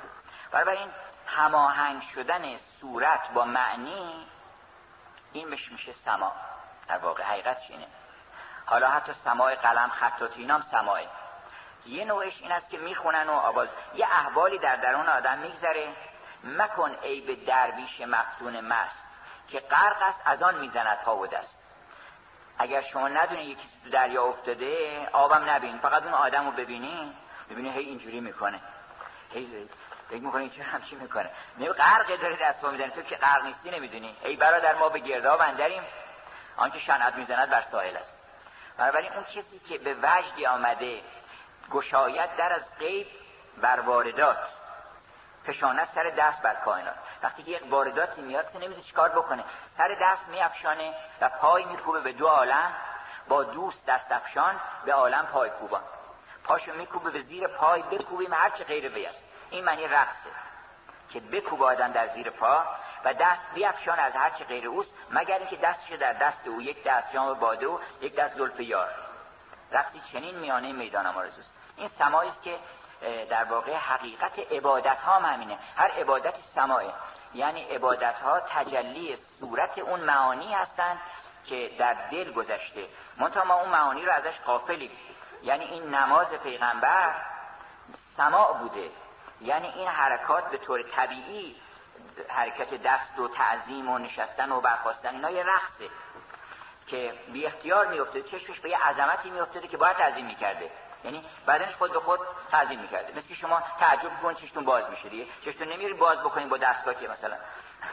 [0.70, 0.90] این
[1.26, 4.26] هماهنگ شدن صورت با معنی
[5.32, 6.32] این میشه سما.
[6.88, 7.86] در واقع حقیقت اینه؟
[8.66, 11.08] حالا حتی سماع قلم خطاتی اینام سماعه.
[11.86, 13.68] یه نوعش این است که می‌خونن و آواز.
[13.94, 15.88] یه احوالی در درون آدم میگذره.
[16.44, 19.02] مکن به درویش مفتون مست
[19.48, 21.59] که غرق است از آن می‌زند پا و دست.
[22.60, 25.78] اگر شما ندونی یکی تو دریا افتاده آبم نبین.
[25.78, 27.14] فقط اون آدم رو ببینی
[27.50, 28.60] ببینی هی اینجوری می‌کنه.
[29.32, 29.68] هی
[30.10, 31.30] فکر می‌کنه چه همچی می‌کنه.
[31.58, 34.16] نه غرق داره دست می‌زنه تو که غرق نیستی نمی‌دونی.
[34.24, 35.82] ای برادر ما به گرداب اندریم.
[36.56, 38.18] آنکه شنعت می‌زند بر ساحل است.
[38.78, 41.00] بنابراین اون کسی که به وجدی آمده
[41.70, 43.06] گشایت در از غیب
[43.62, 44.38] بر واردات.
[45.46, 46.94] فشانه سر دست بر کائنات.
[47.22, 49.44] وقتی که یک وارداتی میاد که نمی‌دونه چیکار بکنه.
[49.76, 52.72] سر دست میافشانه و پای میکوبه به دو عالم.
[53.28, 55.82] با دوست دست افشان به عالم پای کوبان.
[56.44, 59.18] پاشو میکوبه به زیر پای بکوبیم هرچه غیر وی است.
[59.50, 60.30] این معنی رقصه.
[61.10, 62.64] که بکوب آدم در زیر پا
[63.04, 67.12] و دست بیافشان از هرچه غیر اوست مگر اینکه دستش در دست او یک دست
[67.12, 68.90] جام باده و یک دست زلف یار.
[69.72, 72.58] رقصی چنین میانه میدان آرزوست این سمایی است که
[73.30, 76.92] در واقع حقیقت عبادت ها همینه هر عبادتی سمایه
[77.34, 80.98] یعنی عبادت ها تجلی صورت اون معانی هستند
[81.44, 82.86] که در دل گذشته.
[83.16, 84.90] منتها ما اون معانی رو ازش قافلیم
[85.42, 87.14] یعنی این نماز پیغمبر
[88.16, 88.90] سماع بوده.
[89.40, 91.56] یعنی این حرکات به طور طبیعی
[92.28, 95.90] حرکت دست و تعظیم و نشستن و برخواستن اینا یه رقصه
[96.86, 98.22] که بی اختیار میافتاده.
[98.22, 100.70] چشمش به یه عظمتی میافتاده که باید تعظیم می‌کرده.
[101.04, 102.20] یعنی بدنش خود به خود
[102.50, 105.26] تعظیم می‌کرده مثل شما تعجب کنید چشتون باز میشه دیگه.
[105.44, 107.36] چشتون نمیری باز بکنید با دستگاه که مثلا.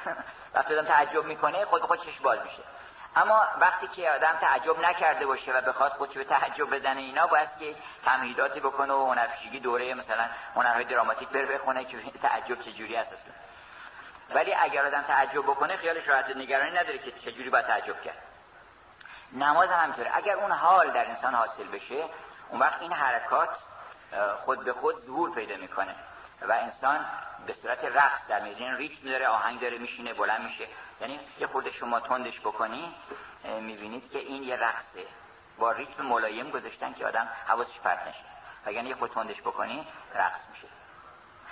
[0.56, 2.64] وقتی آدم تعجب می‌کنه خود به خود چشم باز میشه.
[3.16, 7.50] اما وقتی که آدم تعجب نکرده باشه و بخواد خودش به تعجب بزنه اینا باید
[7.60, 7.76] که
[8.06, 10.26] تمهیداتی بکنه و هنرپیشگی دوره مثلا
[10.56, 13.34] هنرهای دراماتیک بره بخونه که تعجب چجوری هست اصلا.
[14.34, 18.18] ولی اگر آدم تعجب بکنه خیالش راحت نگرانی نداره که چجوری باید تعجب کرد.
[19.34, 20.12] نماز همینطوره.
[20.14, 22.04] اگر اون حال در انسان حاصل بشه
[22.50, 23.50] اون وقت این حرکات
[24.46, 25.96] خود به خود ظهور پیدا می‌کنه
[26.42, 27.06] و انسان
[27.48, 30.68] به صورت رقص در میاد یعنی ریتم داره آهنگ داره میشینه بلند میشه.
[31.02, 32.96] یعنی یه خورده شما تندش بکنی
[33.62, 35.06] می‌بینید که این یه رقصه.
[35.58, 38.24] با ریتم ملایم گذاشتن که آدم حواسش پرت نشه.
[38.66, 40.68] اگر یه خود تندش بکنی رقص میشه.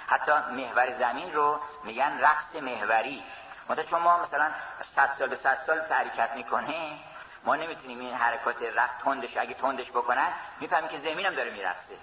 [0.07, 3.23] حتی محور زمین رو میگن رقص محوری.
[3.69, 4.51] مثلا چون ما مثلا
[4.95, 6.97] 100 سال به 100 سال حرکت می‌کنه
[7.45, 11.97] ما نمی‌تونیم این حرکات رقص تندش اگه تندش بکنن می‌فهمیم که زمینم داره میرقصه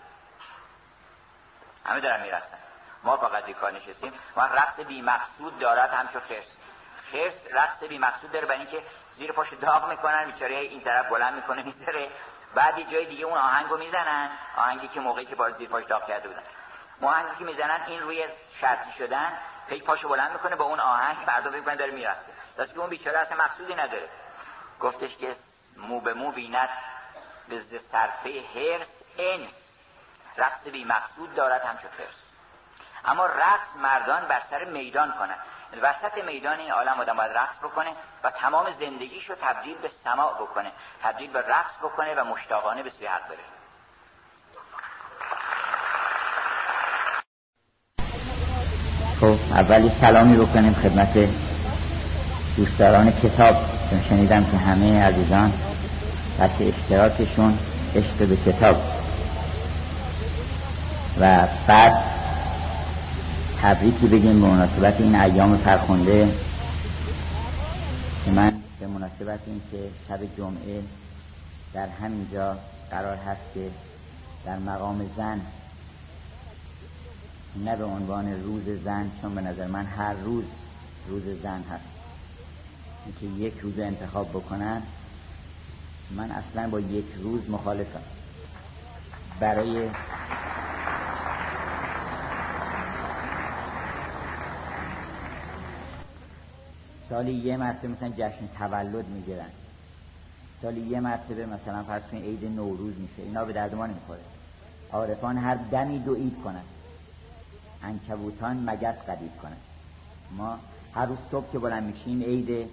[1.86, 2.58] همه دارن میرقصن
[3.04, 4.12] ما فقط کار نشستیم.
[4.36, 6.46] و رقص بی مقصود دارد همچون خرس.
[7.12, 8.82] خرس رقص بی مقصود داره برای اینکه
[9.16, 12.08] زیر پاش داغ می‌کنن بیچاره این طرف بلند می‌کنه می‌ذاره.
[12.54, 14.30] بعد یه جای دیگه اون آهنگو می‌زنن.
[14.56, 16.42] آهنگی که موقعی که باز زیر پاش داغ کرده بودن.
[17.02, 18.24] آهنگی که می‌زنن این روی
[18.60, 19.32] شرطی شدن.
[19.68, 23.18] پی پاشو بلند می‌کنه با اون آهنگ فردا بگن داره میرقصه دست که اون بیچاره
[23.18, 24.08] اصلا مقصودی نداره.
[24.82, 25.36] گفتش که
[25.76, 26.68] مو به مو بیند
[27.48, 29.52] ز صرفه حرص انس.
[30.36, 32.16] رقص بی مقصود دارد همچو خرس
[33.04, 35.38] اما رقص مردان بر سر میدان کنند
[35.82, 37.90] وسط میدان این عالم آدم باید رقص بکنه
[38.24, 40.72] و تمام زندگیش رو تبدیل به سماع بکنه
[41.02, 43.38] تبدیل به رقص بکنه و مشتاقانه به سوی حق بره.
[49.20, 51.28] خب اولی سلامی بکنیم خدمت
[52.56, 53.81] دوستداران کتاب.
[54.08, 55.52] شنیدم که همه عزیزان
[56.40, 57.58] بچه اشتراکشون
[57.94, 58.76] عشق به کتاب.
[61.20, 61.92] و بعد
[63.62, 66.34] تبریکی بگیم به مناسبت این ایام فرخونده
[68.24, 69.78] که من به مناسبت این که
[70.08, 70.82] شب جمعه
[71.74, 72.56] در همینجا
[72.90, 73.70] قرار هست که
[74.46, 75.40] در مقام زن
[77.64, 80.44] نه به عنوان روز زن چون به نظر من هر روز
[81.08, 81.91] روز زن هست.
[83.06, 84.82] اینکه یک روز انتخاب بکنن
[86.10, 88.02] من اصلا با یک روز مخالفم.
[89.40, 89.90] برای
[97.08, 99.50] سالی یه مرتبه مثلا جشن تولد می‌گیرن.
[100.62, 104.20] سالی یه مرتبه مثلا فرض کنید عید نوروز میشه اینا به درد ما نمی‌خوره.
[104.92, 106.62] عارفان هر دمی دو عید کنن.
[107.82, 109.56] انکبوتان مگس قدید کنن.
[110.36, 110.58] ما
[110.94, 112.70] هر روز صبح که بلند میشیم عید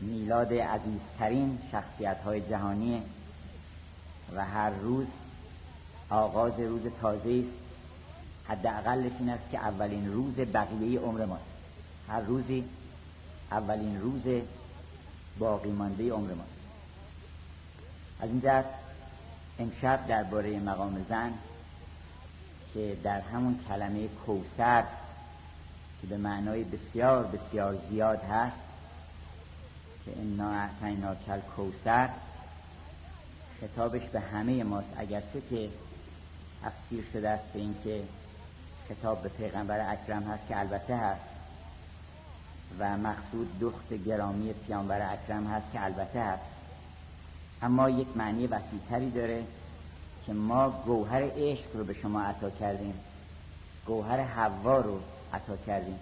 [0.00, 3.02] میلاد عزیزترین شخصیت های جهانی
[4.36, 5.06] و هر روز
[6.10, 7.58] آغاز روز تازه است.
[8.48, 11.44] حداقلش این است که اولین روز بقیه عمر ماست.
[12.08, 12.64] هر روزی
[13.50, 14.42] اولین روز
[15.38, 16.50] باقی مانده عمر ماست.
[18.20, 18.64] از این جهت
[19.58, 21.32] امشب درباره مقام زن
[22.74, 24.84] که در همون کلمه کوسر
[26.00, 28.65] که به معنای بسیار بسیار زیاد هست
[30.06, 32.08] که انا اعطینا کل کوسر
[33.60, 34.88] خطابش به همه ماست.
[34.96, 35.68] اگرچه که
[36.62, 38.02] تفسیر شده است به اینکه
[38.88, 41.20] خطاب به پیغمبر اکرم هست که البته هست.
[42.78, 46.50] و مقصود دخت گرامی پیامبر اکرم هست که البته هست.
[47.62, 49.44] اما یک معنی وسیعتری داره
[50.26, 52.94] که ما گوهر عشق رو به شما عطا کردیم.
[53.86, 55.00] گوهر حوا رو
[55.32, 55.98] عطا کردیم.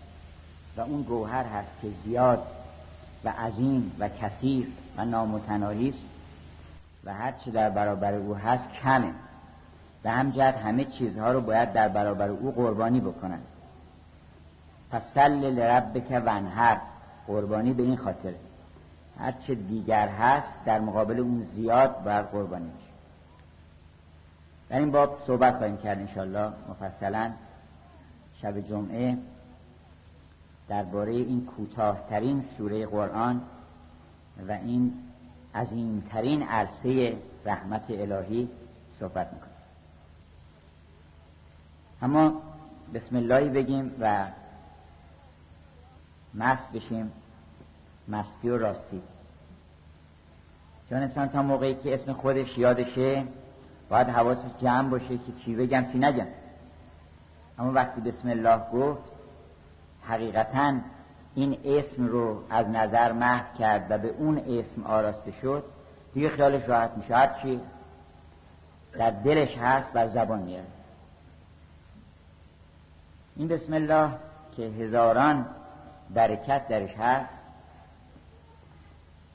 [0.77, 2.47] و اون گوهر هست که زیاد
[3.25, 6.07] و عظیم و کثیر و نامتناهی است
[7.05, 9.13] و هر چی در برابر او هست کمه.
[10.03, 13.41] به همجهت همه چیزها رو باید در برابر او قربانی بکنن.
[15.15, 16.81] سل لربک ونهر
[17.27, 18.33] قربانی به این خاطر.
[19.19, 22.91] هرچه دیگر هست در مقابل اون زیاد باید قربانی میشه
[24.69, 27.31] در این باب صحبت خواهیم کرد انشالله مفصلا.
[28.43, 29.19] شب جمعه.
[30.69, 33.43] درباره این کوتاهترین سوره قرآن
[34.49, 34.93] و این
[35.55, 38.49] عظیمترین عرصه رحمت الهی
[39.01, 39.55] صحبت می‌کنیم.
[42.03, 42.43] اما
[42.95, 44.27] بسم الله بگیم و
[46.35, 47.13] مست بشیم
[48.09, 49.03] مستی و راستی.
[50.89, 53.25] چون انسان تا موقعی که اسم خودش یادشه
[53.89, 56.27] باید حواسش جمع باشه که چی بگم چی نگم.
[57.59, 59.14] اما وقتی بسم الله گفت
[60.07, 60.75] حقیقتا
[61.35, 65.65] این اسم رو از نظر محو کرد و به اون اسم آراسته شد
[66.15, 67.15] دیگه خیالش راحت میشه.
[67.17, 67.61] هر چی
[68.93, 70.65] در دلش هست بر زبان میاد.
[73.37, 74.11] این بسم الله
[74.57, 75.47] که هزاران
[76.11, 77.35] برکت درش هست.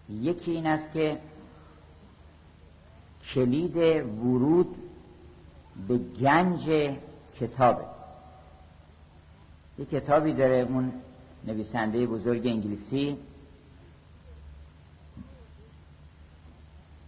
[0.10, 1.18] یکی این است که
[3.34, 4.76] کلید ورود
[5.88, 6.96] به گنج
[7.40, 7.99] کتابه.
[9.80, 10.94] یه کتابی داره اون
[11.48, 13.18] نویسنده بزرگ انگلیسی.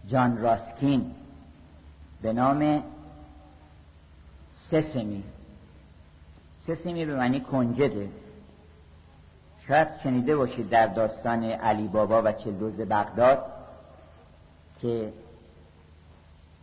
[0.06, 1.14] جان راسکین.
[2.22, 2.82] به نام
[4.70, 5.22] سسمی.
[6.66, 8.08] سسمی به معنی کنجده.
[9.68, 13.44] شاید شنیده باشید در داستان علی بابا و چلدوز بغداد
[14.80, 15.12] که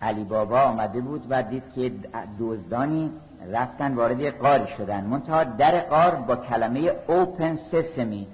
[0.02, 1.92] علی بابا آمده بود و دید که
[2.40, 3.12] دزدانی
[3.48, 5.04] رفتن وارد یک قاری شدن.
[5.04, 8.28] منتها در قار با کلمه اوپن سسمی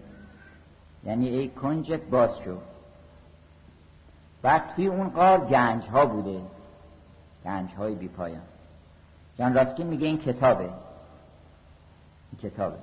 [1.03, 2.61] یعنی ای کنجت باز شد
[4.43, 6.41] و توی اون قار گنج ها بوده.
[7.45, 8.41] گنج های بی پایان.
[9.39, 10.63] جان راسکین میگه این کتابه.
[10.63, 12.77] این کتابه.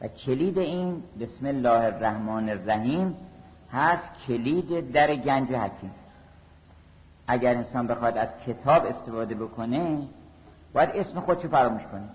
[0.00, 3.16] و کلید این بسم الله الرحمن الرحیم
[3.72, 5.90] هست کلید در گنج حکیم.
[7.26, 10.08] اگر انسان بخواد از کتاب استفاده بکنه
[10.72, 12.08] باید اسم خودش فراموش کنه.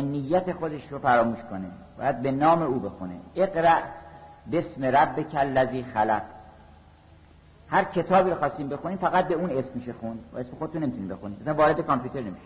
[0.00, 1.70] نیت خودش رو فراموش کنه.
[1.98, 3.20] باید به نام او بخونه.
[3.36, 3.80] اقرأ
[4.52, 6.22] بسم ربک الذی خلق.
[7.68, 11.08] هر کتابی رو خواستیم بخونیم فقط به اون اسم میشه خون و اسم خودتون نمی‌تونید
[11.08, 11.40] بخونید.
[11.40, 12.42] مثلا وارد کامپیوتر نمیشه.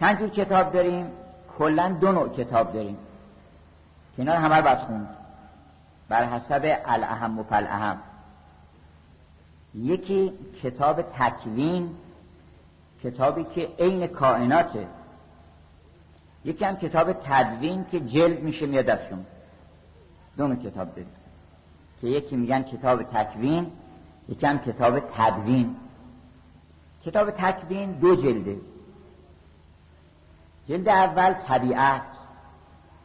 [0.00, 1.10] چند جور کتاب داریم؟
[1.58, 2.98] کلا دو نوع کتاب داریم.
[4.16, 5.08] اینا همه رو خوند.
[6.08, 7.98] بر حسب الاهم و فالاهم.
[9.76, 10.32] یکی
[10.62, 11.90] کتاب تکوین
[13.02, 14.86] کتابی که عین کائناته.
[16.44, 19.26] یکی هم کتاب تدوین که جلد میشه میاد ازشون
[20.36, 21.12] دو کتاب داریم
[22.00, 23.72] که یکی میگن کتاب تکوین
[24.28, 25.76] یکی هم کتاب تدوین.
[27.04, 28.56] کتاب تکوین دو جلده.
[30.68, 32.02] جلد اول طبیعت.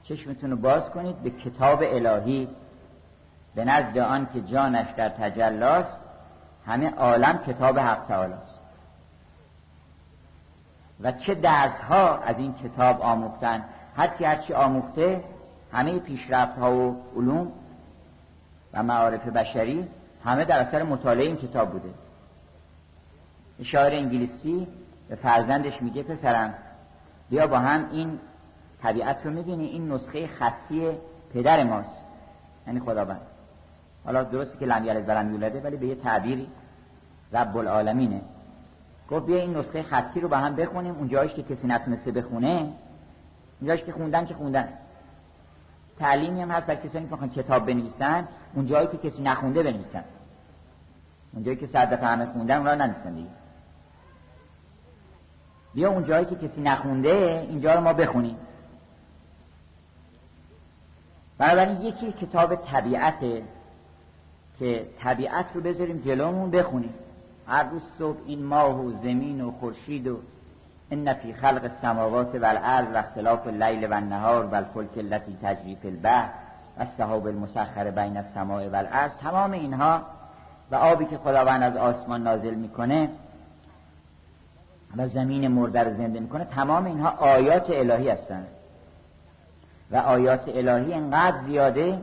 [0.04, 2.48] چشمتون رو باز کنید به کتاب الهی.
[3.56, 6.01] به نزد آن که جانش در تجلاست.
[6.66, 8.60] همه عالم کتاب حق تعالی است.
[11.02, 13.66] و چه درس ها از این کتاب آموختن؟
[13.98, 15.24] هر کی هرچی آموخته
[15.74, 17.52] همه پیشرفت ها و علوم
[18.74, 19.88] و معارف بشری
[20.26, 21.90] همه در اثر مطالعه این کتاب بوده.
[23.64, 24.68] شاعر انگلیسی
[25.10, 26.54] به فرزندش میگه پسرم
[27.30, 28.20] بیا با هم این
[28.84, 30.92] طبیعت رو می‌بینی این نسخه خطی
[31.34, 32.02] پدر ماست.
[32.68, 33.22] یعنی خداوند.
[34.06, 36.48] حالا درسته که لم یلد ولم یولده ولی به یه تعبیری
[37.34, 38.22] رب العالمینه
[39.12, 40.96] گفت بیا این نسخه خطی رو با هم بخونیم.
[40.96, 42.74] اون جایش که کسی نتونسته بخونه
[43.62, 44.70] اون که خوندن که خوندن.
[46.00, 50.04] تعلیمی هم هست برای کسانی که می‌خوان کتاب بنویسن اون جایی که کسی نخونده بنویسن.
[51.34, 53.30] اون جایی که صد دفعه همه خوندن را ننویسن دیگه.
[55.74, 58.38] بیا اون جایی که کسی نخونده اینجا رو ما بخونیم.
[61.38, 63.44] بنابراین یکی کتاب طبیعته
[64.62, 66.94] که طبیعت رو بذاریم جلومون بخونیم.
[67.48, 70.18] هر روز صبح این ماه و زمین و خورشید و
[70.92, 75.88] ان فی خلق السماوات والارض و اختلاف اللیل و النهار و الفلک التي تجری فی
[75.88, 76.30] البحر
[76.78, 79.12] و السحاب المسخر بین السماء والارض.
[79.22, 80.02] تمام اینها
[80.72, 83.10] و آبی که خداوند از آسمان نازل می‌کنه
[84.98, 88.48] و زمین مرده رو زنده می‌کنه تمام اینها آیات الهی هستند
[89.92, 92.02] و آیات الهی انقدر زیاده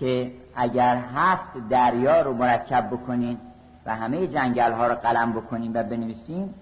[0.00, 3.38] که اگر هفت دریا رو مرکب بکنین
[3.86, 6.54] و همه جنگل ها رو قلم بکنیم و بنویسیم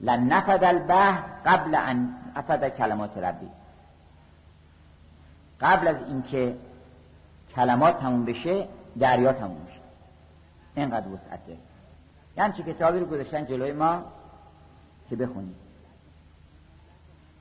[0.00, 3.48] لنفد البحر قبل ان افد کلمات ربی.
[5.60, 6.56] قبل از اینکه
[7.56, 8.68] کلمات تموم بشه
[8.98, 9.80] دریا تموم میشه.
[10.74, 11.56] اینقدر وسعته
[12.36, 14.02] یعنی چه کتابی رو گذاشتن جلوی ما
[15.10, 15.54] که بخونیم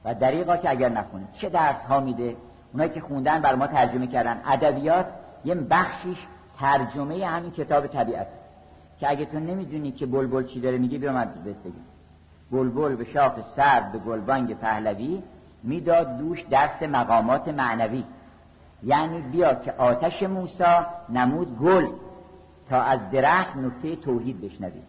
[0.05, 1.27] و دریقا که اگر نخونید.
[1.33, 2.35] چه درس ها میده؟
[2.71, 4.41] اونایی که خوندن بر ما ترجمه کردن.
[4.45, 5.05] ادبیات
[5.45, 6.17] یه بخشیش
[6.59, 8.27] ترجمه همین کتاب طبیعت
[8.99, 11.29] که اگه تو نمی‌دونی که بلبل چی داره میگه بیا من
[12.51, 15.23] بلبل به شاخ سر به گلبانگ پهلوی
[15.63, 18.03] می‌داد دوش درس مقامات معنوی.
[18.83, 21.87] یعنی بیا که آتش موسا نمود گل
[22.69, 24.83] تا از درخت نکته توحید بشنوید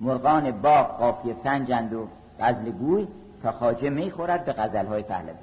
[0.00, 2.08] مرغان باغ قافیه سنجند و
[2.40, 3.08] غزل گوی
[3.42, 5.34] تا خاجه می‌خورد به غزلهای پهلوی.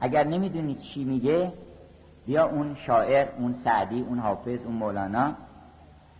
[0.00, 1.52] اگر نمی‌دونید چی میگه
[2.26, 5.32] بیا اون شاعر اون سعدی اون حافظ اون مولانا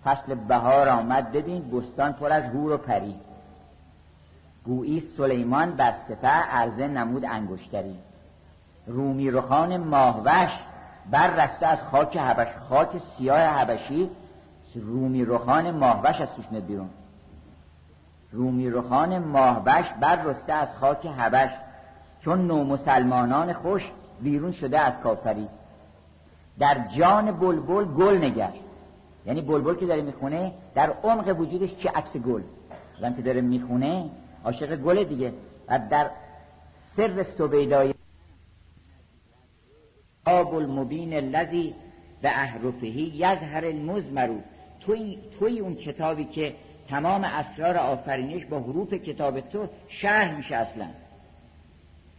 [0.05, 3.15] فصل بهار آمد ببین بستان پر از هور و پری.
[4.65, 7.99] گویی سلیمان بر سپه عرضه نمود انگشتری.
[8.87, 10.51] رومی رخان ماهوش
[11.11, 14.11] بر رسته از خاک حبش خاک سیاه حبشی.
[14.75, 16.91] رومی رخان ماهوش از توش بیرون.
[18.33, 21.51] رومی رخان ماهوش بر رسته از خاک حبش.
[22.21, 23.83] چون نو مسلمانان خوش
[24.21, 25.49] بیرون شده از کافری.
[26.59, 28.63] در جان بلبل گل نگشت
[29.27, 32.43] یعنی بلبل که داره می‌خونه در عمق وجودش چه عکس گل؟
[33.01, 34.11] زن که داره می‌خونه
[34.45, 35.33] عاشق گل دیگه.
[35.69, 36.11] و در
[36.97, 37.95] سر سویدای
[40.27, 41.75] آب المبین الذی
[42.23, 44.41] به احرفهی یظهر المزمرو.
[44.81, 46.55] توی, توی اون کتابی که
[46.89, 50.89] تمام اسرار آفرینش با حروف کتاب تو شرح میشه اصلا.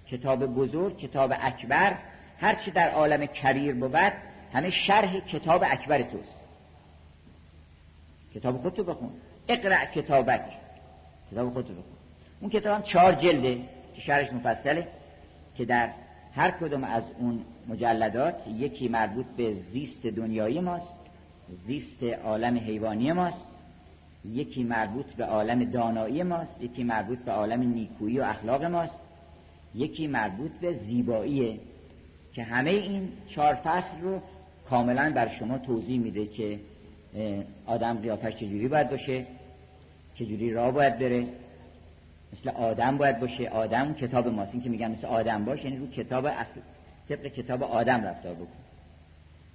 [0.07, 1.97] کتاب بزرگ کتاب اکبر
[2.39, 4.13] هرچی در عالم کبیر بود
[4.53, 6.35] همه شرح کتاب اکبر توست.
[8.35, 9.11] کتاب خودتو بخون.
[9.47, 10.41] اقرأ کتابک.
[11.31, 11.93] کتاب خودتو بخون.
[12.41, 13.55] اون کتاب هم چهار جلده
[13.95, 14.87] که شرحش مفصله
[15.55, 15.89] که در
[16.35, 20.93] هر کدوم از اون مجلدات یکی مربوط به زیست دنیایی ماست
[21.65, 23.45] زیست عالم حیوانی ماست
[24.25, 28.99] یکی مربوط به عالم دانایی ماست یکی مربوط به عالم نیکویی و اخلاق ماست
[29.75, 31.59] یکی مربوط به زیباییه
[32.33, 34.21] که همه این چهار فصل رو
[34.69, 36.59] کاملا بر شما توضیح میده که
[37.65, 39.25] آدم قیافش چجوری باید باشه
[40.15, 41.27] چجوری راه باید بره.
[42.33, 43.49] مثل آدم باید باشه.
[43.49, 44.53] آدم کتاب ماست.
[44.53, 46.59] این که میگن مثل آدم باشه یعنی رو کتاب اصل
[47.09, 48.47] طبق کتاب آدم رفتار بکن.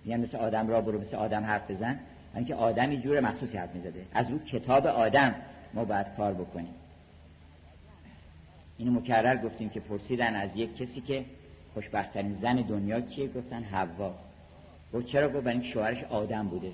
[0.04, 1.98] میگن مثل آدم را برو مثل آدم حرف بزن.
[2.34, 4.04] اینکه آدمی جور مخصوصی حرف می‌زده.
[4.14, 5.34] از رو کتاب آدم
[5.74, 6.74] ما باید کار بکنیم.
[8.78, 11.24] اینو مکرر گفتیم که پرسیدن از یک کسی که
[11.78, 14.14] خوشبختترین زن دنیا کیه؟ گفتن حوا.
[14.94, 16.72] گفت چرا؟ گفت این شوهرش آدم بوده.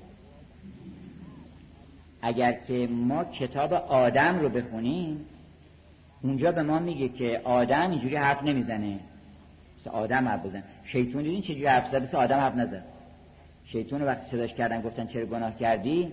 [2.23, 5.27] اگر که ما کتاب آدم رو بخونیم
[6.23, 8.99] اونجا به ما میگه که آدم اینجوری حرف نمی‌زنه.
[9.81, 10.63] مثل آدم حرف بزن.
[10.85, 12.85] شیطون دیدین چجوری حرف زد؟ مثل آدم حرف نزد.
[13.65, 16.13] شیطون وقتی صداش کردن گفتن چرا گناه کردی؟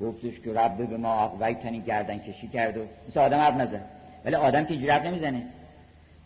[0.00, 3.84] گفتش که رب به ما تنی گردن کشی کرد و مثل آدم حرف نزد.
[4.24, 5.42] ولی آدم که اینجوری حرف نمی‌زنه.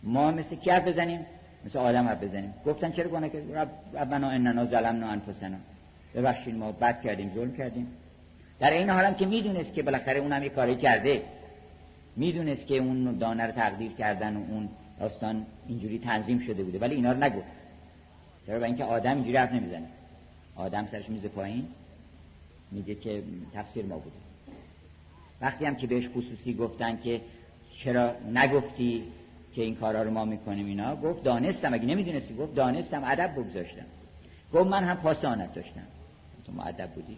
[0.03, 1.25] ما مثل کی حرف بزنیم؟
[1.65, 2.53] مثل آدم حرف بزنیم.
[2.65, 5.57] گفتن چرا گناه کردی؟ رب ربنا اننا ظلمنا انفسنا.
[6.15, 7.87] ببخشید ما بد کردیم ظلم کردیم.
[8.59, 11.21] در این حالم که می‌دونست که بالاخره اونم یه کاری کرده.
[12.15, 14.69] می‌دونست که اون دانه رو تقدیر کردن و اون
[14.99, 16.79] داستان اینجوری تنظیم شده بوده.
[16.79, 17.47] ولی اینا رو نگفت.
[18.47, 19.87] چرا؟ اینکه آدم اینجوری حرف نمی‌زنه.
[20.55, 21.67] آدم سرش میزه پایین.
[22.71, 23.23] میگه که
[23.53, 24.15] تفسیر ما بوده.
[25.41, 27.21] وقتی هم که بهش خصوصی گفتن که
[27.83, 29.03] چرا نگفتی؟
[29.59, 30.95] که این کارا رو ما می‌کنیم اینا.
[30.95, 33.85] گفت دانستم اگه نمی‌دونستی گفت دانستم ادب بگذاشتم.
[34.53, 35.87] گفت من هم پاسانت داشتم.
[36.45, 37.17] تو ادب بودی.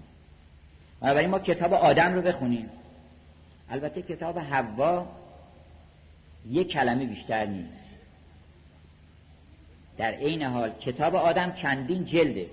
[1.02, 2.70] بنابراین ما کتاب آدم رو بخونیم.
[3.70, 5.06] البته کتاب حوا
[6.50, 7.70] یک کلمه بیشتر نیست.
[9.98, 12.46] در عین حال کتاب آدم چندین جلده.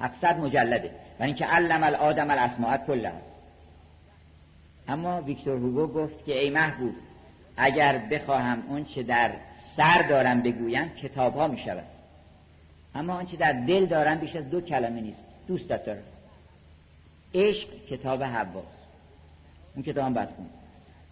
[0.00, 0.90] 700 مجلده.
[1.20, 3.20] و اینکه علم الادم الاسماء کلها.
[4.88, 6.94] اما ویکتور هوگو گفت که ای محبوب
[7.58, 9.30] اگر بخواهم اون چه در
[9.76, 11.84] سر دارم بگویم کتاب ها می شود
[12.94, 15.20] اما آنچه در دل دارم بیش از دو کلمه نیست.
[15.48, 16.02] دوستت دارم.
[17.34, 18.78] عشق کتاب حواست
[19.74, 20.28] اون کتاب هم بد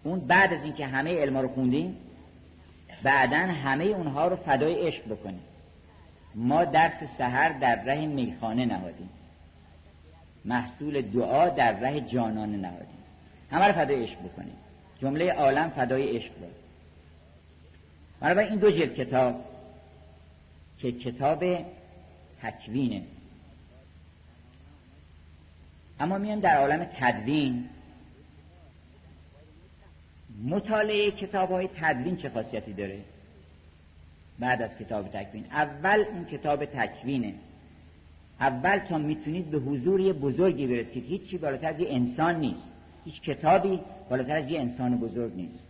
[0.04, 1.96] اون بعد از اینکه همه علما رو خوندیم
[3.02, 5.42] بعدا همه اونها رو فدای عشق بکنیم.
[6.34, 9.08] ما درس سحر در ره میخانه نهادیم.
[10.44, 12.98] محصول دعا در ره جانانه نهادیم.
[13.50, 14.56] همه رو فدای عشق بکنیم.
[15.00, 16.54] جمله عالم فدای عشق بود
[18.20, 19.44] برای این دو جلد کتاب
[20.78, 21.44] که کتاب
[22.42, 23.02] تکوینه.
[26.00, 27.68] اما میان در عالم تدوین.
[30.44, 33.00] مطالعه کتاب های تدوین چه خاصیتی داره؟
[34.38, 35.44] بعد از کتاب تکوین.
[35.50, 37.34] اول اون کتاب تکوینه.
[38.40, 41.04] اول تا می‌تونید به حضور بزرگی برسید.
[41.04, 42.75] هیچی بالاتر از یه انسان نیست.
[43.06, 43.80] هیچ کتابی
[44.10, 45.64] بالاتر از یه انسان بزرگ نیست.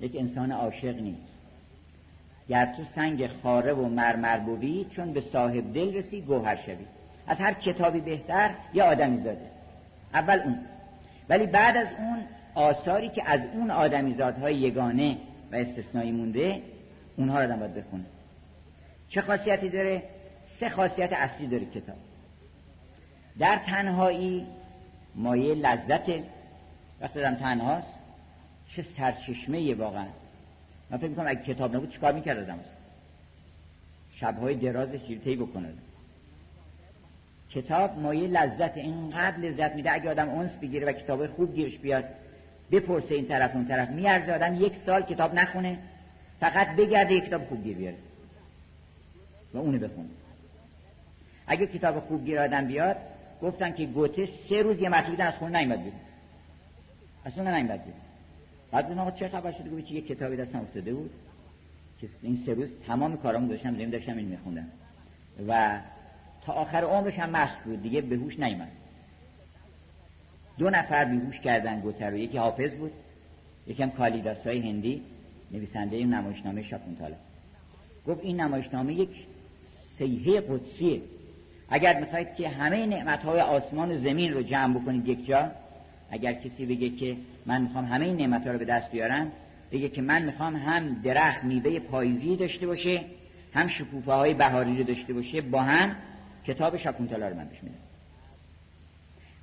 [0.00, 1.32] یک انسان عاشق نیست.
[2.48, 6.86] گر تو سنگ خاره و مرمر بوی چون به صاحب دل رسی گوهر شوی.
[7.26, 9.50] از هر کتابی بهتر یه آدمی زاده.
[10.14, 10.58] اول اون.
[11.28, 12.18] ولی بعد از اون
[12.54, 15.16] آثاری که از اون آدمیزادهای یگانه
[15.52, 16.62] و استثنایی مونده
[17.16, 18.04] اونها رو آدم باید بخونه.
[19.08, 20.02] چه خاصیتی داره؟
[20.60, 21.96] سه خاصیت اصلی داره کتاب.
[23.38, 24.46] در تنهایی
[25.18, 26.08] مایه لذت
[27.00, 27.86] وقتی دارم تنهاست.
[28.68, 30.06] چه سرچشمه واقعا.
[30.90, 32.58] من فکر می‌کنم اگه کتاب نبود چیکار می‌کرد آدم
[34.14, 35.68] شبهای درازش طی بکنه.
[37.50, 42.04] کتاب مایه لذت اینقدر لذت میده اگه آدم اونس بگیره و کتاب خوب گیرش بیاد
[42.70, 43.90] بپرسه این طرف اون طرف.
[43.90, 45.78] میارزه آدم یک سال کتاب نخونه
[46.40, 47.96] فقط بگرده یک کتاب خوب گیر بیاره.
[49.54, 50.08] و اونو بخونه.
[51.46, 52.96] اگه کتاب خوب گیر آدم بیاد
[53.42, 56.00] گفتن که گوته سه روز یه مرتبه از خونه نیمد بیرون.
[57.24, 58.00] اصلا نیمد بیرون.
[58.70, 61.10] بعد آقا چه خبر شده؟ گفت یک کتابی دستم افتاده بود
[62.00, 64.66] که این سه روز تمام کارامو داشتم داریم داشتم این میخوندم.
[65.48, 65.80] و
[66.46, 68.68] تا آخر عمرش هم مست بود دیگه به هوش نیامد
[70.58, 72.16] دو نفر بیهوش کردن گوتر رو.
[72.16, 72.92] یکی حافظ بود
[73.66, 75.02] یکم کالیداسای هندی
[75.50, 77.16] نویسنده این نمایشنامه شاپونتاله
[78.06, 79.26] گفت این نمایشنامه یک
[79.98, 81.00] سیحه قدسیه.
[81.70, 85.50] اگر می‌خواید که همه نعمتهای آسمان و زمین رو جمع بکنید یک جا
[86.10, 87.16] اگر کسی بگه که
[87.46, 89.32] من می‌خوام همه این نعمتها رو به دست بیارم
[89.72, 93.04] بگه که من می‌خوام هم درخت میوه پاییزی داشته باشه
[93.54, 95.96] هم شکوفه های بهاری رو داشته باشه با هم
[96.46, 97.58] کتاب شاپونتالا رو من بهش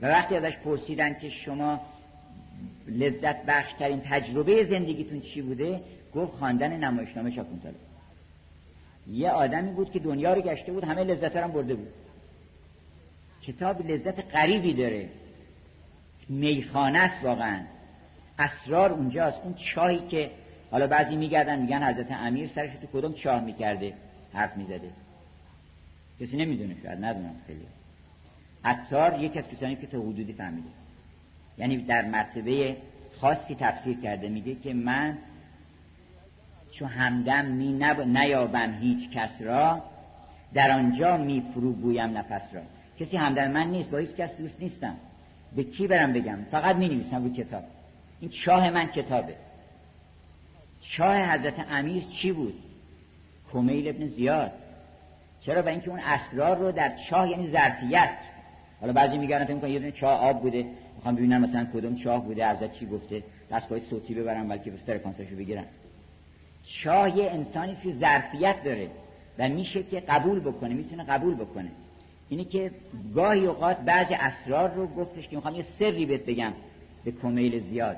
[0.01, 1.81] و وقتی ازش پرسیدن که شما
[2.87, 5.81] لذت بخشترین تجربه زندگیتون چی بوده
[6.15, 7.75] گفت خواندن نمایشنامه شاپونتالا
[9.07, 11.87] یه آدمی بود که دنیا رو گشته بود همه لذت هم برده بود.
[13.47, 15.09] کتاب لذت غریبی داره.
[16.29, 17.61] میخانه است واقعا.
[18.39, 19.37] اسرار اونجاست.
[19.43, 20.31] اون چاهی که
[20.71, 23.93] حالا بعضی میگردن میگن حضرت امیر سرش تو کدوم چاه می‌کرده
[24.33, 24.89] حرف می‌زده.
[26.19, 27.65] کسی نمی‌دونه شاید ندونم خیلی.
[28.63, 30.69] عطار یکی از کسانی که تا حدودی فهمیده.
[31.57, 32.77] یعنی در مرتبه
[33.21, 35.17] خاصی تفسیر کرده میگه که من
[36.71, 38.01] چو همدم می نب...
[38.01, 39.83] نیابم هیچ کس را
[40.53, 42.61] در آنجا می فرو گویم نفس را.
[42.99, 44.95] کسی همدم من نیست با هیچ کس دوست نیستم.
[45.55, 47.63] به کی برم بگم؟ فقط می نویسم رو کتاب.
[48.19, 49.35] این شاه من کتابه.
[50.81, 52.53] شاه حضرت امیر چی بود؟
[53.53, 54.51] کمیل ابن زیاد.
[55.41, 58.09] چرا؟ به اینکه اون اسرار رو در چاه یعنی ظرفیت.
[58.81, 60.65] حالا بعضی میگن فکر یه دونه چاه آب بوده.
[60.95, 63.23] می‌خوام ببینم مثلا کدوم چاه بوده ازت چی گفته.
[63.51, 65.65] دستگاه صوتی ببرم بلکه فرکانسشو بگیرم.
[66.67, 68.89] چاه یه انسانی که ظرفیت داره
[69.39, 71.71] و میشه که قبول بکنه می‌تونه قبول بکنه.
[72.29, 72.71] اینی که
[73.15, 76.53] گاهی اوقات بعض اسرار رو گفتش که می‌خوام یه سری بهت بگم
[77.03, 77.97] به کمیل زیاد.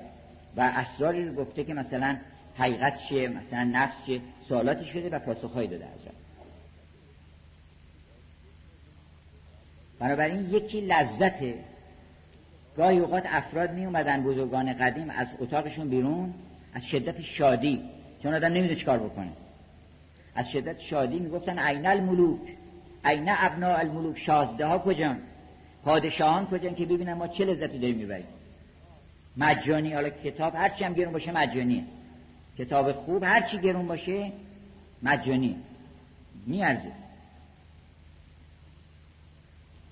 [0.58, 2.18] و اسراری رو گفته که مثلا
[2.56, 5.92] حقیقت چیه مثلا نفس چیه سوالاتی شده و پاسخهایی داده از
[10.00, 11.56] بنابراین یکی لذته.
[12.78, 16.34] گاهی اوقات افراد می اومدن بزرگان قدیم از اتاقشون بیرون
[16.74, 17.82] از شدت شادی.
[18.24, 19.32] چون آدم نمیده چکار بکنه.
[20.36, 22.57] از شدت شادی می‌گفتن عین الملوک.
[23.06, 25.18] عین ابناء الملوک شازده ها کجان؟
[25.84, 28.26] پادشاهان کجان که ببینن ما چه لذتی داریم می‌بریم؟
[29.38, 31.84] مجانی حالا کتاب هرچی هم گرون باشه مجانیه.
[32.58, 34.32] کتاب خوب هرچی گرون باشه
[35.04, 35.56] مجانی
[36.46, 36.92] میارزه.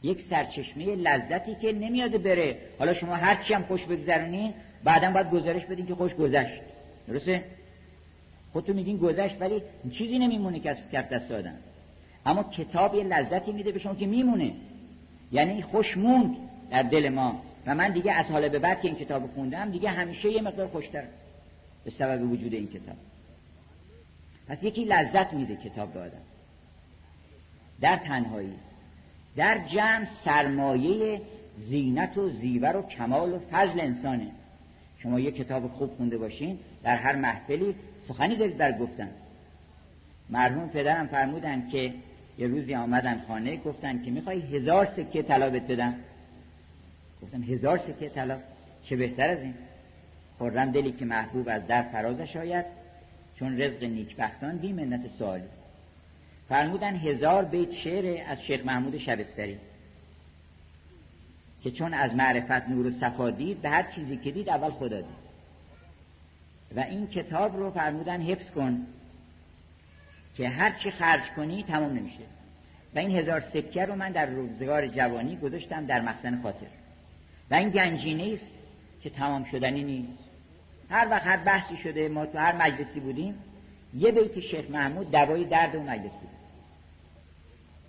[0.04, 2.58] یک سرچشمه لذتی که نمیاد بره.
[2.80, 4.54] حالا شما هرچی هم خوش بگذرونین
[4.84, 6.62] بعدا باید گزارش بدین که خوش گذشت.
[7.08, 7.44] درسته؟
[8.54, 9.62] خودتون میگین گذشت ولی
[9.92, 11.60] چیزی نمیمونه که از دست دادن
[12.26, 14.54] اما کتاب یه لذتی میده به شما که میمونه.
[15.32, 16.36] یعنی خوش موند
[16.72, 17.42] در دل ما.
[17.66, 20.68] و من دیگه از حال به بعد که این کتاب خوندم دیگه همیشه یه مقدار
[20.68, 21.04] خوشتر
[21.86, 22.96] به سبب وجود این کتاب.
[24.48, 26.22] پس یکی لذت میده کتاب به آدم.
[27.82, 28.54] در تنهایی.
[29.36, 31.22] در جمع سرمایه
[31.58, 34.28] زینت و زیور و کمال و فضل انسانه.
[35.04, 37.76] شما یه کتاب خوب خونده باشین در هر محفلی
[38.08, 39.10] سخنی دارید در گفتن
[40.30, 41.94] مرحوم پدرم فرمودن که
[42.38, 45.96] یه روزی آمدن خانه گفتن که می‌خوای هزار سکه طلا بهت بدم.
[47.22, 48.40] گفتم هزار سکه طلا؟
[48.84, 49.54] چه بهتر از این؟
[50.38, 52.66] خورم دلی که محبوب از در فرازش آید
[53.40, 55.44] چون رزق نیکبختان بی منت سوالی
[56.50, 59.58] فرمودن هزار بیت شعر از شیخ محمود شبستری
[61.64, 65.02] که چون از معرفت نور و صفا دید به هر چیزی که دید اول خدا
[65.02, 65.26] دید.
[66.76, 68.88] و این کتاب رو فرمودن حفظ کن.
[70.36, 72.24] که هر چی خرج کنی تمام نمیشه.
[72.96, 76.68] و این هزار سکه رو من در روزگار جوانی گذاشتم در مخزن خاطر.
[77.52, 78.52] و این گنجینه است
[79.02, 80.24] که تمام شدنی نیست.
[80.90, 83.36] هر وقت هر بحثی شده ما تو هر مجلسی بودیم
[83.94, 86.30] یه بیت شیخ محمود دوای درد اون مجلس بود.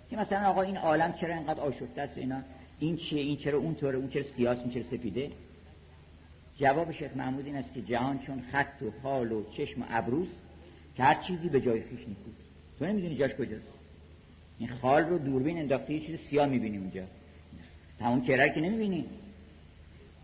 [0.09, 2.41] که مثلا آقا این عالم چرا اینقدر آشفته است اینا؟
[2.79, 5.31] این چیه؟ این چرا اون طوره اون چرا سیاس؟ این چرا سفیده؟
[6.57, 10.27] جواب شیخ محمود این است که جهان چون خط و خال و چشم و ابروز
[10.97, 12.21] که هر چیزی به جای خیش نیست.
[12.79, 13.67] تو نمی‌دونی جاش کجاست.
[14.59, 17.03] این خال رو دوربین انداخته یه چیز سیاه می‌بینی اونجا.
[17.99, 19.05] تمام چهره که نمی‌بینی.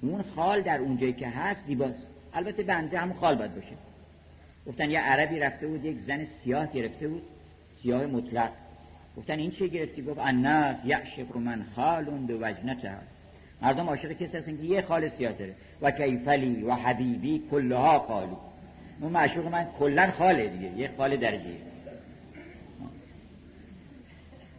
[0.01, 2.07] اون خال در اونجایی که هست زیباست.
[2.33, 3.75] البته بنده همون خال باید باشه.
[4.67, 7.23] گفتن یه عربی رفته بود یک زن سیاه گرفته بود.
[7.81, 8.49] سیاه مطلق.
[9.17, 12.91] گفتن این چه گرفتی؟ گفت الناس یعشق من خالون به وجنته.
[13.61, 15.55] مردم عاشق کسی هستن که یه خال سیاه داره.
[15.81, 18.35] و کیفلی و حبیبی کلها خالی
[19.01, 21.57] اون معشوق من کلا خاله دیگه یه خال درجه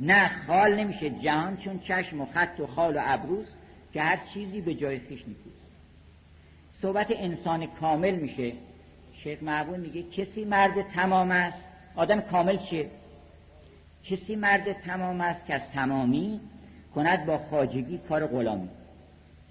[0.01, 3.47] نه خال نمیشه جهان چون چشم و خط و خال و ابروز
[3.93, 5.65] که هر چیزی به جای خیش نیست
[6.82, 8.52] صحبت انسان کامل میشه.
[9.23, 11.62] شیخ معبود میگه کسی مرد تمام است
[11.97, 12.90] آدم کامل چیه؟
[14.05, 16.40] کسی مرد تمام است که از تمامی
[16.94, 18.69] کند با خاجگی کار غلامی.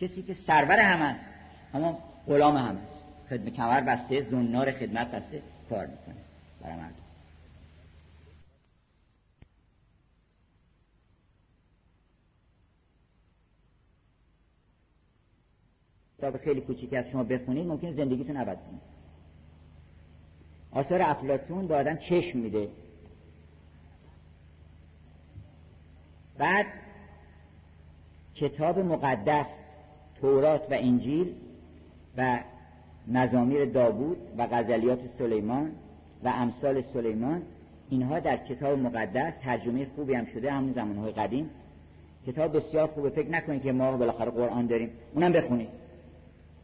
[0.02, 1.20] کسی که سرور هم است
[1.74, 1.98] اما
[2.28, 2.93] غلام هم است.
[3.34, 6.16] خدمت کمر بسته زنار خدمت بسته کار می‌کنه
[6.62, 6.96] برای مردم.
[16.18, 18.80] کتاب خیلی کوچیکی از شما بخونید ممکن زندگیتون عوض کنه
[20.72, 22.70] آثار افلاتون به آدم چشم میده.
[26.38, 26.66] بعد
[28.36, 29.46] کتاب مقدس
[30.22, 31.36] تورات و انجیل
[32.18, 32.40] و
[33.08, 35.72] مزامیر داوود و غزلیات سلیمان
[36.24, 37.42] و امثال سلیمان
[37.90, 41.50] اینها در کتاب مقدس ترجمه خوبی هم شده همون زمانهای قدیم.
[42.28, 44.90] کتاب بسیار خوبه فکر نکنید که ما بالاخره قرآن داریم.
[45.14, 45.70] اونم بخونید.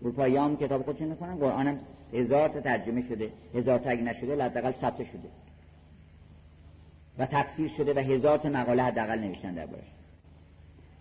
[0.02, 1.80] اروپایی هم کتاب خودشون می‌کنن قرآن هم
[2.14, 3.30] هزار تا ترجمه شده.
[3.56, 5.30] هزار تا اگه نشده لدقل ثبت شده.
[7.18, 9.99] و تفسیر شده و هزار تا مقاله حداقل نوشتن دربارش.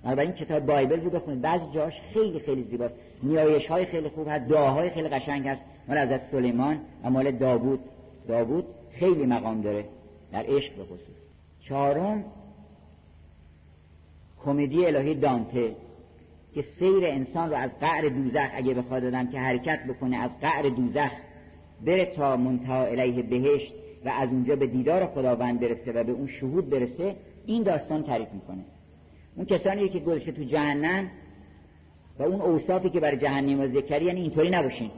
[0.05, 1.41] بنابراین کتاب بایبل رو بخونید.
[1.41, 2.95] بعضی جاش خیلی خیلی زیباست.
[3.23, 4.49] نیایش های خیلی خوب هست.
[4.49, 5.61] دعاهای خیلی قشنگ هست.
[5.89, 7.81] مال حضرت سلیمان و مال داوود.
[8.29, 9.85] داوود خیلی مقام داره.
[10.33, 11.17] در عشق به خصوص
[11.61, 12.25] چهارم
[14.45, 15.77] کمدی الهی دانته
[16.55, 20.69] که سیر انسان رو از قعر دوزخ اگه بخواد دادن که حرکت بکنه از قعر
[20.69, 21.11] دوزخ
[21.87, 23.73] بره تا منتها الیه بهشت
[24.05, 27.17] و از اونجا به دیدار خداوند برسه و به اون شهود برسه
[27.47, 28.65] این داستان تعریف می‌کنه.
[29.39, 31.11] اون کسانی که گذاشته تو جهنم
[32.19, 34.91] و اون اوصافی که برای جهنم ذکری یعنی اینطوری نباشین.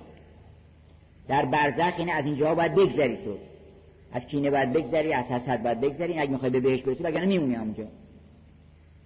[1.29, 3.37] در برزخ یعنی از اینجا باید بگذری تو.
[4.13, 7.57] از کینه باید بگذری از حسد باید بگذری اگه می‌خوای به بهشت برسی وگرنه میمونی
[7.57, 7.85] اونجا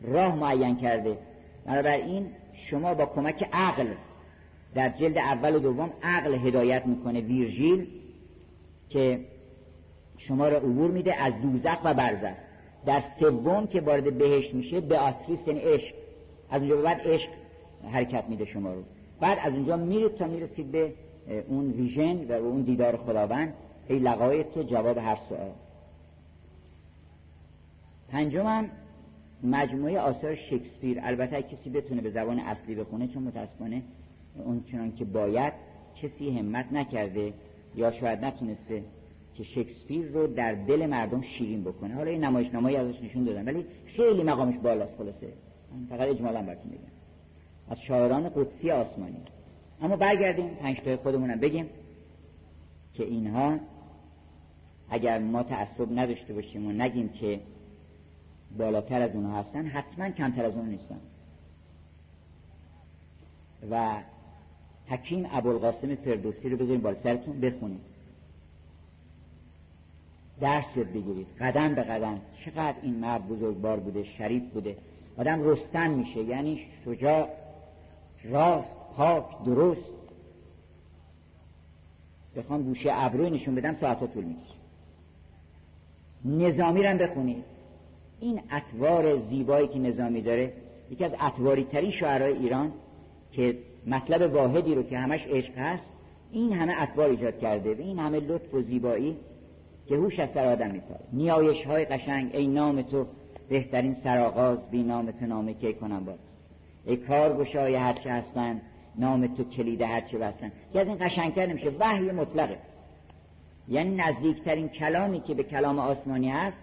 [0.03, 1.19] راه معین کرده.
[1.67, 2.27] بنابراین
[2.71, 3.87] شما با کمک عقل
[4.75, 7.87] در جلد اول و دوم عقل هدایت می‌کنه ویرژیل
[8.91, 9.21] که
[10.19, 12.37] شما را عبور میده از دوزخ و برزخ.
[12.87, 15.95] در سوم که وارد بهشت میشه به آتریس یعنی عشق.
[16.51, 17.29] از اونجا بعد عشق
[17.93, 18.83] حرکت میده شما رو.
[19.21, 20.93] بعد از اونجا میرید تا می‌رسید به
[21.49, 23.53] اون ویژن و اون دیدار خداوند.
[23.89, 25.51] ای لقایت تو جواب هر سوال
[28.09, 28.65] پنجم
[29.43, 31.01] مجموعه آثار شکسپیر.
[31.03, 33.83] البته کسی بتونه به زبان اصلی بخونه چون متاسفانه
[34.45, 35.53] اون چنان که باید
[36.03, 37.33] کسی همت نکرده
[37.77, 38.83] یا شاید نتونسته
[39.35, 41.95] که شکسپیر رو در دل مردم شیرین بکنه.
[41.95, 45.33] حالا این نمایش نمایی ازش نشون دادن ولی خیلی مقامش بالاست خلاصه.
[45.89, 46.81] فقط اجمالا براتون بگم
[47.69, 49.17] از شاعران قدسی آسمانی.
[49.83, 51.67] اما برگردیم پنج تای خودمونم بگیم
[52.95, 53.59] که اینها
[54.91, 57.41] اگر ما تعصب نداشته باشیم و نگیم که
[58.59, 61.01] بالاتر از اونها هستن حتما کمتر از اون نیستن.
[63.71, 64.03] و
[64.87, 67.41] حکیم ابوالقاسم فردوسی رو بذاریم بالا سرتون
[70.41, 71.27] درس یاد بگیرید.
[71.41, 72.21] قدم به قدم.
[72.45, 74.77] چقدر این مرد بزرگوار بوده شریف بوده.
[75.17, 76.23] آدم رستن میشه.
[76.23, 77.29] یعنی شجاع
[78.25, 79.95] راست پاک درست.
[82.37, 84.55] بخوام گوشه ابروی نشون بدم ساعت طول می‌کشه.
[86.25, 87.45] نظامی رو بخونید.
[88.21, 90.53] این اطوار زیبایی که نظامی داره
[90.91, 92.73] یکی از اطواری ترین شعرهای ایران
[93.33, 95.83] که مطلب واحدی رو که همش عشق هست
[96.33, 97.75] این همه اطوار ایجاد کرده.
[97.75, 99.17] و این همه لطف و زیبایی
[99.87, 101.01] که هوش از سر آدم میپاره.
[101.13, 103.07] نیایش های قشنگ ای نام تو
[103.49, 106.19] بهترین سرآغاز بی نام تو نامه کی کنم باز
[106.85, 108.61] ای کار گشای هرچه هستن
[108.99, 110.53] نام تو کلید هرچه بستن.
[110.73, 112.59] که از این قشنگتر نمیشه وحی مطلقه.
[113.69, 116.57] یعنی نزدیکترین کلامی که به کلام آسمانی هست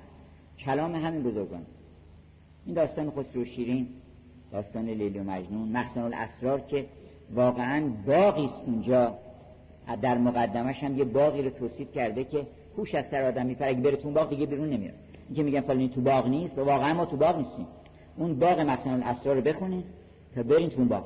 [0.66, 1.66] کلام همین بزرگان.
[2.66, 3.88] این داستان خسرو شیرین
[4.52, 6.86] داستان لیلی و مجنون مخزن الاسرار که
[7.34, 9.16] واقعا باقی است اونجا.
[10.02, 12.46] در مقدمش هم یه باقی رو توصیف کرده که
[12.78, 13.70] هوش از سر آدم میپره.
[13.70, 14.94] اگه بره تو باغ دیگه بیرون نمیاد.
[15.28, 17.68] اینکه میگن فلانی تو باغ نیست و واقعا ما تو باغ نیستیم.
[18.18, 19.86] اون باغ مثلا الاسرار رو بخونید
[20.36, 21.04] تا برین تو باغ.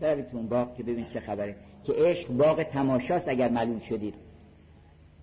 [0.00, 1.56] برید تو باغ که ببین چه خبره.
[1.84, 4.14] که عشق باغ تماشاست اگر معلوم شدید.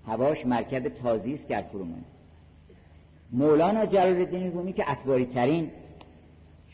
[0.08, 2.04] هواش مرکب تازی است گر فرومونه
[3.32, 5.72] مولانا جلال الدین رومی که اطواری ترین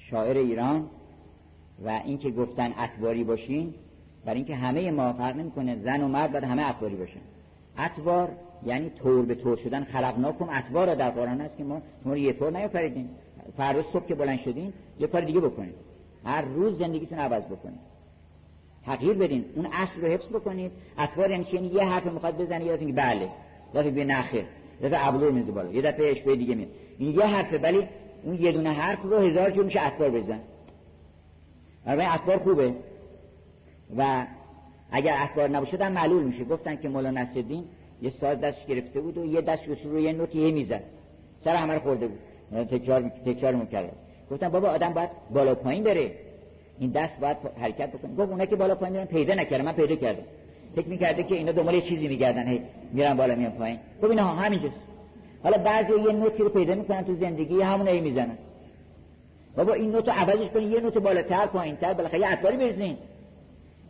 [0.09, 0.89] شاعر ایران
[1.85, 3.73] و اینکه گفتن اطواری باشین
[4.25, 7.19] برای اینکه همه ما فرق نمی‌کنه زن و مرد باید همه اطواری باشن.
[7.77, 8.31] اطوار
[8.65, 12.33] یعنی طور به طور شدن خلقناکم اطوار را در قرآن هست که ما شما یه
[12.33, 13.09] طور نیافریدین.
[13.57, 15.75] فردا صبح که بلند شدین یه کار دیگه بکنید
[16.25, 17.79] هر روز زندگیتون عوض بکنید
[18.85, 19.45] تغییر بدین.
[19.55, 23.29] اون اصل رو حفظ بکنید اطوار یعنی یعنی یه حرف می‌خواد بزنه یادتون که بله.
[23.73, 24.45] دفعه به نخیر
[24.83, 25.71] دفعه ابلو میزه بالا.
[25.71, 27.87] یه دفعه اشبه دیگه میاد این یه حرفه ولی
[28.23, 30.39] اون یه دونه حرف رو هزار جور میشه اطوار بزن.
[31.85, 32.73] برای اطوار خوبه.
[33.97, 34.25] و
[34.91, 36.43] اگر اطوار نباشه معلول میشه.
[36.43, 37.63] گفتن که مولانا نصرالدین
[38.01, 40.81] یه ساز دستش گرفته بود و یه دست رو یه نوتی می‌زد.
[41.43, 42.19] سر همه خورده بود.
[42.65, 43.91] تکرار تکرار می‌کرد.
[44.31, 46.11] گفتم بابا آدم باید بالا پایین بره.
[46.79, 48.15] این دست باید حرکت بکنه.
[48.15, 50.23] گفت اونا که بالا پایین میرن پیدا نکردم من پیدا کردم.
[50.75, 52.47] فکر می‌کرده که اینا دنبال چیزی میگردن.
[52.47, 52.61] هی
[52.93, 53.79] میرن بالا میان پایین.
[54.01, 54.75] خب اینا همینجاست.
[55.43, 58.37] حالا بعضی یه نوتی رو پیدا می‌کنن تو زندگی همون هی می‌زنن.
[59.57, 62.97] بابا این نوت عوضش کنین یه نوت بالاتر پایینتر بالاخره یه اطواری بریزین.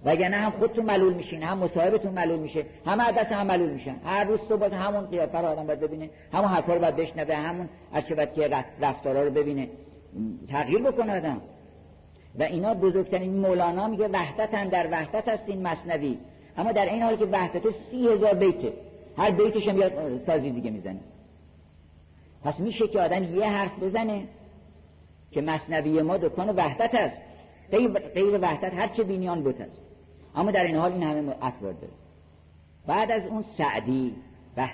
[0.06, 3.96] وگرنه هم خودتون ملول میشین هم مصاحبتون ملول میشه همه دست هم ملول میشن.
[4.06, 7.70] هر روز صبح همون قیافه رو آدم باید ببینه همون حرفا رو باید بشنوه همون
[7.94, 8.04] از
[8.36, 9.68] که رفتارا رو ببینه.
[10.50, 11.42] تغییر بکنه آدم.
[12.40, 16.18] و اینا بزرگترین مولانا میگه وحدت در وحدت هست این مصنوی.
[16.58, 18.74] اما در این حال که وحدت سی هزار بیته.
[19.18, 19.80] هر بیتش هم
[20.26, 21.00] سازی دیگه می‌زنه.
[22.44, 24.24] پس میشه که آدم یه حرف بزنه
[25.32, 27.18] که مصنوی ما دکان وحدت است.
[28.14, 29.85] غیر وحدت هر چه بینیان بود است
[30.36, 31.94] اما در این حال این همه اطوار داره
[32.88, 34.16] بعد از اون سعدی
[34.56, 34.70] به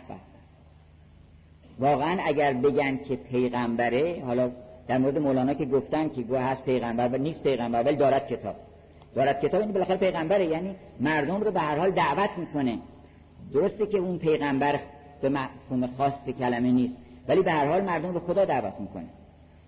[1.80, 4.52] واقعا اگر بگن که پیغمبره حالا
[4.88, 8.56] در مورد مولانا که گفتن که گوه هست پیغمبر و نیست پیغمبر ولی دارد کتاب.
[9.16, 12.78] دارد کتاب این بالاخره پیغمبره یعنی مردم رو به هر حال دعوت می‌کنه.
[13.54, 14.80] درسته که اون پیغمبر
[15.22, 16.94] به مفهوم خاص کلمه نیست
[17.28, 19.08] ولی به هر حال مردم رو خدا دعوت می‌کنه.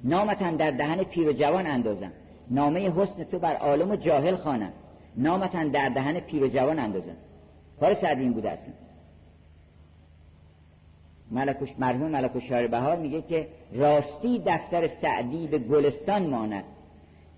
[0.04, 2.12] نامتن در دهن پیر و جوان اندازم.
[2.50, 4.72] نامه حسن تو بر عالم جاهل خوانم.
[5.18, 7.16] نامتن در دهن پیر جوان اندازم
[7.80, 8.74] کار سعدی این بوده اصلا
[11.32, 16.64] ملکوش مرحوم ملکوش شار بهار میگه که راستی دفتر سعدی به گلستان ماند.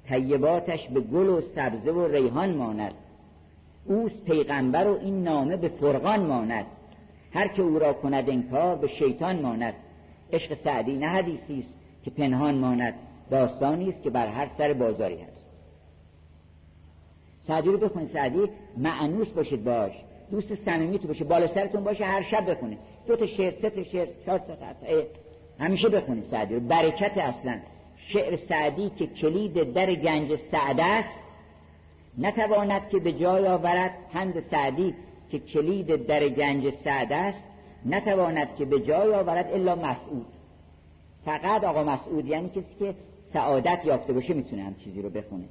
[0.08, 2.94] طیباتش به گل و سبزه و ریحان ماند.
[3.86, 6.66] اوست پیغمبر و این نامه به فرقان ماند.
[7.34, 9.74] هر که او را کند انکار به شیطان ماند.
[10.34, 11.70] عشق سعدی نه حدیثی است
[12.06, 12.94] که پنهان ماند.
[13.32, 15.35] داستانی است که بر هر سر بازاری هست.
[17.48, 18.40] سعدی رو بخونید سعدی
[18.78, 19.92] معنوس باشید باش.
[20.32, 22.78] دوست صمیمی تو باشه بالا سرتون باشه هر شب بخونید
[23.08, 24.56] دو تا شعر سه تا شعر چهار تا
[25.60, 26.60] همیشه بخونید سعدی رو.
[26.60, 27.60] برکت اصلا.
[28.08, 31.10] شعر سعدی که کلید در گنج سعد است
[32.18, 34.96] نتواند که به جای آورد پند سعدی
[35.32, 37.38] که کلید در گنج سعد است
[37.86, 40.26] نتواند که به جای آورد الا مسعود.
[41.26, 42.96] فقط آقا مسعود یعنی کسی که
[43.34, 45.44] سعادت یافته باشه می‌تونه هم چیزی رو بخونه.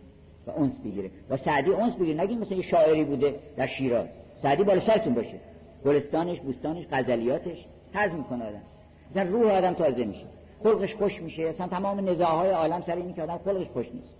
[0.46, 1.10] و اونس بگیره.
[1.30, 2.22] و سعدی اونس بگیره.
[2.22, 4.06] نگیم مثل یه شاعری بوده در شیراز.
[4.42, 5.40] سعدی بالا سرتون باشه.
[5.84, 7.64] گلستانش بوستانش غزلیاتش.
[7.94, 8.62] حزم می‌کنه آدم.
[9.10, 10.26] مثلا روح آدم تازه میشه.
[10.62, 11.42] خلقش خوش میشه.
[11.42, 14.14] اصلا تمام نزاهای عالم سر اینی که آدم خلقش خوش نیست.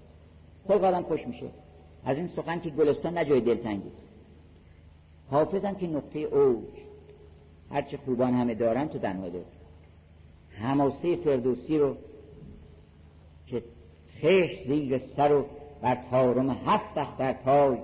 [0.68, 1.46] خلق آدم خوش میشه.
[2.04, 3.90] از این سخن که گلستان نجای دلتنگی
[5.30, 6.64] حافظم که نقطه اوج.
[7.70, 9.44] هرچه خوبان همه دارن تو دنها دار
[10.62, 11.96] هماسه فردوسی رو
[13.46, 13.62] که
[14.22, 15.44] خش زیر سر و
[15.82, 17.76] بر تارم هفت در پای.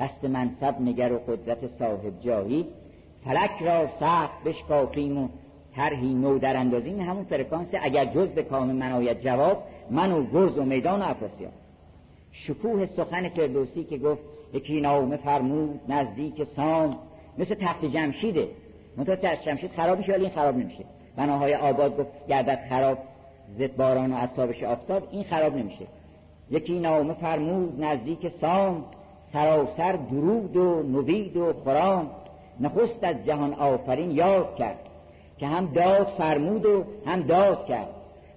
[0.00, 2.66] دست منصب نگر و قدرت صاحب جایی.
[3.24, 5.28] فلک را سخت بشکافیم و
[5.76, 7.00] طرحی نو در اندازیم.
[7.00, 11.14] همون فرکانس اگر جز به کام من آید جواب من و گرز و میدان و
[12.32, 14.22] شکوه سخن فردوسی که گفت
[14.54, 16.96] یکی نامه فرمود نزدیک سام.
[17.38, 18.48] مثل تخت جمشیده.
[18.96, 20.84] منتها تخت جمشید خراب میشه این خراب نمیشه.
[21.16, 22.98] بناهای آباد گفت گردد خراب.
[23.58, 25.86] زد باران و از تابش آفتاب این خراب نمیشه.
[26.50, 28.84] یکی نامه فرمود نزدیک سام
[29.32, 32.10] سراسر درود و نوید و خرام
[32.60, 34.78] نخست از جهان آفرین یاد کرد
[35.38, 37.88] که هم داد فرمود و هم داد کرد.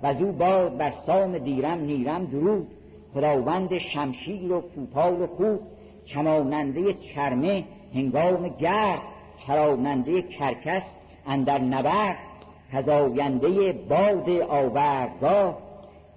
[0.04, 2.68] و از او باد بر سام دیرم نیرم درود.
[3.14, 5.60] خداوند شمشیر و کوپال و خوب
[6.06, 7.64] چماننده چرمه
[7.96, 9.02] هنگام گرد
[9.48, 10.84] چراننده کرکس
[11.28, 12.18] اندر نبرد.
[12.72, 15.58] فزاینده باد آوردگاه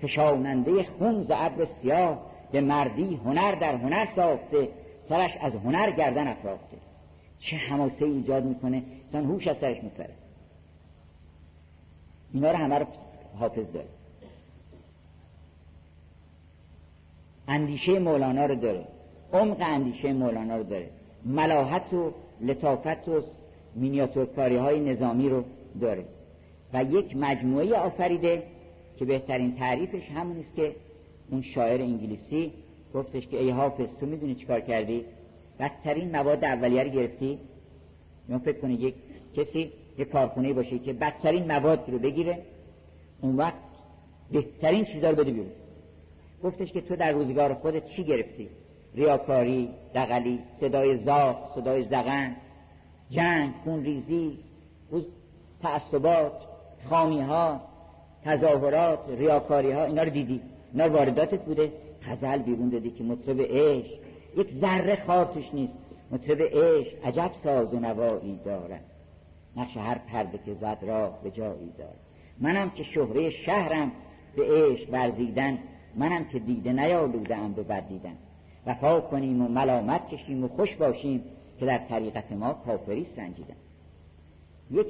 [0.05, 2.19] کشاننده خون ز ابر سیاه
[2.53, 4.69] به مردی هنر در هنر ساخته
[5.09, 6.77] سرش از هنر گردن افراخته.
[7.39, 10.15] چه حماسه ایجاد می‌کنه؟ انسان هوش از سرش میپره.
[12.33, 12.87] اینا رو همه رو
[13.39, 13.89] حافظ داره.
[17.49, 18.87] اندیشه مولانا رو داره.
[19.33, 20.91] عمق اندیشه مولانا رو داره.
[21.25, 23.23] ملاحت و لطافت و
[23.75, 25.45] مینیاتورکاری های نظامی رو
[25.81, 26.05] داره.
[26.73, 28.43] و یک مجموعه آفریده
[28.97, 30.77] که بهترین تعریفش همون است که
[31.31, 32.53] اون شاعر انگلیسی
[32.95, 35.05] گفتش که ای حافظ تو می‌دونی چیکار کردی؟
[35.61, 37.39] بدترین مواد اولیه رو گرفتی؟
[38.29, 38.95] یا فکر کنی یک
[39.37, 42.43] کسی یک کارخونه باشه که بدترین مواد رو بگیره
[43.21, 43.55] اون وقت
[44.31, 45.51] بهترین چیزا رو بده بیرون.
[46.43, 48.49] گفتش که تو در روزگار خودت چی گرفتی؟
[48.95, 52.37] ریاکاری دقلی صدای زاق صدای زغن
[53.11, 54.39] جنگ خونریزی
[55.63, 56.33] تعصبات
[56.89, 57.61] خامی ها
[58.25, 60.41] تظاهرات ریاکاری ها اینا رو دیدی؟
[60.73, 61.73] اینا وارداتت بوده.
[62.07, 63.91] غزل بیرون دادی که مطرب عشق.
[64.37, 65.73] یک ذره خار نیست.
[66.11, 68.85] مطرب عشق عجب ساز و نوایی دارد.
[69.57, 72.01] نقش هر پرده که زد را به جایی دارد.
[72.41, 73.93] منم که شهره شهرم
[74.37, 75.59] به عشق ورزیدن.
[75.97, 78.17] منم که دیده نیالوده ام به بد دیدن.
[78.67, 81.25] وفا کنیم و ملامت کشیم و خوش باشیم
[81.61, 83.55] که در طریقت ما کافری سنجیدن.
[84.71, 84.87] یک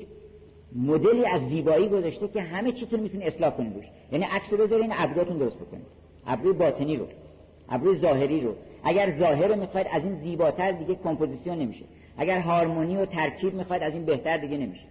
[0.74, 3.84] مدلی از زیبایی گذاشته که همه چیتون می‌تونه اصلاح کنید روش.
[4.12, 5.86] یعنی عکس رو بذارین ابروتون درست بکنید.
[6.26, 7.06] ابروی باطنی رو
[7.68, 8.55] ابروی ظاهری رو.
[8.84, 11.84] اگر ظاهر رو می‌خواید از این زیباتر دیگه کمپوزیسیون نمیشه.
[12.18, 14.84] اگر هارمونی و ترکیب می‌خواید از این بهتر دیگه نمیشه.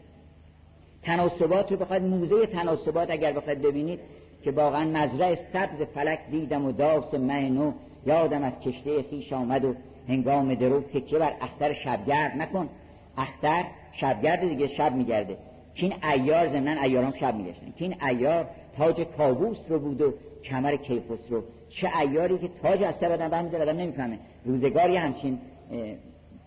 [1.04, 4.00] تناسبات رو بخواید موزه تناسبات اگر بخواید ببینید
[4.44, 7.72] که واقعا مزرع سبز فلک دیدم و داس منو
[8.06, 9.74] یادم از کشته خیش آمد و
[10.08, 12.70] هنگام درو تکیه بر اختر شبگرد نکن.
[13.18, 15.38] اختر شبگرد دیگه شب میگرده.
[15.76, 17.74] که این ایار زمنان ایارام شب میگشتن.
[17.78, 18.46] که این ایار
[18.78, 20.14] تاج کابوس رو بود و
[20.44, 21.44] کمر کیفوس رو.
[21.70, 24.20] چه ایاری که تاج از سر آدم برمیداره آدم نمی‌فهمه.
[24.46, 25.40] روزگاری همچین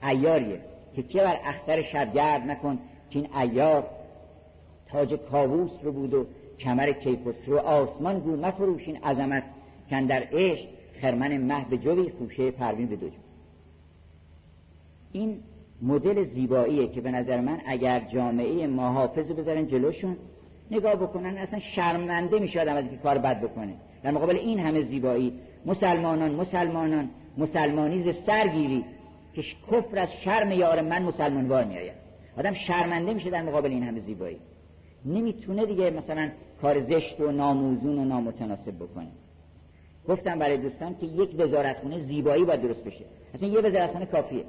[0.02, 0.60] ایاریه
[0.96, 2.78] که چه بر اختر شبگرد نکن
[3.10, 3.84] که این ایار
[4.88, 6.26] تاج کابوس رو بود و
[6.58, 7.58] کمر کیفوس رو.
[7.58, 9.42] آسمان گو مفروشین عظمت
[9.90, 10.68] کن در عشق
[11.00, 13.06] خرمن مه به جوی خوشه پروین به دو
[15.12, 15.38] این
[15.82, 20.16] مدل زیباییه که به نظر من اگر جامعه ما حافظ بذارن جلوشون
[20.70, 23.74] نگاه بکنن اصلا شرمنده میشه آدم از که کار بد بکنه.
[24.02, 25.32] در مقابل این همه زیبایی
[25.66, 28.84] مسلمانان مسلمانان مسلمانی ز سرگیری
[29.34, 31.92] که کفر از شرم یار من مسلمان بار میآید.
[32.38, 34.36] آدم شرمنده میشه در مقابل این همه زیبایی.
[35.04, 36.30] نمی‌تونه دیگه مثلا
[36.62, 39.08] کار زشت و ناموزون و نامتناسب بکنه.
[40.08, 43.04] گفتم برای دوستان که یک وزارتخونه زیبایی باید درست بشه.
[43.34, 44.44] اصلا یه وزارتخونه کافیه.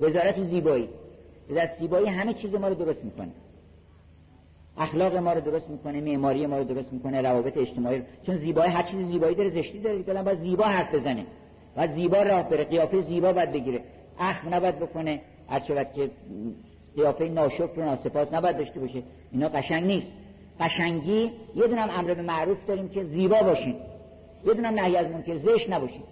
[0.00, 0.88] وزارت زیبایی.
[1.50, 3.30] وزارت زیبایی همه چیز ما رو درست می‌کنه.
[4.78, 8.04] اخلاق ما رو درست می‌کنه معماری ما رو درست می‌کنه روابط اجتماعی رو.
[8.26, 11.26] چون زیبایی هر چیز زیبایی داره زشتی داره که باید زیبا حرف بزنه.
[11.76, 12.64] و زیبا راه بره.
[12.64, 13.80] قیافه زیبا باید بگیره.
[14.18, 15.20] اخم نباید بکنه.
[15.48, 16.10] هر شود که
[16.96, 19.02] قیافه ناشکر و ناسپاس نباید داشته باشه.
[19.32, 20.06] اینا قشنگ نیست.
[20.60, 23.76] قشنگی یه دونم امر به معروف داریم که زیبا باشیم
[24.46, 26.02] یه دونم نهی از منکر زشت نباشیم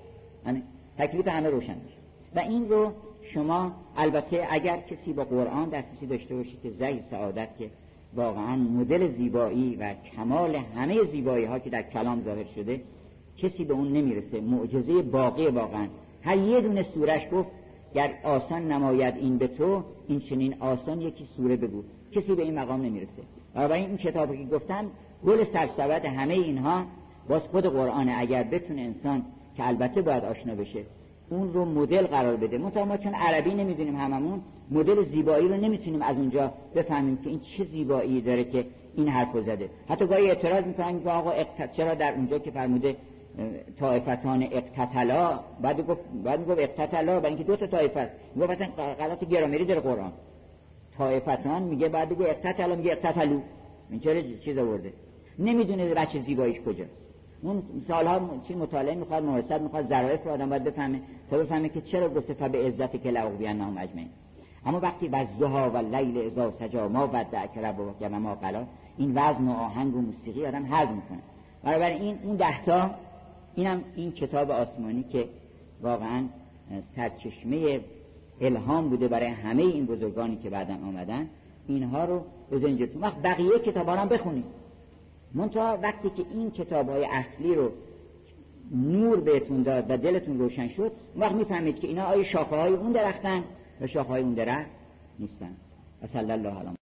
[0.47, 0.63] یعنی
[0.99, 1.97] تکلیف همه روشن بشه
[2.35, 2.93] و این رو
[3.35, 7.71] شما البته اگر کسی با قرآن دسترسی داشته باشید که زی سعادت که
[8.15, 12.81] واقعا مدل زیبایی و کمال همه زیبایی ها که در کلام ظاهر شده
[13.39, 14.41] کسی به اون نمی‌رسه.
[14.41, 15.89] معجزه باقی واقعا.
[16.23, 17.49] هر یه دونه سورش گفت
[17.95, 21.83] گر آسان نماید این به تو این چنین آسان یکی سوره بگو.
[22.13, 23.23] کسی به این مقام نمی‌رسه.
[23.55, 24.85] برای این کتابی که گفتم
[25.27, 26.85] گل سرسبد همه اینها
[27.29, 29.23] باز خود قرآن اگر بتونه انسان
[29.57, 30.85] که البته باید آشنا بشه
[31.31, 32.59] اون رو مدل قرار بده.
[32.59, 34.41] منتها ما چون عربی نمی‌دونیم هممون
[34.71, 39.37] مدل زیبایی رو نمی‌تونیم از اونجا بفهمیم که این چه زیبایی داره که این حرف
[39.47, 39.71] زده.
[39.89, 41.33] حتی گاهی اعتراض می‌کنن که آقا
[41.77, 42.97] چرا در اونجا که فرموده
[43.81, 48.13] طایفتان اقتتلا بعد گفت بعد گفت اقتتلا برای اینکه دو تا طایفه است.
[48.35, 50.13] میگه مثلا غلط گرامری داره قرآن.
[50.99, 53.41] طایفتان میگه بعد میگه اقتتلا میگه اقتتلو.
[53.91, 54.93] این چرا چیز آورده؟
[55.39, 57.04] نمی‌دونه بچه زیباییش کجاست.
[57.45, 61.01] اون سالها چی مطالعه می‌خواد محسد می‌خواد ظرایف رو آدم باید بفهمه
[61.31, 64.09] تا بفهمه که چرا گفته به عزت که بیان نام اجمعین
[64.67, 68.65] اما وقتی وزها و لیل ازا سجا ما ودعک ربک و ما قلا
[68.99, 71.19] این وزن و آهنگ و موسیقی آدم حذف می‌کنه.
[71.63, 72.91] برای این اون دهتا
[73.55, 75.29] اینم این کتاب آسمانی که
[75.83, 76.25] واقعا
[76.97, 77.81] سرچشمه
[78.41, 81.27] الهام بوده برای همه این بزرگانی که بعدا آمدن
[81.69, 82.21] اینها رو
[82.53, 84.45] بزنید وقت بقیه کتاب هم بخونید.
[85.35, 87.71] منتها وقتی که این کتاب های اصلی رو
[88.71, 92.93] نور بهتون داد و دلتون روشن شد وقت می‌فهمید که اینا آیا شاخه های اون
[92.93, 93.45] درختن
[93.81, 94.71] و شاخه های اون درخت
[95.19, 95.57] نیستن.
[96.03, 96.75] و صلی الله علیه